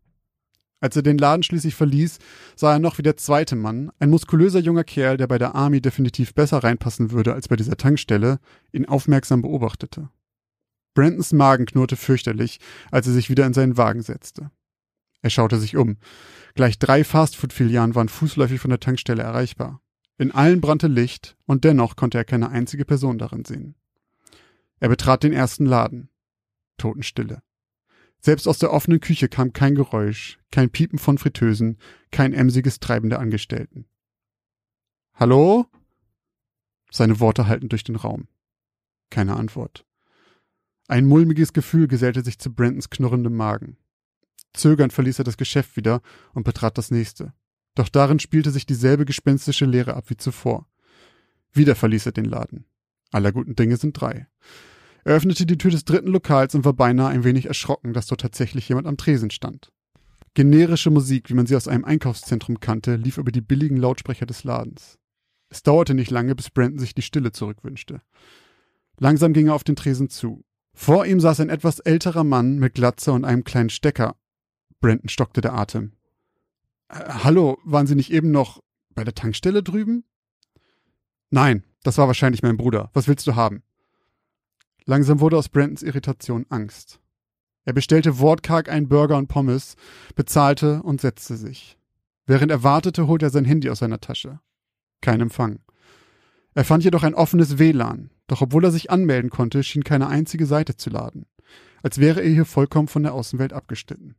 Als 0.81 0.97
er 0.97 1.03
den 1.03 1.19
Laden 1.19 1.43
schließlich 1.43 1.75
verließ, 1.75 2.19
sah 2.57 2.73
er 2.73 2.79
noch 2.79 2.99
wie 2.99 3.03
der 3.03 3.17
zweite 3.17 3.55
Mann, 3.55 3.93
ein 4.01 4.11
muskulöser 4.11 4.59
junger 4.59 4.85
Kerl, 4.85 5.19
der 5.19 5.29
bei 5.29 5.39
der 5.39 5.55
Army 5.55 5.81
definitiv 5.81 6.35
besser 6.35 6.65
reinpassen 6.65 7.13
würde 7.13 7.35
als 7.35 7.47
bei 7.47 7.57
dieser 7.57 7.77
Tankstelle, 7.77 8.41
ihn 8.73 8.87
aufmerksam 8.87 9.43
beobachtete. 9.43 10.09
Brandons 10.95 11.33
Magen 11.33 11.67
knurrte 11.67 11.97
fürchterlich, 11.97 12.59
als 12.91 13.07
er 13.07 13.13
sich 13.13 13.31
wieder 13.31 13.47
in 13.47 13.55
seinen 13.55 13.77
Wagen 13.77 14.03
setzte. 14.03 14.51
Er 15.21 15.31
schaute 15.31 15.59
sich 15.61 15.77
um. 15.77 15.99
Gleich 16.55 16.79
drei 16.79 17.05
Fastfood-Filialen 17.05 17.95
waren 17.95 18.09
fußläufig 18.09 18.61
von 18.61 18.71
der 18.71 18.81
Tankstelle 18.81 19.23
erreichbar. 19.23 19.81
In 20.19 20.33
allen 20.33 20.61
brannte 20.61 20.89
Licht 20.89 21.37
und 21.47 21.65
dennoch 21.65 21.97
konnte 21.97 22.19
er 22.19 22.25
keine 22.25 22.51
einzige 22.51 22.85
Person 22.85 23.19
darin 23.19 23.45
sehen. 23.45 23.77
Er 24.83 24.89
betrat 24.89 25.23
den 25.23 25.33
ersten 25.33 25.65
Laden. 25.65 26.11
Totenstille. 26.77 27.41
Selbst 28.19 28.49
aus 28.49 28.59
der 28.59 28.73
offenen 28.73 28.99
Küche 28.99 29.29
kam 29.29 29.53
kein 29.53 29.77
Geräusch, 29.77 30.41
kein 30.51 30.71
Piepen 30.71 30.99
von 30.99 31.19
Fritteusen, 31.19 31.79
kein 32.11 32.33
emsiges 32.33 32.81
Treiben 32.81 33.09
der 33.09 33.21
Angestellten. 33.21 33.87
Hallo? 35.15 35.67
Seine 36.91 37.21
Worte 37.21 37.47
hallten 37.47 37.69
durch 37.69 37.85
den 37.85 37.95
Raum. 37.95 38.27
Keine 39.09 39.37
Antwort. 39.37 39.87
Ein 40.89 41.07
mulmiges 41.07 41.53
Gefühl 41.53 41.87
gesellte 41.87 42.25
sich 42.25 42.41
zu 42.41 42.53
Brentons 42.53 42.91
knurrendem 42.91 43.37
Magen. 43.37 43.77
Zögernd 44.53 44.93
verließ 44.93 45.21
er 45.21 45.25
das 45.25 45.37
Geschäft 45.37 45.77
wieder 45.77 46.03
und 46.35 46.43
betrat 46.43 46.77
das 46.77 46.91
nächste. 46.91 47.33
Doch 47.77 47.89
darin 47.89 48.19
spielte 48.19 48.51
sich 48.51 48.67
dieselbe 48.67 49.05
gespenstische 49.05 49.65
Leere 49.65 49.95
ab 49.95 50.11
wie 50.11 50.17
zuvor. 50.17 50.69
Wieder 51.53 51.77
verließ 51.77 52.07
er 52.07 52.13
den 52.13 52.25
Laden. 52.25 52.65
Aller 53.13 53.31
guten 53.31 53.55
Dinge 53.55 53.77
sind 53.77 53.93
drei. 53.93 54.27
Er 55.05 55.15
öffnete 55.15 55.47
die 55.47 55.59
Tür 55.59 55.71
des 55.71 55.85
dritten 55.85 56.09
Lokals 56.09 56.55
und 56.55 56.65
war 56.65 56.75
beinahe 56.75 57.09
ein 57.09 57.25
wenig 57.25 57.47
erschrocken, 57.47 57.93
dass 57.93 58.07
dort 58.07 58.21
tatsächlich 58.21 58.69
jemand 58.69 58.87
am 58.87 58.97
Tresen 58.97 59.31
stand. 59.31 59.73
Generische 60.35 60.91
Musik, 60.91 61.29
wie 61.29 61.35
man 61.35 61.47
sie 61.47 61.57
aus 61.57 61.69
einem 61.69 61.85
Einkaufszentrum 61.85 62.61
kannte, 62.61 62.97
lief 62.97 63.19
über 63.19 63.33
die 63.33 63.41
billigen 63.41 63.77
Lautsprecher 63.77 64.27
des 64.27 64.45
Ladens. 64.45 64.99
Es 65.51 65.63
dauerte 65.63 65.95
nicht 65.95 66.11
lange, 66.11 66.35
bis 66.35 66.51
Brandon 66.51 66.79
sich 66.79 66.95
die 66.95 67.03
Stille 67.03 67.33
zurückwünschte. 67.33 68.01
Langsam 68.99 69.33
ging 69.33 69.49
er 69.49 69.55
auf 69.55 69.65
den 69.65 69.77
Tresen 69.77 70.09
zu. 70.09 70.45
Vor 70.73 71.05
ihm 71.05 71.21
saß 71.21 71.41
ein 71.41 71.51
etwas 71.51 71.81
älterer 71.81 72.25
Mann 72.25 72.59
mit 72.59 72.75
Glatze 72.75 73.13
und 73.13 73.25
einem 73.25 73.45
kleinen 73.45 73.69
Stecker 73.69 74.17
Brandon 74.83 75.09
stockte 75.09 75.41
der 75.41 75.55
Atem. 75.55 75.93
Äh, 76.89 76.97
hallo, 77.25 77.59
waren 77.65 77.87
Sie 77.87 77.95
nicht 77.95 78.13
eben 78.13 78.31
noch 78.31 78.63
bei 78.95 79.05
der 79.05 79.15
Tankstelle 79.15 79.63
drüben? 79.63 80.05
Nein, 81.31 81.65
das 81.83 81.97
war 81.97 82.09
wahrscheinlich 82.09 82.43
mein 82.43 82.59
Bruder. 82.59 82.91
Was 82.93 83.09
willst 83.09 83.27
du 83.27 83.35
haben? 83.35 83.63
Langsam 84.85 85.21
wurde 85.21 85.37
aus 85.37 85.49
Brandons 85.49 85.83
Irritation 85.83 86.47
Angst. 86.49 87.01
Er 87.65 87.73
bestellte 87.73 88.19
wortkarg 88.19 88.69
einen 88.69 88.89
Burger 88.89 89.17
und 89.17 89.29
Pommes, 89.29 89.77
bezahlte 90.15 90.83
und 90.83 91.01
setzte 91.01 91.37
sich. 91.37 91.79
Während 92.27 92.51
er 92.51 92.63
wartete, 92.63 93.07
holte 93.07 93.27
er 93.27 93.31
sein 93.31 93.45
Handy 93.45 93.71
aus 93.71 93.79
seiner 93.79 94.01
Tasche. 94.01 94.41
Kein 95.01 95.21
Empfang. 95.21 95.61
Er 96.55 96.65
fand 96.65 96.85
jedoch 96.85 97.03
ein 97.03 97.15
offenes 97.15 97.59
WLAN, 97.59 98.11
doch 98.27 98.43
obwohl 98.43 98.65
er 98.65 98.71
sich 98.71 98.91
anmelden 98.91 99.31
konnte, 99.31 99.63
schien 99.63 99.85
keine 99.85 100.09
einzige 100.09 100.47
Seite 100.47 100.77
zu 100.77 100.91
laden, 100.91 101.27
als 101.83 101.99
wäre 101.99 102.21
er 102.23 102.31
hier 102.31 102.45
vollkommen 102.45 102.89
von 102.89 103.03
der 103.03 103.15
Außenwelt 103.15 103.53
abgeschnitten. 103.53 104.17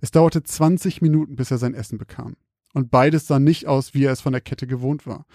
Es 0.00 0.10
dauerte 0.10 0.42
20 0.42 1.02
Minuten, 1.02 1.36
bis 1.36 1.50
er 1.50 1.58
sein 1.58 1.74
Essen 1.74 1.98
bekam. 1.98 2.36
Und 2.72 2.90
beides 2.90 3.26
sah 3.26 3.38
nicht 3.38 3.66
aus, 3.66 3.94
wie 3.94 4.04
er 4.04 4.12
es 4.12 4.20
von 4.20 4.32
der 4.32 4.40
Kette 4.40 4.66
gewohnt 4.66 5.06
war. 5.06 5.26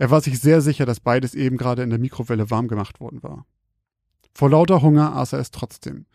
Er 0.00 0.10
war 0.10 0.22
sich 0.22 0.38
sehr 0.38 0.62
sicher, 0.62 0.86
dass 0.86 0.98
beides 0.98 1.34
eben 1.34 1.58
gerade 1.58 1.82
in 1.82 1.90
der 1.90 1.98
Mikrowelle 1.98 2.48
warm 2.48 2.68
gemacht 2.68 3.00
worden 3.00 3.22
war. 3.22 3.44
Vor 4.32 4.48
lauter 4.48 4.80
Hunger 4.80 5.14
aß 5.14 5.34
er 5.34 5.40
es 5.40 5.50
trotzdem, 5.50 6.06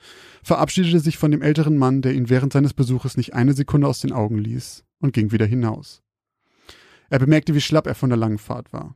verabschiedete 0.41 0.99
sich 0.99 1.19
von 1.19 1.29
dem 1.29 1.43
älteren 1.43 1.77
Mann, 1.77 2.01
der 2.01 2.15
ihn 2.15 2.27
während 2.27 2.51
seines 2.51 2.73
Besuches 2.73 3.15
nicht 3.15 3.36
eine 3.36 3.53
Sekunde 3.53 3.88
aus 3.88 3.99
den 3.99 4.11
Augen 4.11 4.39
ließ, 4.39 4.83
und 5.01 5.13
ging 5.13 5.31
wieder 5.31 5.45
hinaus. 5.45 6.01
Er 7.11 7.19
bemerkte, 7.19 7.53
wie 7.53 7.61
schlapp 7.61 7.86
er 7.86 7.93
von 7.93 8.09
der 8.09 8.17
langen 8.17 8.39
Fahrt 8.39 8.73
war. 8.73 8.95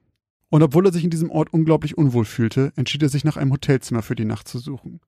Und 0.49 0.63
obwohl 0.63 0.87
er 0.87 0.91
sich 0.91 1.03
in 1.03 1.11
diesem 1.11 1.29
Ort 1.29 1.53
unglaublich 1.53 1.95
unwohl 1.95 2.25
fühlte, 2.25 2.73
entschied 2.75 3.03
er 3.03 3.09
sich 3.09 3.23
nach 3.23 3.37
einem 3.37 3.51
Hotelzimmer 3.51 4.01
für 4.01 4.15
die 4.15 4.25
Nacht 4.25 4.47
zu 4.47 4.57
suchen. 4.57 5.01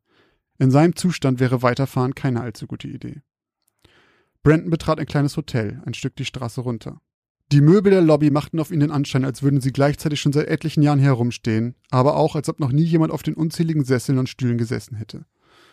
In 0.59 0.69
seinem 0.69 0.95
Zustand 0.95 1.39
wäre 1.39 1.63
Weiterfahren 1.63 2.13
keine 2.13 2.41
allzu 2.41 2.67
gute 2.67 2.87
Idee. 2.87 3.23
Brandon 4.43 4.69
betrat 4.69 4.99
ein 4.99 5.07
kleines 5.07 5.37
Hotel, 5.37 5.81
ein 5.87 5.95
Stück 5.95 6.15
die 6.17 6.25
Straße 6.25 6.61
runter. 6.61 7.01
Die 7.51 7.59
Möbel 7.59 7.91
der 7.91 8.01
Lobby 8.01 8.31
machten 8.31 8.61
auf 8.61 8.71
ihn 8.71 8.79
den 8.79 8.91
Anschein, 8.91 9.25
als 9.25 9.43
würden 9.43 9.59
sie 9.59 9.73
gleichzeitig 9.73 10.21
schon 10.21 10.31
seit 10.31 10.47
etlichen 10.47 10.81
Jahren 10.83 10.99
herumstehen, 10.99 11.75
aber 11.89 12.15
auch, 12.15 12.35
als 12.35 12.47
ob 12.47 12.61
noch 12.61 12.71
nie 12.71 12.83
jemand 12.83 13.11
auf 13.11 13.23
den 13.23 13.33
unzähligen 13.33 13.83
Sesseln 13.83 14.19
und 14.19 14.29
Stühlen 14.29 14.57
gesessen 14.57 14.95
hätte. 14.95 15.25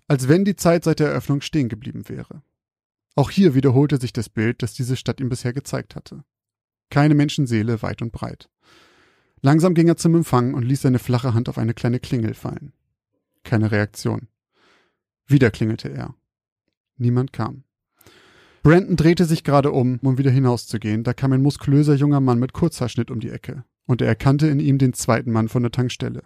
Als 0.09 0.27
wenn 0.27 0.45
die 0.45 0.57
Zeit 0.57 0.83
seit 0.83 0.99
der 0.99 1.09
Eröffnung 1.09 1.41
stehen 1.41 1.69
geblieben 1.69 2.09
wäre. 2.09 2.43
Auch 3.15 3.31
hier 3.31 3.55
wiederholte 3.55 4.01
sich 4.01 4.13
das 4.13 4.29
Bild, 4.29 4.63
das 4.63 4.75
diese 4.75 4.97
Stadt 4.97 5.21
ihm 5.21 5.29
bisher 5.29 5.53
gezeigt 5.53 5.95
hatte. 5.95 6.25
Keine 6.91 7.15
Menschenseele 7.15 7.81
weit 7.81 8.03
und 8.03 8.11
breit. 8.11 8.49
Langsam 9.41 9.75
ging 9.75 9.87
er 9.87 9.97
zum 9.97 10.17
Empfang 10.17 10.55
und 10.55 10.65
ließ 10.65 10.83
seine 10.83 10.99
flache 10.99 11.33
Hand 11.33 11.49
auf 11.49 11.59
eine 11.59 11.75
kleine 11.75 12.01
Klingel 12.01 12.35
fallen. 12.35 12.73
Keine 13.45 13.71
Reaktion. 13.71 14.27
Wieder 15.27 15.53
klingelte 15.53 15.91
er. 15.91 16.17
Niemand 16.97 17.33
kam. 17.33 17.63
Brandon 18.69 18.97
drehte 18.97 19.25
sich 19.25 19.45
gerade 19.45 19.73
um, 19.73 19.99
um 20.03 20.19
wieder 20.19 20.31
hinauszugehen, 20.31 21.03
da 21.03 21.15
kam 21.15 21.33
ein 21.33 21.41
muskulöser 21.41 21.95
junger 21.95 22.21
Mann 22.21 22.39
mit 22.39 22.53
Kurzhaarschnitt 22.53 23.11
um 23.11 23.19
die 23.19 23.31
Ecke, 23.31 23.65
und 23.87 24.03
er 24.03 24.09
erkannte 24.09 24.47
in 24.47 24.61
ihm 24.61 24.77
den 24.77 24.93
zweiten 24.93 25.33
Mann 25.33 25.49
von 25.49 25.63
der 25.63 25.73
Tankstelle. 25.73 26.25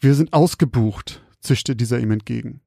Wir 0.00 0.14
sind 0.14 0.32
ausgebucht, 0.32 1.22
zischte 1.40 1.76
dieser 1.76 2.00
ihm 2.00 2.12
entgegen. 2.12 2.62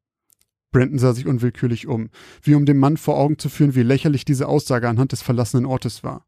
Brandon 0.71 0.99
sah 0.99 1.13
sich 1.13 1.25
unwillkürlich 1.25 1.87
um, 1.87 2.11
wie 2.43 2.53
um 2.53 2.67
dem 2.67 2.77
Mann 2.77 2.97
vor 2.97 3.17
Augen 3.17 3.39
zu 3.39 3.49
führen, 3.49 3.73
wie 3.73 3.81
lächerlich 3.81 4.25
diese 4.25 4.47
Aussage 4.47 4.87
anhand 4.87 5.11
des 5.11 5.23
verlassenen 5.23 5.65
Ortes 5.65 6.03
war. 6.03 6.27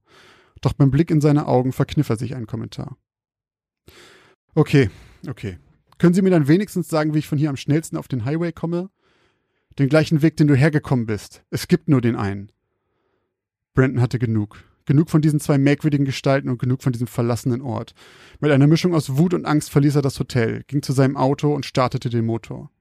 Doch 0.61 0.73
beim 0.73 0.89
Blick 0.89 1.11
in 1.11 1.21
seine 1.21 1.45
Augen 1.45 1.71
verkniff 1.71 2.09
er 2.09 2.17
sich 2.17 2.33
ein 2.35 2.47
Kommentar. 2.47 2.97
Okay, 4.55 4.89
okay. 5.27 5.59
Können 5.99 6.15
Sie 6.15 6.23
mir 6.23 6.31
dann 6.31 6.47
wenigstens 6.47 6.89
sagen, 6.89 7.13
wie 7.13 7.19
ich 7.19 7.27
von 7.27 7.37
hier 7.37 7.51
am 7.51 7.57
schnellsten 7.57 7.95
auf 7.95 8.07
den 8.07 8.25
Highway 8.25 8.51
komme? 8.51 8.89
Den 9.77 9.89
gleichen 9.89 10.21
Weg, 10.21 10.37
den 10.37 10.47
du 10.47 10.55
hergekommen 10.55 11.05
bist. 11.05 11.43
Es 11.49 11.67
gibt 11.67 11.87
nur 11.87 12.01
den 12.01 12.15
einen. 12.15 12.51
Brandon 13.73 14.01
hatte 14.01 14.19
genug. 14.19 14.63
Genug 14.85 15.09
von 15.09 15.21
diesen 15.21 15.39
zwei 15.39 15.57
merkwürdigen 15.57 16.05
Gestalten 16.05 16.49
und 16.49 16.57
genug 16.57 16.81
von 16.81 16.91
diesem 16.91 17.07
verlassenen 17.07 17.61
Ort. 17.61 17.93
Mit 18.39 18.51
einer 18.51 18.67
Mischung 18.67 18.95
aus 18.95 19.17
Wut 19.17 19.35
und 19.35 19.45
Angst 19.45 19.69
verließ 19.69 19.95
er 19.95 20.01
das 20.01 20.19
Hotel, 20.19 20.63
ging 20.67 20.81
zu 20.81 20.93
seinem 20.93 21.15
Auto 21.15 21.53
und 21.53 21.65
startete 21.65 22.09
den 22.09 22.25
Motor. 22.25 22.71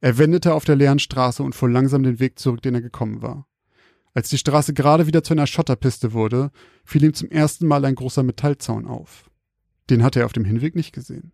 Er 0.00 0.16
wendete 0.16 0.54
auf 0.54 0.64
der 0.64 0.76
leeren 0.76 1.00
Straße 1.00 1.42
und 1.42 1.54
fuhr 1.54 1.68
langsam 1.68 2.02
den 2.02 2.20
Weg 2.20 2.38
zurück, 2.38 2.62
den 2.62 2.74
er 2.74 2.80
gekommen 2.80 3.20
war. 3.20 3.46
Als 4.14 4.28
die 4.28 4.38
Straße 4.38 4.74
gerade 4.74 5.06
wieder 5.06 5.22
zu 5.22 5.34
einer 5.34 5.46
Schotterpiste 5.46 6.12
wurde, 6.12 6.50
fiel 6.84 7.04
ihm 7.04 7.14
zum 7.14 7.30
ersten 7.30 7.66
Mal 7.66 7.84
ein 7.84 7.94
großer 7.94 8.22
Metallzaun 8.22 8.86
auf. 8.86 9.30
Den 9.88 10.02
hatte 10.02 10.20
er 10.20 10.26
auf 10.26 10.32
dem 10.32 10.44
Hinweg 10.44 10.74
nicht 10.74 10.92
gesehen. 10.92 11.32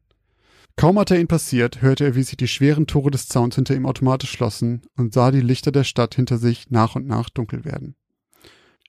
Kaum 0.77 0.99
hatte 0.99 1.15
er 1.15 1.21
ihn 1.21 1.27
passiert, 1.27 1.81
hörte 1.81 2.05
er, 2.05 2.15
wie 2.17 2.23
sich 2.23 2.37
die 2.37 2.49
schweren 2.49 2.87
Tore 2.87 3.11
des 3.11 3.29
Zauns 3.29 3.55
hinter 3.55 3.75
ihm 3.75 3.87
automatisch 3.87 4.31
schlossen 4.31 4.83
und 4.95 5.15
sah 5.15 5.31
die 5.31 5.41
Lichter 5.41 5.73
der 5.73 5.85
Stadt 5.85 6.15
hinter 6.15 6.37
sich 6.37 6.71
nach 6.71 6.97
und 6.97 7.07
nach 7.07 7.31
dunkel 7.31 7.65
werden. 7.65 7.97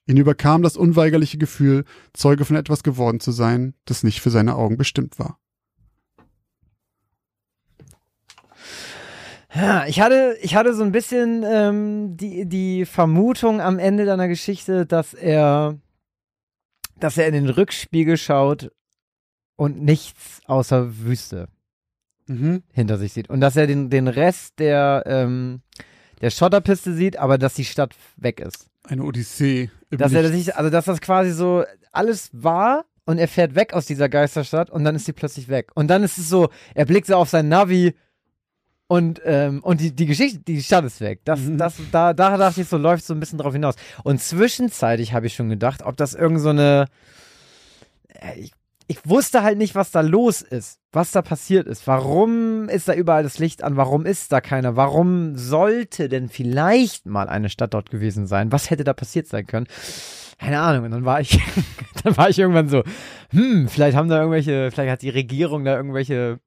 Ihn 0.06 0.18
überkam 0.18 0.62
das 0.62 0.76
unweigerliche 0.76 1.38
Gefühl, 1.38 1.84
Zeuge 2.12 2.44
von 2.44 2.56
etwas 2.56 2.82
geworden 2.82 3.20
zu 3.20 3.32
sein, 3.32 3.74
das 3.86 4.02
nicht 4.02 4.20
für 4.20 4.28
seine 4.28 4.56
Augen 4.56 4.76
bestimmt 4.76 5.18
war. 5.18 5.38
Ja, 9.54 9.86
ich 9.86 10.02
hatte, 10.02 10.36
ich 10.42 10.56
hatte 10.56 10.74
so 10.74 10.84
ein 10.84 10.92
bisschen 10.92 11.42
ähm, 11.42 12.18
die, 12.18 12.46
die 12.46 12.84
Vermutung 12.84 13.62
am 13.62 13.78
Ende 13.78 14.04
deiner 14.04 14.28
Geschichte, 14.28 14.84
dass 14.84 15.14
er, 15.14 15.78
dass 17.00 17.16
er 17.16 17.28
in 17.28 17.32
den 17.32 17.48
Rückspiegel 17.48 18.18
schaut 18.18 18.70
und 19.56 19.80
nichts 19.80 20.42
außer 20.44 20.98
Wüste 20.98 21.48
Mhm. 22.28 22.62
hinter 22.72 22.98
sich 22.98 23.12
sieht. 23.12 23.28
Und 23.30 23.40
dass 23.40 23.56
er 23.56 23.66
den, 23.66 23.90
den 23.90 24.08
Rest 24.08 24.58
der, 24.58 25.02
ähm, 25.06 25.62
der 26.20 26.30
Schotterpiste 26.30 26.94
sieht, 26.94 27.16
aber 27.18 27.38
dass 27.38 27.54
die 27.54 27.64
Stadt 27.64 27.94
weg 28.16 28.40
ist. 28.40 28.66
Eine 28.84 29.02
Odyssee. 29.04 29.70
Dass 29.90 30.12
er 30.12 30.22
Nichts. 30.22 30.36
sich, 30.46 30.56
also 30.56 30.70
dass 30.70 30.84
das 30.86 31.00
quasi 31.00 31.32
so 31.32 31.64
alles 31.92 32.30
war 32.32 32.84
und 33.06 33.18
er 33.18 33.28
fährt 33.28 33.54
weg 33.54 33.72
aus 33.72 33.86
dieser 33.86 34.08
Geisterstadt 34.08 34.70
und 34.70 34.84
dann 34.84 34.94
ist 34.94 35.06
sie 35.06 35.12
plötzlich 35.12 35.48
weg. 35.48 35.70
Und 35.74 35.88
dann 35.88 36.02
ist 36.02 36.18
es 36.18 36.28
so, 36.28 36.50
er 36.74 36.84
blickt 36.84 37.06
so 37.06 37.16
auf 37.16 37.28
sein 37.30 37.48
Navi, 37.48 37.94
Und, 38.90 39.20
ähm, 39.26 39.62
und 39.62 39.82
die, 39.82 39.94
die 39.94 40.06
Geschichte, 40.06 40.38
die 40.38 40.62
Stadt 40.62 40.84
ist 40.86 41.02
weg. 41.02 41.20
Das, 41.26 41.40
Mhm. 41.40 41.58
das, 41.58 41.74
da, 41.92 42.14
da 42.14 42.38
dachte 42.38 42.62
ich 42.62 42.68
so, 42.68 42.78
läuft 42.78 43.04
so 43.04 43.12
ein 43.12 43.20
bisschen 43.20 43.36
drauf 43.38 43.52
hinaus. 43.52 43.74
Und 44.02 44.18
zwischenzeitlich 44.22 45.12
habe 45.12 45.26
ich 45.26 45.34
schon 45.34 45.50
gedacht, 45.50 45.82
ob 45.82 45.96
das 45.98 46.14
irgend 46.14 46.40
so 46.40 46.48
eine. 46.48 46.86
Äh, 48.08 48.40
Ich, 48.40 48.52
ich 48.88 48.98
wusste 49.04 49.42
halt 49.42 49.58
nicht, 49.58 49.74
was 49.74 49.90
da 49.90 50.00
los 50.00 50.40
ist, 50.40 50.80
was 50.92 51.12
da 51.12 51.20
passiert 51.20 51.66
ist. 51.66 51.86
Warum 51.86 52.70
ist 52.70 52.88
da 52.88 52.94
überall 52.94 53.22
das 53.22 53.38
Licht 53.38 53.62
an? 53.62 53.76
Warum 53.76 54.06
ist 54.06 54.32
da 54.32 54.40
keiner? 54.40 54.76
Warum 54.76 55.36
sollte 55.36 56.08
denn 56.08 56.30
vielleicht 56.30 57.04
mal 57.04 57.28
eine 57.28 57.50
Stadt 57.50 57.74
dort 57.74 57.90
gewesen 57.90 58.26
sein? 58.26 58.50
Was 58.50 58.70
hätte 58.70 58.84
da 58.84 58.94
passiert 58.94 59.26
sein 59.26 59.46
können? 59.46 59.66
Keine 60.38 60.60
Ahnung. 60.60 60.86
Und 60.86 60.92
dann 60.92 61.04
war 61.04 61.20
ich, 61.20 61.38
dann 62.02 62.16
war 62.16 62.30
ich 62.30 62.38
irgendwann 62.38 62.70
so, 62.70 62.82
hm, 63.30 63.68
vielleicht 63.68 63.94
haben 63.94 64.08
da 64.08 64.20
irgendwelche, 64.20 64.70
vielleicht 64.70 64.90
hat 64.90 65.02
die 65.02 65.10
Regierung 65.10 65.66
da 65.66 65.76
irgendwelche 65.76 66.40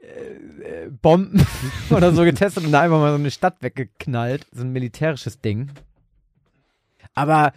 äh, 0.00 0.84
äh, 0.84 0.90
Bomben 0.90 1.44
oder 1.90 2.12
so 2.12 2.22
getestet 2.22 2.64
und 2.64 2.70
da 2.70 2.82
einfach 2.82 3.00
mal 3.00 3.10
so 3.10 3.18
eine 3.18 3.32
Stadt 3.32 3.56
weggeknallt. 3.62 4.46
So 4.52 4.62
ein 4.62 4.70
militärisches 4.70 5.40
Ding. 5.40 5.72
Aber 7.14 7.52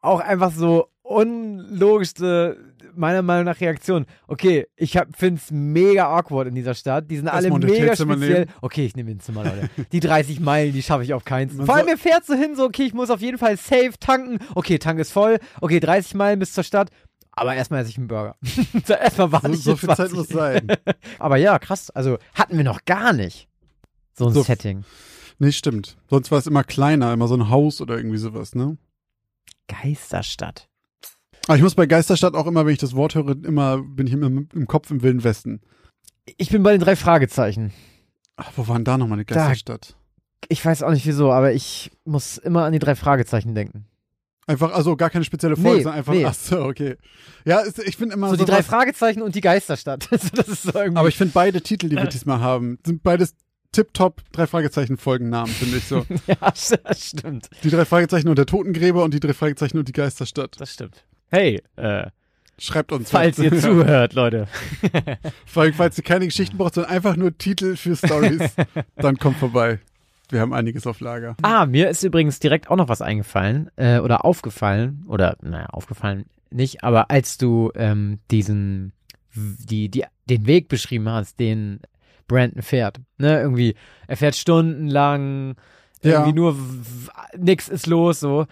auch 0.00 0.20
einfach 0.20 0.52
so 0.52 0.88
unlogischste, 1.02 2.56
meiner 2.94 3.22
Meinung 3.22 3.44
nach, 3.44 3.60
Reaktion. 3.60 4.06
Okay, 4.26 4.66
ich 4.76 4.98
finde 5.16 5.40
es 5.42 5.50
mega 5.50 6.08
awkward 6.08 6.48
in 6.48 6.54
dieser 6.54 6.74
Stadt. 6.74 7.10
Die 7.10 7.16
sind 7.16 7.28
alle 7.28 7.48
Erstmal 7.48 7.60
ein 7.64 7.70
mega 7.70 7.94
speziell. 7.96 8.16
nehmen. 8.40 8.50
Okay, 8.60 8.86
ich 8.86 8.96
nehme 8.96 9.10
ein 9.10 9.20
Zimmer, 9.20 9.44
Leute. 9.44 9.70
Die 9.92 10.00
30 10.00 10.40
Meilen, 10.40 10.72
die 10.72 10.82
schaffe 10.82 11.04
ich 11.04 11.14
auf 11.14 11.24
keinen 11.24 11.56
Man 11.56 11.66
Vor 11.66 11.74
allem, 11.76 11.86
mir 11.86 11.98
fährt 11.98 12.24
so 12.26 12.34
hin, 12.34 12.56
so, 12.56 12.64
okay, 12.64 12.84
ich 12.84 12.94
muss 12.94 13.10
auf 13.10 13.20
jeden 13.20 13.38
Fall 13.38 13.56
safe 13.56 13.92
tanken. 14.00 14.38
Okay, 14.54 14.78
Tank 14.78 14.98
ist 15.00 15.12
voll. 15.12 15.38
Okay, 15.60 15.80
30 15.80 16.14
Meilen 16.14 16.38
bis 16.38 16.52
zur 16.52 16.64
Stadt. 16.64 16.90
Aber 17.32 17.54
erstmal 17.54 17.82
esse 17.82 17.90
ich 17.90 17.98
einen 17.98 18.08
Burger. 18.08 18.34
erstmal 18.88 19.30
warte 19.30 19.48
So, 19.48 19.54
ich 19.54 19.60
so 19.62 19.76
viel 19.76 19.88
Zeit 19.90 19.96
20 20.10 20.16
muss 20.18 20.28
sein. 20.28 20.66
aber 21.18 21.36
ja, 21.36 21.58
krass. 21.58 21.90
Also 21.90 22.18
hatten 22.34 22.56
wir 22.56 22.64
noch 22.64 22.84
gar 22.84 23.12
nicht. 23.12 23.48
So 24.14 24.26
ein 24.26 24.32
So- 24.32 24.42
Setting. 24.42 24.84
Nee, 25.38 25.52
stimmt. 25.52 25.96
Sonst 26.10 26.32
war 26.32 26.38
es 26.40 26.48
immer 26.48 26.64
kleiner, 26.64 27.12
immer 27.12 27.28
so 27.28 27.36
ein 27.36 27.48
Haus 27.48 27.80
oder 27.80 27.96
irgendwie 27.96 28.18
sowas, 28.18 28.56
ne? 28.56 28.76
Geisterstadt. 29.68 30.68
Aber 31.48 31.56
ich 31.56 31.62
muss 31.62 31.74
bei 31.74 31.86
Geisterstadt 31.86 32.34
auch 32.34 32.46
immer, 32.46 32.64
wenn 32.66 32.72
ich 32.74 32.78
das 32.78 32.94
Wort 32.94 33.14
höre, 33.16 33.30
immer, 33.44 33.78
bin 33.82 34.06
ich 34.06 34.12
immer 34.12 34.26
im, 34.28 34.48
im 34.54 34.66
Kopf 34.68 34.90
im 34.90 35.02
Wilden 35.02 35.24
Westen. 35.24 35.60
Ich 36.36 36.50
bin 36.50 36.62
bei 36.62 36.72
den 36.72 36.80
drei 36.80 36.94
Fragezeichen. 36.94 37.72
Ach, 38.36 38.52
wo 38.54 38.68
waren 38.68 38.84
da 38.84 38.96
nochmal 38.98 39.16
eine 39.16 39.24
Da- 39.24 39.34
Geisterstadt? 39.34 39.96
Ich 40.48 40.64
weiß 40.64 40.84
auch 40.84 40.92
nicht 40.92 41.04
wieso, 41.06 41.32
aber 41.32 41.52
ich 41.52 41.90
muss 42.04 42.38
immer 42.38 42.64
an 42.64 42.72
die 42.72 42.78
drei 42.78 42.94
Fragezeichen 42.94 43.54
denken. 43.56 43.86
Einfach, 44.46 44.72
also 44.72 44.96
gar 44.96 45.10
keine 45.10 45.24
spezielle 45.24 45.56
Folge, 45.56 45.78
Nee, 45.78 45.82
sondern 45.82 45.98
einfach, 45.98 46.12
nee. 46.14 46.24
ach 46.24 46.32
so, 46.34 46.62
okay. 46.64 46.96
Ja, 47.44 47.62
ich 47.84 47.96
finde 47.96 48.14
immer 48.14 48.28
So 48.28 48.36
so 48.36 48.44
die 48.44 48.50
drei 48.50 48.62
Fragezeichen 48.62 49.20
und 49.22 49.34
die 49.34 49.40
Geisterstadt. 49.40 50.08
Das 50.32 50.48
ist 50.48 50.62
so 50.62 50.72
irgendwie. 50.74 50.96
Aber 50.98 51.08
ich 51.08 51.16
finde 51.16 51.32
beide 51.34 51.60
Titel, 51.60 51.88
die 51.88 51.96
wir 51.96 52.04
diesmal 52.06 52.40
haben, 52.40 52.78
sind 52.86 53.02
beides 53.02 53.34
tipptopp 53.72 54.22
drei 54.32 54.46
Fragezeichen 54.46 54.96
Folgennamen, 54.96 55.52
finde 55.52 55.78
ich 55.78 55.84
so. 55.84 56.06
ja, 56.26 56.36
das 56.40 56.76
stimmt. 57.08 57.50
Die 57.64 57.70
drei 57.70 57.84
Fragezeichen 57.84 58.28
und 58.28 58.38
der 58.38 58.46
Totengräber 58.46 59.02
und 59.04 59.12
die 59.12 59.20
drei 59.20 59.34
Fragezeichen 59.34 59.76
und 59.78 59.88
die 59.88 59.92
Geisterstadt. 59.92 60.56
Das 60.58 60.72
stimmt. 60.72 61.04
Hey, 61.30 61.62
äh, 61.76 62.06
Schreibt 62.58 62.90
uns. 62.92 63.10
falls 63.10 63.38
ihr 63.38 63.56
zuhört, 63.60 64.14
Leute. 64.14 64.48
Vor 65.46 65.62
allem, 65.62 65.74
falls 65.74 65.96
ihr 65.98 66.04
keine 66.04 66.24
Geschichten 66.26 66.56
braucht, 66.56 66.74
sondern 66.74 66.92
einfach 66.92 67.16
nur 67.16 67.36
Titel 67.36 67.76
für 67.76 67.94
Stories, 67.96 68.54
dann 68.96 69.16
kommt 69.18 69.36
vorbei. 69.36 69.78
Wir 70.30 70.40
haben 70.40 70.52
einiges 70.52 70.86
auf 70.86 71.00
Lager. 71.00 71.36
Ah, 71.42 71.64
mir 71.66 71.88
ist 71.88 72.02
übrigens 72.02 72.38
direkt 72.40 72.68
auch 72.68 72.76
noch 72.76 72.88
was 72.88 73.00
eingefallen 73.00 73.70
äh, 73.76 73.98
oder 74.00 74.24
aufgefallen 74.24 75.04
oder 75.08 75.36
naja, 75.42 75.66
aufgefallen 75.66 76.26
nicht, 76.50 76.82
aber 76.82 77.10
als 77.10 77.38
du 77.38 77.70
ähm, 77.74 78.18
diesen 78.30 78.92
die, 79.34 79.88
die 79.90 80.04
den 80.28 80.46
Weg 80.46 80.68
beschrieben 80.68 81.08
hast, 81.08 81.38
den 81.38 81.80
Brandon 82.26 82.62
fährt, 82.62 83.00
ne, 83.18 83.40
irgendwie 83.40 83.74
er 84.06 84.16
fährt 84.16 84.34
stundenlang, 84.34 85.54
Ja. 86.02 86.10
irgendwie 86.12 86.32
nur 86.32 86.58
w- 86.58 86.60
w- 86.60 87.38
nix 87.38 87.68
ist 87.68 87.86
los 87.86 88.20
so. 88.20 88.46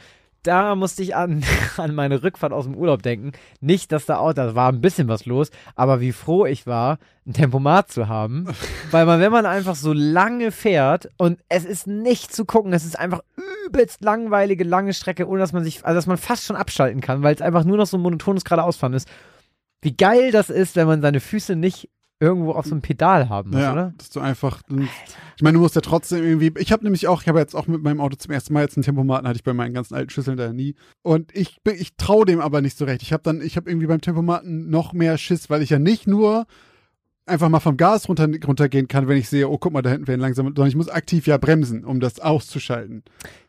Da 0.46 0.76
musste 0.76 1.02
ich 1.02 1.16
an, 1.16 1.42
an 1.76 1.94
meine 1.94 2.22
Rückfahrt 2.22 2.52
aus 2.52 2.66
dem 2.66 2.76
Urlaub 2.76 3.02
denken. 3.02 3.32
Nicht, 3.60 3.90
dass 3.90 4.06
da 4.06 4.18
auch, 4.18 4.32
da 4.32 4.54
war 4.54 4.70
ein 4.70 4.80
bisschen 4.80 5.08
was 5.08 5.26
los, 5.26 5.50
aber 5.74 6.00
wie 6.00 6.12
froh 6.12 6.46
ich 6.46 6.66
war, 6.68 6.98
ein 7.26 7.32
Tempomat 7.32 7.90
zu 7.90 8.06
haben. 8.06 8.46
Weil 8.92 9.06
man, 9.06 9.18
wenn 9.20 9.32
man 9.32 9.44
einfach 9.44 9.74
so 9.74 9.92
lange 9.92 10.52
fährt 10.52 11.10
und 11.16 11.40
es 11.48 11.64
ist 11.64 11.88
nicht 11.88 12.32
zu 12.32 12.44
gucken, 12.44 12.72
es 12.72 12.84
ist 12.84 12.96
einfach 12.96 13.22
übelst 13.66 14.02
langweilige, 14.02 14.62
lange 14.62 14.94
Strecke, 14.94 15.26
ohne 15.26 15.40
dass 15.40 15.52
man 15.52 15.64
sich, 15.64 15.84
also 15.84 15.96
dass 15.96 16.06
man 16.06 16.16
fast 16.16 16.44
schon 16.44 16.54
abschalten 16.54 17.00
kann, 17.00 17.24
weil 17.24 17.34
es 17.34 17.42
einfach 17.42 17.64
nur 17.64 17.76
noch 17.76 17.86
so 17.86 17.96
ein 17.96 18.02
monotones 18.02 18.44
geradeausfahren 18.44 18.94
ist. 18.94 19.08
Wie 19.82 19.96
geil 19.96 20.30
das 20.30 20.48
ist, 20.48 20.76
wenn 20.76 20.86
man 20.86 21.02
seine 21.02 21.20
Füße 21.20 21.56
nicht 21.56 21.90
irgendwo 22.18 22.52
auf 22.52 22.64
so 22.64 22.72
einem 22.72 22.82
Pedal 22.82 23.28
haben 23.28 23.50
muss, 23.50 23.60
Ja, 23.60 23.72
oder? 23.72 23.94
dass 23.98 24.10
du 24.10 24.20
einfach. 24.20 24.62
Ich 25.36 25.42
meine, 25.42 25.54
du 25.56 25.60
musst 25.60 25.74
ja 25.74 25.80
trotzdem 25.82 26.24
irgendwie. 26.24 26.52
Ich 26.58 26.72
habe 26.72 26.82
nämlich 26.84 27.08
auch, 27.08 27.22
ich 27.22 27.28
habe 27.28 27.38
jetzt 27.38 27.54
auch 27.54 27.66
mit 27.66 27.82
meinem 27.82 28.00
Auto 28.00 28.16
zum 28.16 28.32
ersten 28.32 28.54
Mal 28.54 28.62
jetzt 28.62 28.76
einen 28.76 28.84
Tempomaten, 28.84 29.28
hatte 29.28 29.36
ich 29.36 29.44
bei 29.44 29.52
meinen 29.52 29.74
ganzen 29.74 29.94
alten 29.94 30.10
Schüsseln 30.10 30.36
da 30.36 30.52
nie. 30.52 30.74
Und 31.02 31.34
ich 31.36 31.60
ich 31.64 31.96
traue 31.96 32.24
dem 32.24 32.40
aber 32.40 32.62
nicht 32.62 32.78
so 32.78 32.84
recht. 32.84 33.02
Ich 33.02 33.12
habe 33.12 33.22
dann, 33.22 33.40
ich 33.42 33.56
habe 33.56 33.68
irgendwie 33.70 33.86
beim 33.86 34.00
Tempomaten 34.00 34.70
noch 34.70 34.92
mehr 34.92 35.18
Schiss, 35.18 35.50
weil 35.50 35.62
ich 35.62 35.70
ja 35.70 35.78
nicht 35.78 36.06
nur 36.06 36.46
einfach 37.26 37.48
mal 37.48 37.60
vom 37.60 37.76
Gas 37.76 38.08
runter, 38.08 38.28
runtergehen 38.46 38.88
kann, 38.88 39.08
wenn 39.08 39.18
ich 39.18 39.28
sehe, 39.28 39.48
oh, 39.48 39.58
guck 39.58 39.72
mal, 39.72 39.82
da 39.82 39.90
hinten 39.90 40.06
werden 40.06 40.20
langsam, 40.20 40.46
sondern 40.46 40.68
ich 40.68 40.76
muss 40.76 40.88
aktiv 40.88 41.26
ja 41.26 41.36
bremsen, 41.38 41.84
um 41.84 42.00
das 42.00 42.20
auszuschalten, 42.20 43.02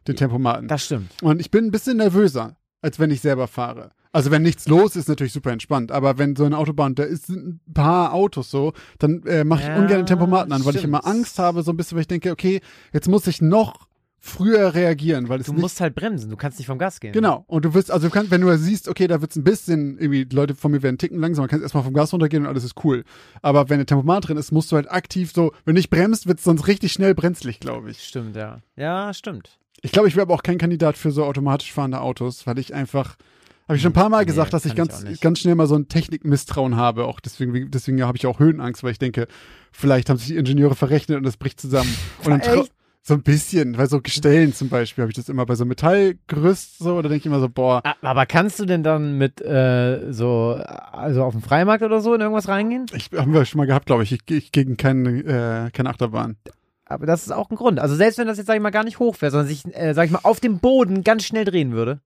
den 0.07 0.15
Tempomaten. 0.15 0.67
Das 0.67 0.83
stimmt. 0.85 1.11
Und 1.21 1.39
ich 1.39 1.51
bin 1.51 1.65
ein 1.65 1.71
bisschen 1.71 1.97
nervöser, 1.97 2.57
als 2.81 2.99
wenn 2.99 3.11
ich 3.11 3.21
selber 3.21 3.47
fahre. 3.47 3.91
Also 4.17 4.31
wenn 4.31 4.41
nichts 4.41 4.67
los 4.67 4.95
ist, 4.95 5.07
natürlich 5.07 5.31
super 5.31 5.51
entspannt. 5.51 5.91
Aber 5.91 6.17
wenn 6.17 6.35
so 6.35 6.43
eine 6.43 6.57
Autobahn, 6.57 6.95
da 6.95 7.03
ist 7.03 7.29
ein 7.29 7.59
paar 7.71 8.13
Autos 8.13 8.49
so, 8.49 8.73
dann 8.97 9.21
äh, 9.27 9.43
mache 9.43 9.61
ich 9.61 9.67
Ja, 9.67 9.77
ungern 9.77 9.99
den 9.99 10.05
Tempomaten 10.07 10.51
an, 10.51 10.65
weil 10.65 10.73
ich 10.73 10.79
stimmt. 10.79 10.85
immer 10.95 11.05
Angst 11.05 11.37
habe, 11.37 11.61
so 11.61 11.71
ein 11.71 11.77
bisschen, 11.77 11.97
weil 11.97 12.01
ich 12.01 12.07
denke, 12.07 12.31
okay, 12.31 12.61
jetzt 12.93 13.07
muss 13.07 13.27
ich 13.27 13.43
noch 13.43 13.87
früher 14.19 14.73
reagieren, 14.73 15.29
weil 15.29 15.39
es 15.41 15.45
Du 15.45 15.53
musst 15.53 15.79
halt 15.81 15.93
bremsen, 15.93 16.31
du 16.31 16.35
kannst 16.35 16.57
nicht 16.57 16.65
vom 16.65 16.79
Gas 16.79 16.99
gehen. 16.99 17.13
Genau. 17.13 17.45
Und 17.45 17.63
du 17.63 17.75
wirst, 17.75 17.91
also 17.91 18.07
du 18.07 18.11
kannst, 18.11 18.31
wenn 18.31 18.41
du 18.41 18.57
siehst, 18.57 18.87
okay, 18.87 19.05
da 19.05 19.21
wird's 19.21 19.35
ein 19.35 19.43
bisschen, 19.43 19.99
irgendwie, 19.99 20.25
die 20.25 20.35
Leute 20.35 20.55
von 20.55 20.71
mir 20.71 20.81
werden 20.81 20.97
ticken 20.97 21.19
langsamer, 21.19 21.47
kannst 21.47 21.61
erstmal 21.61 21.83
vom 21.83 21.93
Gas 21.93 22.11
runtergehen 22.11 22.41
und 22.41 22.49
alles 22.49 22.63
ist 22.63 22.83
cool. 22.83 23.03
Aber 23.43 23.69
wenn 23.69 23.77
der 23.77 23.85
Tempomat 23.85 24.27
drin 24.27 24.37
ist, 24.37 24.51
musst 24.51 24.71
du 24.71 24.77
halt 24.77 24.89
aktiv 24.89 25.31
so, 25.31 25.51
wenn 25.65 25.75
du 25.75 25.79
nicht 25.79 25.91
bremst, 25.91 26.25
wird's 26.25 26.43
sonst 26.43 26.67
richtig 26.67 26.91
schnell 26.91 27.13
brenzlig, 27.13 27.59
glaube 27.59 27.91
ich. 27.91 27.99
Stimmt, 28.03 28.35
ja. 28.35 28.61
Ja, 28.75 29.13
stimmt. 29.13 29.59
Ich 29.81 29.91
glaube, 29.91 30.07
ich 30.07 30.15
wäre 30.15 30.23
aber 30.23 30.33
auch 30.33 30.41
kein 30.43 30.57
Kandidat 30.57 30.97
für 30.97 31.11
so 31.11 31.23
automatisch 31.23 31.71
fahrende 31.71 32.01
Autos, 32.01 32.47
weil 32.47 32.57
ich 32.57 32.73
einfach, 32.73 33.15
habe 33.67 33.75
ich 33.75 33.81
schon 33.81 33.91
ein 33.91 33.93
paar 33.93 34.09
Mal 34.09 34.19
Nee, 34.21 34.25
gesagt, 34.25 34.53
dass 34.53 34.65
ich 34.65 34.75
kann 34.75 34.87
ich 34.87 35.03
ganz, 35.03 35.19
ganz 35.21 35.39
schnell 35.39 35.55
mal 35.55 35.67
so 35.67 35.75
ein 35.75 35.87
Technikmisstrauen 35.87 36.75
habe. 36.75 37.05
Auch 37.05 37.19
deswegen, 37.19 37.69
deswegen 37.71 38.01
habe 38.03 38.17
ich 38.17 38.25
auch 38.25 38.39
Höhenangst, 38.39 38.83
weil 38.83 38.91
ich 38.91 38.99
denke, 38.99 39.27
vielleicht 39.71 40.09
haben 40.09 40.17
sich 40.17 40.27
die 40.27 40.37
Ingenieure 40.37 40.75
verrechnet 40.75 41.17
und 41.17 41.23
das 41.25 41.37
bricht 41.37 41.59
zusammen. 41.59 41.93
Und 42.25 42.43
so 43.03 43.13
ein 43.13 43.23
bisschen, 43.23 43.71
bei 43.73 43.85
so 43.85 44.01
Gestellen 44.01 44.53
zum 44.53 44.67
Beispiel 44.67 45.03
habe 45.03 45.11
ich 45.11 45.15
das 45.15 45.29
immer 45.29 45.45
bei 45.45 45.55
so 45.55 45.63
Metallgerüst 45.63 46.77
so, 46.79 47.01
da 47.01 47.07
denke 47.07 47.21
ich 47.21 47.25
immer 47.25 47.39
so, 47.39 47.47
boah, 47.47 47.81
Ah, 47.85 47.95
Aber 48.01 48.25
kannst 48.25 48.59
du 48.59 48.65
denn 48.65 48.83
dann 48.83 49.17
mit 49.17 49.39
äh, 49.39 50.11
so, 50.11 50.59
also 50.91 51.23
auf 51.23 51.33
dem 51.33 51.41
Freimarkt 51.41 51.83
oder 51.83 52.01
so 52.01 52.13
in 52.13 52.19
irgendwas 52.19 52.49
reingehen? 52.49 52.85
ich 52.93 53.09
haben 53.15 53.33
wir 53.33 53.45
schon 53.45 53.59
mal 53.59 53.65
gehabt, 53.67 53.85
glaube 53.85 54.03
ich. 54.03 54.11
Ich, 54.11 54.29
ich 54.29 54.51
gegen 54.51 54.75
keine, 54.75 55.19
äh, 55.67 55.71
keine 55.71 55.89
Achterbahn. 55.89 56.35
Aber 56.85 57.05
das 57.05 57.23
ist 57.23 57.31
auch 57.31 57.49
ein 57.49 57.55
Grund. 57.55 57.79
Also 57.79 57.95
selbst 57.95 58.17
wenn 58.17 58.27
das 58.27 58.37
jetzt, 58.37 58.47
sag 58.47 58.55
ich 58.55 58.61
mal, 58.61 58.71
gar 58.71 58.83
nicht 58.83 58.99
hoch 58.99 59.15
wäre, 59.21 59.31
sondern 59.31 59.47
sich, 59.47 59.63
äh, 59.73 59.93
sag 59.93 60.05
ich 60.05 60.11
mal, 60.11 60.19
auf 60.23 60.41
dem 60.41 60.59
Boden 60.59 61.03
ganz 61.05 61.23
schnell 61.23 61.45
drehen 61.45 61.71
würde. 61.71 62.01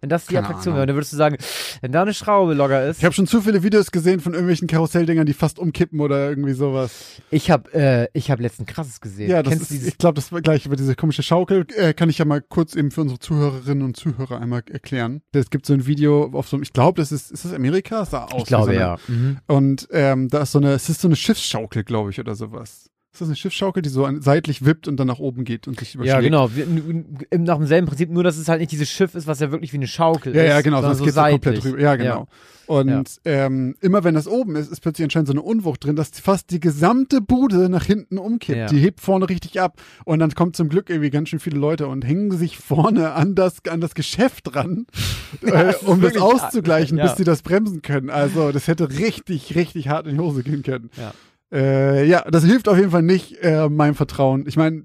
Wenn 0.00 0.10
das 0.10 0.26
die 0.26 0.34
Keine 0.34 0.46
Attraktion 0.46 0.74
Ahnung. 0.74 0.78
wäre, 0.78 0.86
dann 0.86 0.96
würdest 0.96 1.12
du 1.12 1.16
sagen, 1.16 1.36
wenn 1.80 1.92
da 1.92 2.02
eine 2.02 2.14
Schraube 2.14 2.54
locker 2.54 2.86
ist. 2.86 2.98
Ich 2.98 3.04
habe 3.04 3.14
schon 3.14 3.26
zu 3.26 3.40
viele 3.42 3.62
Videos 3.62 3.90
gesehen 3.90 4.20
von 4.20 4.32
irgendwelchen 4.32 4.68
Karusselldingern, 4.68 5.26
die 5.26 5.32
fast 5.32 5.58
umkippen 5.58 6.00
oder 6.00 6.28
irgendwie 6.28 6.52
sowas. 6.52 7.20
Ich 7.30 7.50
habe 7.50 7.72
äh, 7.74 8.08
ich 8.12 8.30
hab 8.30 8.40
letztens 8.40 8.68
krasses 8.68 9.00
gesehen. 9.00 9.30
Ja, 9.30 9.42
das 9.42 9.54
Kennst 9.54 9.70
ist, 9.72 9.86
ich 9.86 9.98
glaube, 9.98 10.14
das 10.14 10.30
war 10.30 10.40
gleich 10.40 10.66
über 10.66 10.76
diese 10.76 10.94
komische 10.94 11.22
Schaukel. 11.22 11.66
Äh, 11.74 11.94
kann 11.94 12.08
ich 12.10 12.18
ja 12.18 12.24
mal 12.24 12.40
kurz 12.40 12.76
eben 12.76 12.90
für 12.90 13.00
unsere 13.00 13.18
Zuhörerinnen 13.18 13.82
und 13.82 13.96
Zuhörer 13.96 14.40
einmal 14.40 14.62
erklären. 14.70 15.22
Es 15.32 15.50
gibt 15.50 15.66
so 15.66 15.74
ein 15.74 15.86
Video 15.86 16.30
auf 16.32 16.48
so 16.48 16.56
einem, 16.56 16.62
ich 16.62 16.72
glaube, 16.72 17.00
das 17.00 17.10
ist, 17.10 17.32
ist 17.32 17.44
das 17.44 17.52
Amerika? 17.52 18.00
Das 18.00 18.10
sah 18.10 18.24
aus. 18.24 18.42
Ich 18.42 18.44
glaube, 18.44 18.66
so 18.66 18.70
eine, 18.70 18.80
ja. 18.80 18.96
Mhm. 19.08 19.38
Und 19.46 19.88
ähm, 19.90 20.28
da 20.28 20.42
ist 20.42 20.52
so 20.52 20.58
eine, 20.58 20.72
es 20.72 20.88
ist 20.88 21.00
so 21.00 21.08
eine 21.08 21.16
Schiffsschaukel, 21.16 21.84
glaube 21.84 22.10
ich, 22.10 22.20
oder 22.20 22.34
sowas. 22.34 22.90
Ist 23.10 23.22
das 23.22 23.28
eine 23.28 23.36
Schiffsschaukel, 23.36 23.82
die 23.82 23.88
so 23.88 24.04
an, 24.04 24.20
seitlich 24.20 24.64
wippt 24.66 24.86
und 24.86 24.98
dann 24.98 25.06
nach 25.06 25.18
oben 25.18 25.44
geht 25.44 25.66
und 25.66 25.80
sich 25.80 25.94
überschlägt? 25.94 26.14
Ja, 26.16 26.20
genau. 26.20 26.54
Wir, 26.54 26.64
n- 26.64 27.16
nach 27.38 27.56
demselben 27.56 27.86
Prinzip, 27.88 28.10
nur 28.10 28.22
dass 28.22 28.36
es 28.36 28.48
halt 28.48 28.60
nicht 28.60 28.70
dieses 28.70 28.90
Schiff 28.90 29.14
ist, 29.14 29.26
was 29.26 29.40
ja 29.40 29.50
wirklich 29.50 29.72
wie 29.72 29.78
eine 29.78 29.86
Schaukel 29.86 30.36
Ja, 30.36 30.42
ist. 30.42 30.48
ja, 30.50 30.60
genau, 30.60 30.82
sonst 30.82 30.98
so 30.98 31.04
geht's 31.04 31.16
so 31.16 31.22
komplett 31.22 31.64
drüber. 31.64 31.80
Ja, 31.80 31.96
genau. 31.96 32.28
Und 32.66 33.08
Ähm, 33.24 33.76
immer 33.80 34.04
wenn 34.04 34.14
das 34.14 34.28
oben 34.28 34.54
ist, 34.56 34.70
ist 34.70 34.80
plötzlich 34.80 35.04
anscheinend 35.04 35.28
so 35.28 35.32
eine 35.32 35.40
Unwucht 35.40 35.84
drin, 35.84 35.96
dass 35.96 36.10
fast 36.20 36.50
die 36.50 36.60
gesamte 36.60 37.22
Bude 37.22 37.70
nach 37.70 37.84
hinten 37.84 38.18
umkippt. 38.18 38.58
Ja. 38.58 38.66
Die 38.66 38.78
hebt 38.78 39.00
vorne 39.00 39.26
richtig 39.30 39.58
ab 39.58 39.80
und 40.04 40.18
dann 40.18 40.34
kommt 40.34 40.54
zum 40.54 40.68
Glück 40.68 40.90
irgendwie 40.90 41.08
ganz 41.08 41.30
schön 41.30 41.38
viele 41.40 41.58
Leute 41.58 41.86
und 41.88 42.04
hängen 42.06 42.30
sich 42.36 42.58
vorne 42.58 43.12
an 43.14 43.34
das, 43.34 43.64
an 43.70 43.80
das 43.80 43.94
Geschäft 43.94 44.54
dran, 44.54 44.86
äh, 45.42 45.72
um 45.86 46.02
das 46.02 46.18
auszugleichen, 46.18 46.98
ja. 46.98 47.04
bis 47.06 47.16
sie 47.16 47.24
das 47.24 47.40
bremsen 47.40 47.80
können. 47.80 48.10
Also 48.10 48.52
das 48.52 48.68
hätte 48.68 48.90
richtig, 48.98 49.54
richtig 49.54 49.88
hart 49.88 50.06
in 50.06 50.16
die 50.16 50.20
Hose 50.20 50.42
gehen 50.42 50.62
können. 50.62 50.90
Ja. 50.98 51.14
Äh, 51.52 52.06
ja, 52.06 52.22
das 52.30 52.44
hilft 52.44 52.68
auf 52.68 52.76
jeden 52.76 52.90
Fall 52.90 53.02
nicht 53.02 53.38
äh, 53.42 53.68
meinem 53.68 53.94
Vertrauen. 53.94 54.44
Ich 54.46 54.56
meine, 54.56 54.84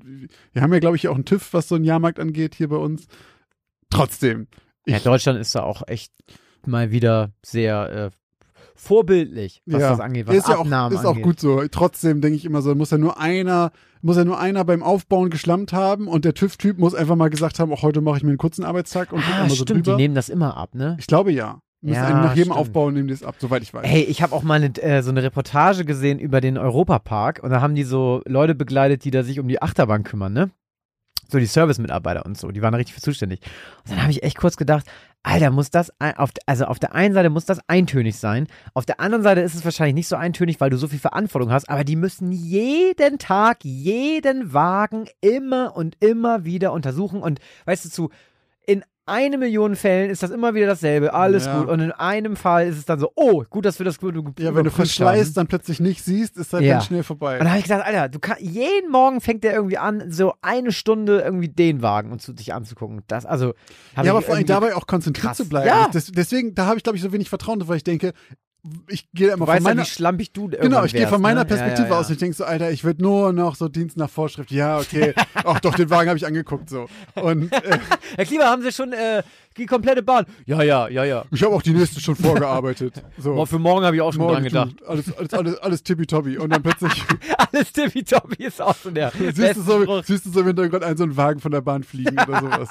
wir 0.53 0.61
haben 0.61 0.71
ja, 0.73 0.79
glaube 0.79 0.95
ich, 0.95 1.07
auch 1.09 1.15
einen 1.15 1.25
TÜV, 1.25 1.53
was 1.53 1.67
so 1.67 1.75
einen 1.75 1.83
Jahrmarkt 1.83 2.19
angeht 2.19 2.55
hier 2.55 2.69
bei 2.69 2.77
uns. 2.77 3.05
Trotzdem. 3.89 4.47
Ja, 4.85 4.99
Deutschland 4.99 5.39
ist 5.39 5.53
da 5.55 5.63
auch 5.63 5.87
echt 5.87 6.13
mal 6.65 6.91
wieder 6.91 7.31
sehr 7.45 7.91
äh, 7.91 8.09
vorbildlich, 8.75 9.61
was 9.65 9.81
das 9.81 9.99
angeht, 9.99 10.27
was 10.27 10.35
ist 10.35 10.47
ja 10.47 10.55
auch, 10.55 10.61
Abnahmen 10.61 10.95
ist 10.95 11.05
auch 11.05 11.11
angeht. 11.11 11.23
gut 11.23 11.39
so. 11.39 11.63
Trotzdem 11.69 12.21
denke 12.21 12.35
ich 12.37 12.45
immer 12.45 12.61
so, 12.61 12.73
muss 12.75 12.91
ja 12.91 12.97
nur 12.97 13.19
einer, 13.19 13.71
muss 14.01 14.17
ja 14.17 14.25
nur 14.25 14.39
einer 14.39 14.65
beim 14.65 14.83
Aufbauen 14.83 15.29
geschlammt 15.29 15.73
haben 15.73 16.07
und 16.07 16.25
der 16.25 16.33
TÜV-Typ 16.33 16.79
muss 16.79 16.95
einfach 16.95 17.15
mal 17.15 17.29
gesagt 17.29 17.59
haben, 17.59 17.71
auch 17.71 17.81
heute 17.83 18.01
mache 18.01 18.17
ich 18.17 18.23
mir 18.23 18.29
einen 18.29 18.37
kurzen 18.37 18.63
Arbeitstag 18.65 19.11
und 19.13 19.21
Ah, 19.21 19.47
so 19.47 19.55
stimmt, 19.55 19.69
die 19.81 19.83
drüber. 19.83 19.97
nehmen 19.97 20.15
das 20.15 20.29
immer 20.29 20.57
ab, 20.57 20.75
ne? 20.75 20.97
Ich 20.99 21.07
glaube 21.07 21.31
ja. 21.31 21.61
Müssen 21.83 22.01
Ja, 22.01 22.09
nach 22.11 22.33
jedem 22.33 22.53
stimmt. 22.53 22.57
Aufbau 22.59 22.91
nehmen 22.91 23.09
die 23.09 23.13
es 23.13 23.23
ab, 23.23 23.35
soweit 23.39 23.61
ich 23.61 23.73
weiß. 23.73 23.85
Hey, 23.85 24.03
ich 24.03 24.21
habe 24.21 24.33
auch 24.33 24.41
mal 24.41 24.55
eine, 24.55 24.73
äh, 24.81 25.01
so 25.03 25.11
eine 25.11 25.21
Reportage 25.21 25.83
gesehen 25.83 26.17
über 26.17 26.39
den 26.39 26.57
Europapark 26.57 27.43
und 27.43 27.49
da 27.49 27.59
haben 27.59 27.75
die 27.75 27.83
so 27.83 28.21
Leute 28.25 28.55
begleitet, 28.55 29.03
die 29.03 29.11
da 29.11 29.21
sich 29.23 29.37
um 29.39 29.49
die 29.49 29.61
Achterbahn 29.61 30.03
kümmern, 30.03 30.31
ne? 30.31 30.49
So 31.29 31.39
die 31.39 31.45
Service-Mitarbeiter 31.45 32.25
und 32.25 32.37
so, 32.37 32.51
die 32.51 32.61
waren 32.61 32.71
da 32.71 32.77
richtig 32.77 32.93
für 32.95 33.01
zuständig. 33.01 33.41
Und 33.83 33.91
dann 33.91 34.01
habe 34.01 34.11
ich 34.11 34.23
echt 34.23 34.37
kurz 34.37 34.55
gedacht, 34.55 34.85
Alter, 35.23 35.51
muss 35.51 35.71
das, 35.71 35.91
auf, 35.99 36.31
also 36.45 36.65
auf 36.65 36.79
der 36.79 36.95
einen 36.95 37.13
Seite 37.13 37.29
muss 37.29 37.45
das 37.45 37.59
eintönig 37.67 38.17
sein, 38.17 38.47
auf 38.73 38.85
der 38.85 38.99
anderen 38.99 39.23
Seite 39.23 39.41
ist 39.41 39.55
es 39.55 39.65
wahrscheinlich 39.65 39.95
nicht 39.95 40.07
so 40.07 40.15
eintönig, 40.15 40.61
weil 40.61 40.69
du 40.69 40.77
so 40.77 40.87
viel 40.87 40.99
Verantwortung 40.99 41.51
hast, 41.51 41.69
aber 41.69 41.83
die 41.83 41.95
müssen 41.95 42.31
jeden 42.31 43.19
Tag, 43.19 43.63
jeden 43.63 44.53
Wagen 44.53 45.07
immer 45.21 45.75
und 45.75 45.97
immer 46.01 46.45
wieder 46.45 46.71
untersuchen 46.71 47.21
und 47.21 47.39
weißt 47.65 47.85
du, 47.85 47.89
zu, 47.89 48.09
eine 49.05 49.37
Million 49.37 49.75
Fällen 49.75 50.09
ist 50.09 50.23
das 50.23 50.31
immer 50.31 50.53
wieder 50.53 50.67
dasselbe, 50.67 51.13
alles 51.13 51.45
Ja. 51.45 51.59
gut. 51.59 51.69
Und 51.69 51.81
in 51.81 51.91
einem 51.91 52.35
Fall 52.35 52.67
ist 52.67 52.77
es 52.77 52.85
dann 52.85 52.99
so, 52.99 53.11
oh, 53.15 53.43
gut, 53.49 53.65
dass 53.65 53.79
wir 53.79 53.85
das 53.85 53.99
gut 53.99 54.15
ja, 54.39 54.55
wenn 54.55 54.63
du 54.63 54.71
verschleißt, 54.71 55.35
dann 55.35 55.47
plötzlich 55.47 55.79
nicht 55.79 56.03
siehst, 56.03 56.37
ist 56.37 56.53
halt 56.53 56.63
Ja. 56.63 56.75
ganz 56.75 56.85
schnell 56.85 57.03
vorbei. 57.03 57.33
Und 57.33 57.39
dann 57.39 57.49
habe 57.49 57.57
ich 57.59 57.63
gesagt, 57.65 57.85
Alter, 57.85 58.07
du 58.09 58.19
kann, 58.19 58.37
jeden 58.39 58.91
Morgen 58.91 59.19
fängt 59.19 59.43
der 59.43 59.53
irgendwie 59.53 59.77
an, 59.77 60.09
so 60.11 60.33
eine 60.41 60.71
Stunde 60.71 61.19
irgendwie 61.21 61.49
den 61.49 61.81
Wagen 61.81 62.11
und 62.11 62.21
zu, 62.21 62.33
sich 62.35 62.53
anzugucken. 62.53 63.01
Das, 63.07 63.25
also, 63.25 63.53
ja, 64.01 64.11
aber 64.11 64.21
vor 64.21 64.35
allem 64.35 64.45
dabei 64.45 64.75
auch 64.75 64.87
konzentriert 64.87 65.27
krass. 65.27 65.37
zu 65.37 65.49
bleiben. 65.49 65.67
Ja. 65.67 65.89
Das, 65.91 66.11
deswegen, 66.11 66.55
da 66.55 66.65
habe 66.67 66.77
ich, 66.77 66.83
glaube 66.83 66.95
ich, 66.97 67.01
so 67.03 67.11
wenig 67.11 67.29
Vertrauen 67.29 67.67
weil 67.67 67.77
ich 67.77 67.83
denke, 67.83 68.13
ich 68.87 69.11
gehe 69.11 69.27
immer 69.27 69.45
Du 69.45 69.45
von 69.45 69.47
weißt 69.47 69.65
ja, 69.65 69.69
meiner, 69.69 69.81
wie 69.81 69.89
schlampig 69.89 70.31
du 70.31 70.47
Genau, 70.47 70.85
ich 70.85 70.93
gehe 70.93 71.07
von 71.07 71.21
meiner 71.21 71.41
ne? 71.41 71.45
Perspektive 71.45 71.87
ja, 71.87 71.93
ja, 71.93 71.99
aus. 71.99 72.09
Ich 72.09 72.17
denke 72.17 72.35
so, 72.35 72.45
Alter, 72.45 72.71
ich 72.71 72.83
würde 72.83 73.01
nur 73.01 73.33
noch 73.33 73.55
so 73.55 73.67
Dienst 73.67 73.97
nach 73.97 74.09
Vorschrift. 74.09 74.51
Ja, 74.51 74.77
okay. 74.77 75.13
Ach 75.33 75.59
doch, 75.59 75.75
den 75.75 75.89
Wagen 75.89 76.07
habe 76.09 76.17
ich 76.17 76.25
angeguckt 76.25 76.69
so. 76.69 76.87
Und 77.15 77.51
äh, 77.51 77.79
Herr 78.15 78.25
Klima, 78.25 78.45
haben 78.45 78.61
Sie 78.61 78.71
schon 78.71 78.93
äh, 78.93 79.21
die 79.57 79.65
komplette 79.65 80.01
Bahn? 80.01 80.25
Ja, 80.45 80.63
ja, 80.63 80.87
ja, 80.87 81.03
ja. 81.03 81.25
ich 81.31 81.43
habe 81.43 81.53
auch 81.53 81.61
die 81.61 81.73
nächste 81.73 81.99
schon 81.99 82.15
vorgearbeitet. 82.15 83.03
So. 83.17 83.35
Boah, 83.35 83.45
für 83.45 83.59
morgen 83.59 83.85
habe 83.85 83.97
ich 83.97 84.01
auch 84.01 84.13
schon 84.13 84.21
dran 84.21 84.31
Morgen 84.31 84.43
gedacht. 84.45 84.75
du, 84.79 84.85
alles, 84.85 85.17
alles, 85.17 85.33
alles, 85.33 85.57
alles 85.59 85.83
tippitoppi. 85.83 86.37
Und 86.37 86.51
dann 86.51 86.63
plötzlich 86.63 87.03
Alles 87.53 87.71
tippitoppi 87.71 88.45
ist 88.45 88.61
auch 88.61 88.75
so 88.75 88.89
der 88.89 89.11
siehst 89.11 89.57
du, 89.57 89.61
so, 89.61 90.01
siehst 90.01 90.25
du 90.25 90.31
so 90.31 90.39
im 90.39 90.47
Hintergrund 90.47 90.83
einen 90.83 90.97
so 90.97 91.03
einen 91.03 91.17
Wagen 91.17 91.39
von 91.39 91.51
der 91.51 91.61
Bahn 91.61 91.83
fliegen 91.83 92.17
oder 92.17 92.39
sowas. 92.39 92.69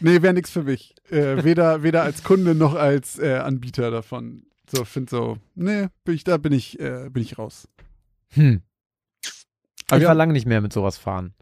nee, 0.00 0.22
wäre 0.22 0.34
nichts 0.34 0.50
für 0.50 0.62
mich. 0.62 0.94
Äh, 1.10 1.42
weder, 1.42 1.82
weder 1.82 2.02
als 2.02 2.22
Kunde 2.22 2.54
noch 2.54 2.74
als 2.74 3.18
äh, 3.18 3.38
Anbieter 3.38 3.90
davon. 3.90 4.42
So, 4.70 4.84
find 4.84 5.08
so, 5.08 5.38
nee, 5.54 5.88
bin 6.04 6.14
ich, 6.14 6.24
da 6.24 6.36
bin 6.36 6.52
ich, 6.52 6.78
äh, 6.78 7.08
bin 7.10 7.22
ich 7.22 7.38
raus. 7.38 7.68
Hm. 8.30 8.62
Aber 9.88 9.96
ich 9.96 10.02
ja, 10.02 10.08
war 10.08 10.14
lange 10.14 10.34
nicht 10.34 10.46
mehr 10.46 10.60
mit 10.60 10.72
sowas 10.72 10.98
fahren. 10.98 11.34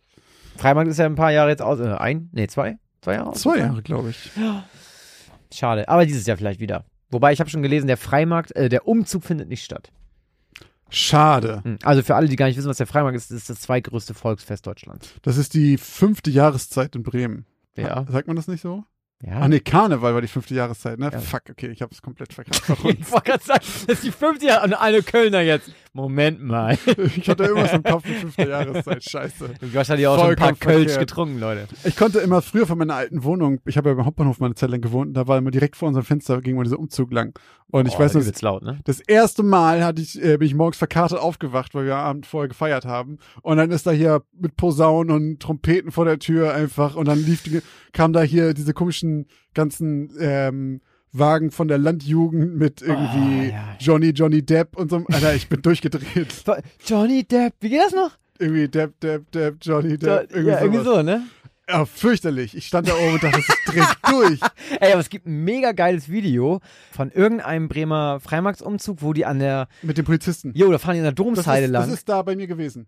Freimarkt 0.56 0.88
ist 0.88 0.98
ja 0.98 1.06
ein 1.06 1.16
paar 1.16 1.32
Jahre 1.32 1.50
jetzt 1.50 1.62
aus. 1.62 1.80
Äh, 1.80 1.94
ein? 1.94 2.30
Nee, 2.32 2.46
zwei? 2.46 2.78
Zwei 3.00 3.14
Jahre? 3.14 3.32
zwei 3.32 3.50
ausgefallen? 3.50 3.72
Jahre, 3.72 3.82
glaube 3.82 4.10
ich. 4.10 4.30
Schade. 5.52 5.88
Aber 5.88 6.06
dieses 6.06 6.26
Jahr 6.26 6.36
vielleicht 6.36 6.60
wieder. 6.60 6.84
Wobei 7.10 7.32
ich 7.32 7.40
habe 7.40 7.50
schon 7.50 7.62
gelesen, 7.62 7.86
der 7.86 7.96
Freimarkt, 7.96 8.54
äh, 8.56 8.68
der 8.68 8.86
Umzug 8.86 9.24
findet 9.24 9.48
nicht 9.48 9.64
statt. 9.64 9.92
Schade. 10.88 11.62
Hm. 11.64 11.78
Also 11.82 12.02
für 12.02 12.14
alle, 12.14 12.28
die 12.28 12.36
gar 12.36 12.46
nicht 12.46 12.56
wissen, 12.56 12.68
was 12.68 12.76
der 12.78 12.86
Freimarkt 12.86 13.16
ist, 13.16 13.30
ist 13.32 13.50
das 13.50 13.60
zweitgrößte 13.60 14.14
Volksfest 14.14 14.66
Deutschlands. 14.66 15.12
Das 15.22 15.36
ist 15.36 15.54
die 15.54 15.78
fünfte 15.78 16.30
Jahreszeit 16.30 16.94
in 16.94 17.02
Bremen. 17.02 17.44
Ja. 17.76 18.06
Sagt 18.08 18.28
man 18.28 18.36
das 18.36 18.48
nicht 18.48 18.60
so? 18.60 18.84
Ja. 19.22 19.40
Ah 19.40 19.48
nee, 19.48 19.60
Karneval 19.60 20.12
war 20.14 20.20
die 20.20 20.28
fünfte 20.28 20.54
Jahreszeit, 20.54 20.98
ne? 20.98 21.10
Ja. 21.10 21.18
Fuck, 21.18 21.44
okay, 21.50 21.68
ich 21.68 21.80
habe 21.80 21.92
es 21.92 22.02
komplett 22.02 22.32
verkackt. 22.32 22.62
Ich 22.84 23.10
wollte 23.10 23.30
gerade 23.30 23.44
sagen, 23.44 23.64
das 23.86 23.96
ist 23.96 24.04
die 24.04 24.12
fünfte 24.12 24.46
Jahr 24.46 24.62
und 24.62 24.74
alle 24.74 25.02
Kölner 25.02 25.40
jetzt. 25.40 25.70
Moment 25.96 26.42
mal. 26.42 26.78
ich 27.16 27.28
hatte 27.28 27.44
irgendwas 27.44 27.72
im 27.72 27.82
Kopf 27.82 28.04
mit 28.06 28.16
fünfte 28.18 28.42
Jahreszeit, 28.48 29.02
scheiße. 29.02 29.50
Wahrscheinlich 29.72 30.06
auch 30.06 30.18
schon 30.18 30.30
ein 30.30 30.36
paar 30.36 30.52
Kölsch 30.52 30.92
verkehrt. 30.92 31.00
getrunken, 31.00 31.40
Leute. 31.40 31.66
Ich 31.84 31.96
konnte 31.96 32.18
immer 32.20 32.42
früher 32.42 32.66
von 32.66 32.78
meiner 32.78 32.94
alten 32.94 33.24
Wohnung, 33.24 33.60
ich 33.66 33.76
habe 33.76 33.88
ja 33.88 33.94
beim 33.94 34.04
Hauptbahnhof 34.06 34.38
mal 34.38 34.46
eine 34.46 34.54
Zeit 34.54 34.70
lang 34.70 34.80
gewohnt, 34.80 35.16
da 35.16 35.26
war 35.26 35.38
immer 35.38 35.50
direkt 35.50 35.74
vor 35.76 35.88
unserem 35.88 36.04
Fenster 36.04 36.40
ging 36.40 36.54
mal 36.56 36.62
dieser 36.64 36.78
Umzug 36.78 37.10
lang. 37.12 37.36
Und 37.68 37.88
ich 37.88 37.96
Oh, 37.96 37.98
weiß 37.98 38.14
noch, 38.14 38.24
wird's 38.24 38.42
laut, 38.42 38.62
ne? 38.62 38.78
das 38.84 39.00
erste 39.00 39.42
Mal 39.42 39.82
hatte 39.84 40.00
ich, 40.00 40.22
äh, 40.22 40.36
bin 40.36 40.46
ich 40.46 40.54
morgens 40.54 40.76
verkartet 40.76 41.18
aufgewacht, 41.18 41.74
weil 41.74 41.86
wir 41.86 41.96
am 41.96 42.04
Abend 42.06 42.26
vorher 42.26 42.48
gefeiert 42.48 42.84
haben. 42.84 43.18
Und 43.42 43.56
dann 43.56 43.70
ist 43.72 43.86
da 43.86 43.90
hier 43.90 44.22
mit 44.38 44.56
Posaunen 44.56 45.10
und 45.14 45.40
Trompeten 45.40 45.90
vor 45.90 46.04
der 46.04 46.18
Tür 46.18 46.54
einfach. 46.54 46.94
Und 46.94 47.08
dann 47.08 47.18
lief 47.18 47.42
die, 47.42 47.60
kam 47.92 48.12
da 48.12 48.22
hier 48.22 48.54
diese 48.54 48.72
komischen 48.74 49.26
ganzen 49.54 50.12
ähm, 50.20 50.80
Wagen 51.18 51.50
von 51.50 51.68
der 51.68 51.78
Landjugend 51.78 52.56
mit 52.56 52.82
irgendwie 52.82 53.48
Oh, 53.48 53.52
ja. 53.52 53.76
Johnny, 53.78 54.10
Johnny 54.10 54.42
Depp 54.44 54.76
und 54.76 54.90
so. 54.90 55.04
Alter, 55.10 55.34
ich 55.34 55.48
bin 55.48 55.62
durchgedreht. 55.62 56.44
Johnny 56.86 57.24
Depp, 57.24 57.54
wie 57.60 57.68
geht 57.70 57.80
das 57.80 57.92
noch? 57.92 58.10
irgendwie 58.38 58.68
Depp, 58.68 59.00
Depp, 59.00 59.30
Depp, 59.32 59.56
Johnny 59.62 59.96
Depp. 59.96 60.30
Irgendwie 60.30 60.50
ja, 60.50 60.60
irgendwie 60.60 60.84
sowas. 60.84 60.96
so, 60.96 61.02
ne? 61.02 61.22
Ja, 61.68 61.84
fürchterlich. 61.84 62.56
Ich 62.56 62.66
stand 62.66 62.86
da 62.86 62.92
oben 62.94 63.14
und 63.14 63.22
dachte, 63.24 63.40
das 63.46 63.74
direkt 63.74 63.96
durch. 64.10 64.40
Ey, 64.78 64.92
aber 64.92 65.00
es 65.00 65.08
gibt 65.08 65.26
ein 65.26 65.42
mega 65.42 65.72
geiles 65.72 66.08
Video 66.08 66.60
von 66.92 67.10
irgendeinem 67.10 67.68
Bremer 67.68 68.20
Freimarktsumzug, 68.20 69.02
wo 69.02 69.12
die 69.12 69.24
an 69.26 69.38
der, 69.40 69.66
Mit 69.82 69.98
den 69.98 70.04
Polizisten. 70.04 70.52
jo, 70.54 70.70
da 70.70 70.78
fahren 70.78 70.94
die 70.94 71.00
an 71.00 71.04
der 71.04 71.14
ist, 71.64 71.70
lang. 71.70 71.82
das 71.88 71.92
ist 71.98 72.08
da 72.08 72.22
bei 72.22 72.36
mir 72.36 72.46
gewesen. 72.46 72.86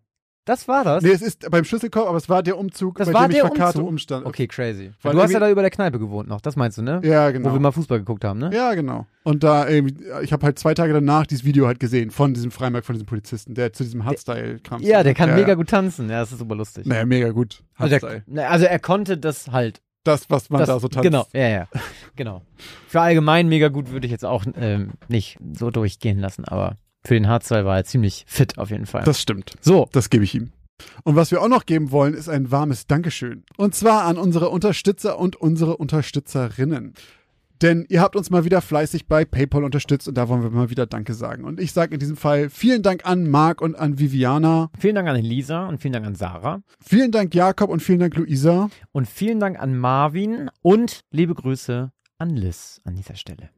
Das 0.48 0.66
war 0.66 0.82
das? 0.82 1.02
Nee, 1.02 1.10
es 1.10 1.20
ist 1.20 1.50
beim 1.50 1.62
Schlüsselkorb, 1.64 2.08
aber 2.08 2.16
es 2.16 2.30
war 2.30 2.42
der 2.42 2.56
Umzug, 2.56 2.96
das 2.96 3.08
bei 3.08 3.12
war 3.12 3.28
dem 3.28 3.32
ich 3.32 3.36
der 3.36 3.46
verkarte 3.48 3.78
Umzug? 3.80 3.88
umstand. 3.90 4.24
Okay, 4.26 4.46
crazy. 4.46 4.92
Weil 5.02 5.12
du 5.12 5.20
hast 5.20 5.30
ja 5.30 5.40
da 5.40 5.50
über 5.50 5.60
der 5.60 5.70
Kneipe 5.70 5.98
gewohnt 5.98 6.26
noch, 6.26 6.40
das 6.40 6.56
meinst 6.56 6.78
du, 6.78 6.82
ne? 6.82 7.02
Ja, 7.04 7.28
Wo 7.28 7.32
genau. 7.32 7.52
wir 7.52 7.60
mal 7.60 7.70
Fußball 7.70 7.98
geguckt 7.98 8.24
haben, 8.24 8.38
ne? 8.38 8.50
ja, 8.54 8.72
genau. 8.72 9.06
Und 9.24 9.44
da, 9.44 9.68
irgendwie, 9.68 10.02
ich 10.22 10.32
habe 10.32 10.46
halt 10.46 10.58
zwei 10.58 10.72
Tage 10.72 10.94
danach 10.94 11.26
dieses 11.26 11.44
Video 11.44 11.66
halt 11.66 11.80
gesehen 11.80 12.10
von 12.10 12.32
diesem 12.32 12.50
Freimarkt, 12.50 12.86
von 12.86 12.94
diesem 12.94 13.04
Polizisten, 13.04 13.52
der 13.52 13.74
zu 13.74 13.82
diesem 13.82 14.06
Hardstyle-Kram 14.06 14.80
Ja, 14.80 15.02
der 15.02 15.12
kann 15.12 15.28
ja, 15.28 15.34
mega 15.34 15.48
ja. 15.48 15.54
gut 15.54 15.68
tanzen. 15.68 16.08
Ja, 16.08 16.20
das 16.20 16.32
ist 16.32 16.38
super 16.38 16.54
lustig. 16.54 16.86
Naja, 16.86 17.04
mega 17.04 17.28
gut. 17.28 17.62
also, 17.76 17.92
Hardstyle. 17.92 18.14
er, 18.14 18.22
na, 18.26 18.42
also 18.48 18.64
er 18.64 18.78
konnte 18.78 19.18
das 19.18 19.48
halt. 19.48 19.82
Das, 20.04 20.30
was 20.30 20.48
man 20.48 20.60
das, 20.60 20.68
da 20.68 20.80
so 20.80 20.88
tanzt. 20.88 21.04
Genau, 21.04 21.26
ja, 21.34 21.48
ja. 21.48 21.68
Genau. 22.16 22.40
Für 22.86 23.02
allgemein 23.02 23.48
mega 23.48 23.68
gut 23.68 23.90
würde 23.90 24.06
ich 24.06 24.12
jetzt 24.12 24.24
auch 24.24 24.44
ähm, 24.58 24.92
nicht 25.08 25.36
so 25.52 25.70
durchgehen 25.70 26.18
lassen, 26.18 26.46
aber 26.46 26.78
für 27.04 27.14
den 27.14 27.28
Hardstyle 27.28 27.64
war 27.64 27.76
er 27.76 27.84
ziemlich 27.84 28.24
fit 28.28 28.58
auf 28.58 28.70
jeden 28.70 28.86
Fall. 28.86 29.04
Das 29.04 29.20
stimmt. 29.20 29.54
so, 29.60 29.88
Das 29.92 30.10
gebe 30.10 30.24
ich 30.24 30.34
ihm. 30.34 30.52
Und 31.02 31.16
was 31.16 31.30
wir 31.32 31.42
auch 31.42 31.48
noch 31.48 31.66
geben 31.66 31.90
wollen, 31.90 32.14
ist 32.14 32.28
ein 32.28 32.50
warmes 32.52 32.86
Dankeschön. 32.86 33.44
Und 33.56 33.74
zwar 33.74 34.04
an 34.04 34.16
unsere 34.16 34.48
Unterstützer 34.50 35.18
und 35.18 35.34
unsere 35.36 35.76
Unterstützerinnen. 35.76 36.94
Denn 37.60 37.84
ihr 37.88 38.00
habt 38.00 38.14
uns 38.14 38.30
mal 38.30 38.44
wieder 38.44 38.60
fleißig 38.60 39.08
bei 39.08 39.24
PayPal 39.24 39.64
unterstützt 39.64 40.06
und 40.06 40.14
da 40.16 40.28
wollen 40.28 40.44
wir 40.44 40.50
mal 40.50 40.70
wieder 40.70 40.86
Danke 40.86 41.14
sagen. 41.14 41.42
Und 41.42 41.58
ich 41.58 41.72
sage 41.72 41.94
in 41.94 41.98
diesem 41.98 42.16
Fall 42.16 42.50
vielen 42.50 42.84
Dank 42.84 43.04
an 43.04 43.28
Marc 43.28 43.60
und 43.60 43.74
an 43.74 43.98
Viviana. 43.98 44.70
vielen 44.78 44.94
Dank 44.94 45.08
an 45.08 45.16
Elisa 45.16 45.66
und 45.66 45.80
vielen 45.82 45.94
Dank 45.94 46.06
an 46.06 46.14
Sarah 46.14 46.62
Vielen 46.80 47.10
Dank 47.10 47.34
Jakob 47.34 47.70
und 47.70 47.82
vielen 47.82 47.98
Dank 47.98 48.14
Luisa. 48.14 48.70
und 48.92 49.08
vielen 49.08 49.40
Dank 49.40 49.58
an 49.58 49.76
Marvin 49.76 50.50
und 50.62 51.00
liebe 51.10 51.34
Grüße 51.34 51.90
an 52.18 52.30
Liz 52.36 52.80
an 52.84 52.94
dieser 52.94 53.16
Stelle. 53.16 53.50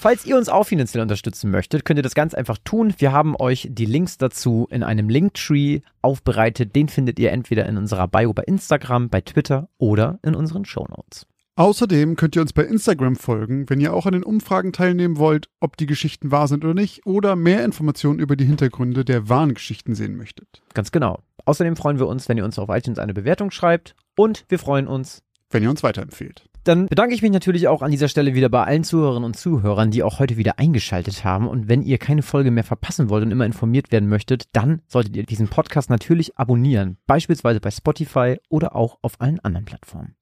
Falls 0.00 0.24
ihr 0.24 0.38
uns 0.38 0.48
auch 0.48 0.64
finanziell 0.64 1.02
unterstützen 1.02 1.50
möchtet, 1.50 1.84
könnt 1.84 1.98
ihr 1.98 2.02
das 2.02 2.14
ganz 2.14 2.32
einfach 2.32 2.56
tun. 2.64 2.94
Wir 2.96 3.12
haben 3.12 3.36
euch 3.38 3.68
die 3.70 3.84
Links 3.84 4.16
dazu 4.16 4.66
in 4.70 4.82
einem 4.82 5.10
Linktree 5.10 5.82
aufbereitet. 6.00 6.74
Den 6.74 6.88
findet 6.88 7.18
ihr 7.18 7.30
entweder 7.32 7.66
in 7.66 7.76
unserer 7.76 8.08
Bio 8.08 8.32
bei 8.32 8.44
Instagram, 8.44 9.10
bei 9.10 9.20
Twitter 9.20 9.68
oder 9.76 10.18
in 10.22 10.34
unseren 10.34 10.64
Shownotes. 10.64 11.26
Außerdem 11.56 12.16
könnt 12.16 12.34
ihr 12.34 12.40
uns 12.40 12.54
bei 12.54 12.64
Instagram 12.64 13.14
folgen, 13.14 13.68
wenn 13.68 13.78
ihr 13.78 13.92
auch 13.92 14.06
an 14.06 14.14
den 14.14 14.24
Umfragen 14.24 14.72
teilnehmen 14.72 15.18
wollt, 15.18 15.50
ob 15.60 15.76
die 15.76 15.84
Geschichten 15.84 16.30
wahr 16.30 16.48
sind 16.48 16.64
oder 16.64 16.72
nicht, 16.72 17.04
oder 17.04 17.36
mehr 17.36 17.62
Informationen 17.62 18.20
über 18.20 18.36
die 18.36 18.46
Hintergründe 18.46 19.04
der 19.04 19.28
wahren 19.28 19.52
Geschichten 19.52 19.94
sehen 19.94 20.16
möchtet. 20.16 20.62
Ganz 20.72 20.92
genau. 20.92 21.20
Außerdem 21.44 21.76
freuen 21.76 21.98
wir 21.98 22.06
uns, 22.06 22.26
wenn 22.26 22.38
ihr 22.38 22.46
uns 22.46 22.58
auf 22.58 22.70
iTunes 22.70 22.98
eine 22.98 23.12
Bewertung 23.12 23.50
schreibt 23.50 23.94
und 24.16 24.46
wir 24.48 24.58
freuen 24.58 24.88
uns. 24.88 25.22
Wenn 25.50 25.62
ihr 25.62 25.68
uns 25.68 25.82
weiterempfehlt. 25.82 26.49
Dann 26.64 26.86
bedanke 26.86 27.14
ich 27.14 27.22
mich 27.22 27.30
natürlich 27.30 27.68
auch 27.68 27.82
an 27.82 27.90
dieser 27.90 28.08
Stelle 28.08 28.34
wieder 28.34 28.48
bei 28.48 28.64
allen 28.64 28.84
Zuhörerinnen 28.84 29.24
und 29.24 29.36
Zuhörern, 29.36 29.90
die 29.90 30.02
auch 30.02 30.18
heute 30.18 30.36
wieder 30.36 30.58
eingeschaltet 30.58 31.24
haben. 31.24 31.48
Und 31.48 31.68
wenn 31.68 31.82
ihr 31.82 31.98
keine 31.98 32.22
Folge 32.22 32.50
mehr 32.50 32.64
verpassen 32.64 33.08
wollt 33.08 33.24
und 33.24 33.30
immer 33.30 33.46
informiert 33.46 33.92
werden 33.92 34.08
möchtet, 34.08 34.44
dann 34.52 34.82
solltet 34.86 35.16
ihr 35.16 35.24
diesen 35.24 35.48
Podcast 35.48 35.88
natürlich 35.88 36.38
abonnieren. 36.38 36.98
Beispielsweise 37.06 37.60
bei 37.60 37.70
Spotify 37.70 38.36
oder 38.48 38.76
auch 38.76 38.98
auf 39.02 39.20
allen 39.20 39.40
anderen 39.40 39.64
Plattformen. 39.64 40.16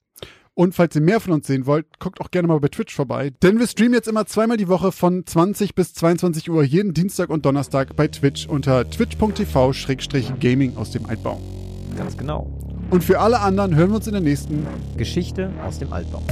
Und 0.55 0.75
falls 0.75 0.97
ihr 0.97 1.03
mehr 1.03 1.21
von 1.21 1.35
uns 1.35 1.47
sehen 1.47 1.67
wollt, 1.67 2.01
guckt 2.01 2.21
auch 2.21 2.33
gerne 2.33 2.49
mal 2.49 2.59
bei 2.59 2.67
Twitch 2.67 2.93
vorbei. 2.93 3.31
Denn 3.31 3.61
wir 3.61 3.67
streamen 3.69 3.95
jetzt 3.95 4.09
immer 4.09 4.27
zweimal 4.27 4.57
die 4.57 4.67
Woche 4.67 4.91
von 4.91 5.25
20 5.25 5.77
bis 5.77 5.95
22 5.95 6.51
Uhr 6.51 6.65
jeden 6.65 6.95
Dienstag 6.95 7.31
und 7.31 7.47
Donnerstag 7.47 7.95
bei 7.95 8.09
Twitch 8.09 8.49
unter 8.49 8.91
twitch.tv-gaming 8.91 10.77
aus 10.77 10.91
dem 10.91 11.07
Altbau. 11.07 11.41
Ganz 11.97 12.17
genau. 12.17 12.68
Und 12.91 13.05
für 13.05 13.21
alle 13.21 13.41
anderen 13.41 13.75
hören 13.75 13.91
wir 13.91 13.97
uns 13.97 14.07
in 14.07 14.15
der 14.15 14.23
nächsten. 14.23 14.67
Geschichte 14.97 15.51
aus 15.67 15.79
dem 15.79 15.93
Altbau. 15.93 16.23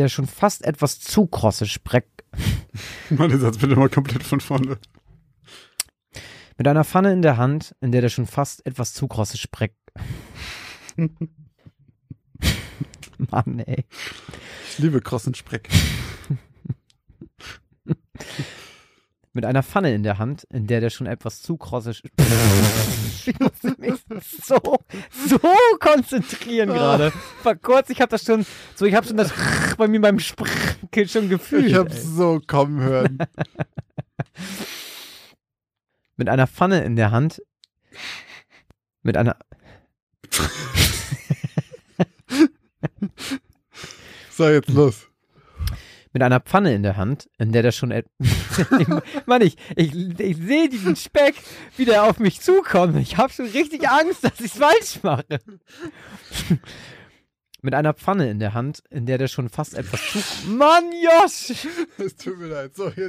Der 0.00 0.08
schon 0.08 0.26
fast 0.26 0.64
etwas 0.64 0.98
zu 0.98 1.26
krosse 1.26 1.66
Spreck. 1.66 2.06
Mal 3.10 3.28
den 3.28 3.38
Satz 3.40 3.58
bitte 3.58 3.76
mal 3.76 3.90
komplett 3.90 4.22
von 4.22 4.40
vorne. 4.40 4.78
Mit 6.56 6.66
einer 6.66 6.84
Pfanne 6.84 7.12
in 7.12 7.20
der 7.22 7.36
Hand, 7.36 7.74
in 7.80 7.92
der 7.92 8.00
der 8.00 8.08
schon 8.08 8.26
fast 8.26 8.64
etwas 8.66 8.94
zu 8.94 9.08
krosse 9.08 9.36
Spreck. 9.36 9.74
Mann, 13.30 13.58
ey. 13.58 13.84
Ich 14.70 14.78
liebe 14.78 15.02
krossen 15.02 15.34
Spreck. 15.34 15.68
Mit 19.32 19.44
einer 19.44 19.62
Pfanne 19.62 19.94
in 19.94 20.02
der 20.02 20.18
Hand, 20.18 20.44
in 20.50 20.66
der 20.66 20.80
der 20.80 20.90
schon 20.90 21.06
etwas 21.06 21.40
zu 21.40 21.56
krosse 21.56 21.90
ich 23.26 23.38
muss 23.38 23.78
mich 23.78 23.94
so, 24.42 24.58
so 25.28 25.38
konzentrieren 25.78 26.70
gerade. 26.70 27.12
War 27.44 27.54
kurz, 27.54 27.90
ich 27.90 28.00
habe 28.00 28.10
das 28.10 28.24
schon, 28.24 28.44
so, 28.74 28.86
ich 28.86 28.94
habe 28.94 29.06
schon 29.06 29.16
das 29.16 29.32
bei 29.78 29.86
mir 29.86 30.00
beim 30.00 30.18
Sprechen 30.18 31.08
schon 31.08 31.28
gefühlt. 31.28 31.66
Ich 31.66 31.74
hab's 31.74 32.02
so 32.02 32.40
kommen 32.44 32.80
hören. 32.80 33.18
Mit 36.16 36.28
einer 36.28 36.48
Pfanne 36.48 36.82
in 36.82 36.96
der 36.96 37.12
Hand. 37.12 37.40
Mit 39.02 39.16
einer. 39.16 39.36
So, 44.30 44.48
jetzt 44.48 44.68
los. 44.70 45.09
Mit 46.12 46.22
einer 46.24 46.40
Pfanne 46.40 46.74
in 46.74 46.82
der 46.82 46.96
Hand, 46.96 47.30
in 47.38 47.52
der 47.52 47.62
der 47.62 47.70
schon. 47.70 47.90
Mann, 49.26 49.42
ich, 49.42 49.56
ich, 49.76 49.94
ich 49.94 50.36
sehe 50.36 50.68
diesen 50.68 50.96
Speck, 50.96 51.36
wie 51.76 51.84
der 51.84 52.04
auf 52.04 52.18
mich 52.18 52.40
zukommt. 52.40 52.96
Ich 52.96 53.16
habe 53.16 53.32
schon 53.32 53.46
richtig 53.46 53.88
Angst, 53.88 54.24
dass 54.24 54.40
ich's 54.40 54.58
falsch 54.58 55.02
mache. 55.02 55.24
Mit 57.62 57.74
einer 57.74 57.92
Pfanne 57.94 58.30
in 58.30 58.40
der 58.40 58.54
Hand, 58.54 58.82
in 58.90 59.06
der 59.06 59.18
der 59.18 59.28
schon 59.28 59.50
fast 59.50 59.74
etwas 59.74 60.00
zu. 60.10 60.48
Mann, 60.48 60.84
Josh! 61.02 61.52
Es 61.98 62.16
tut 62.16 62.38
mir 62.38 62.46
leid. 62.46 62.74
So, 62.74 62.88
jetzt. 62.88 63.08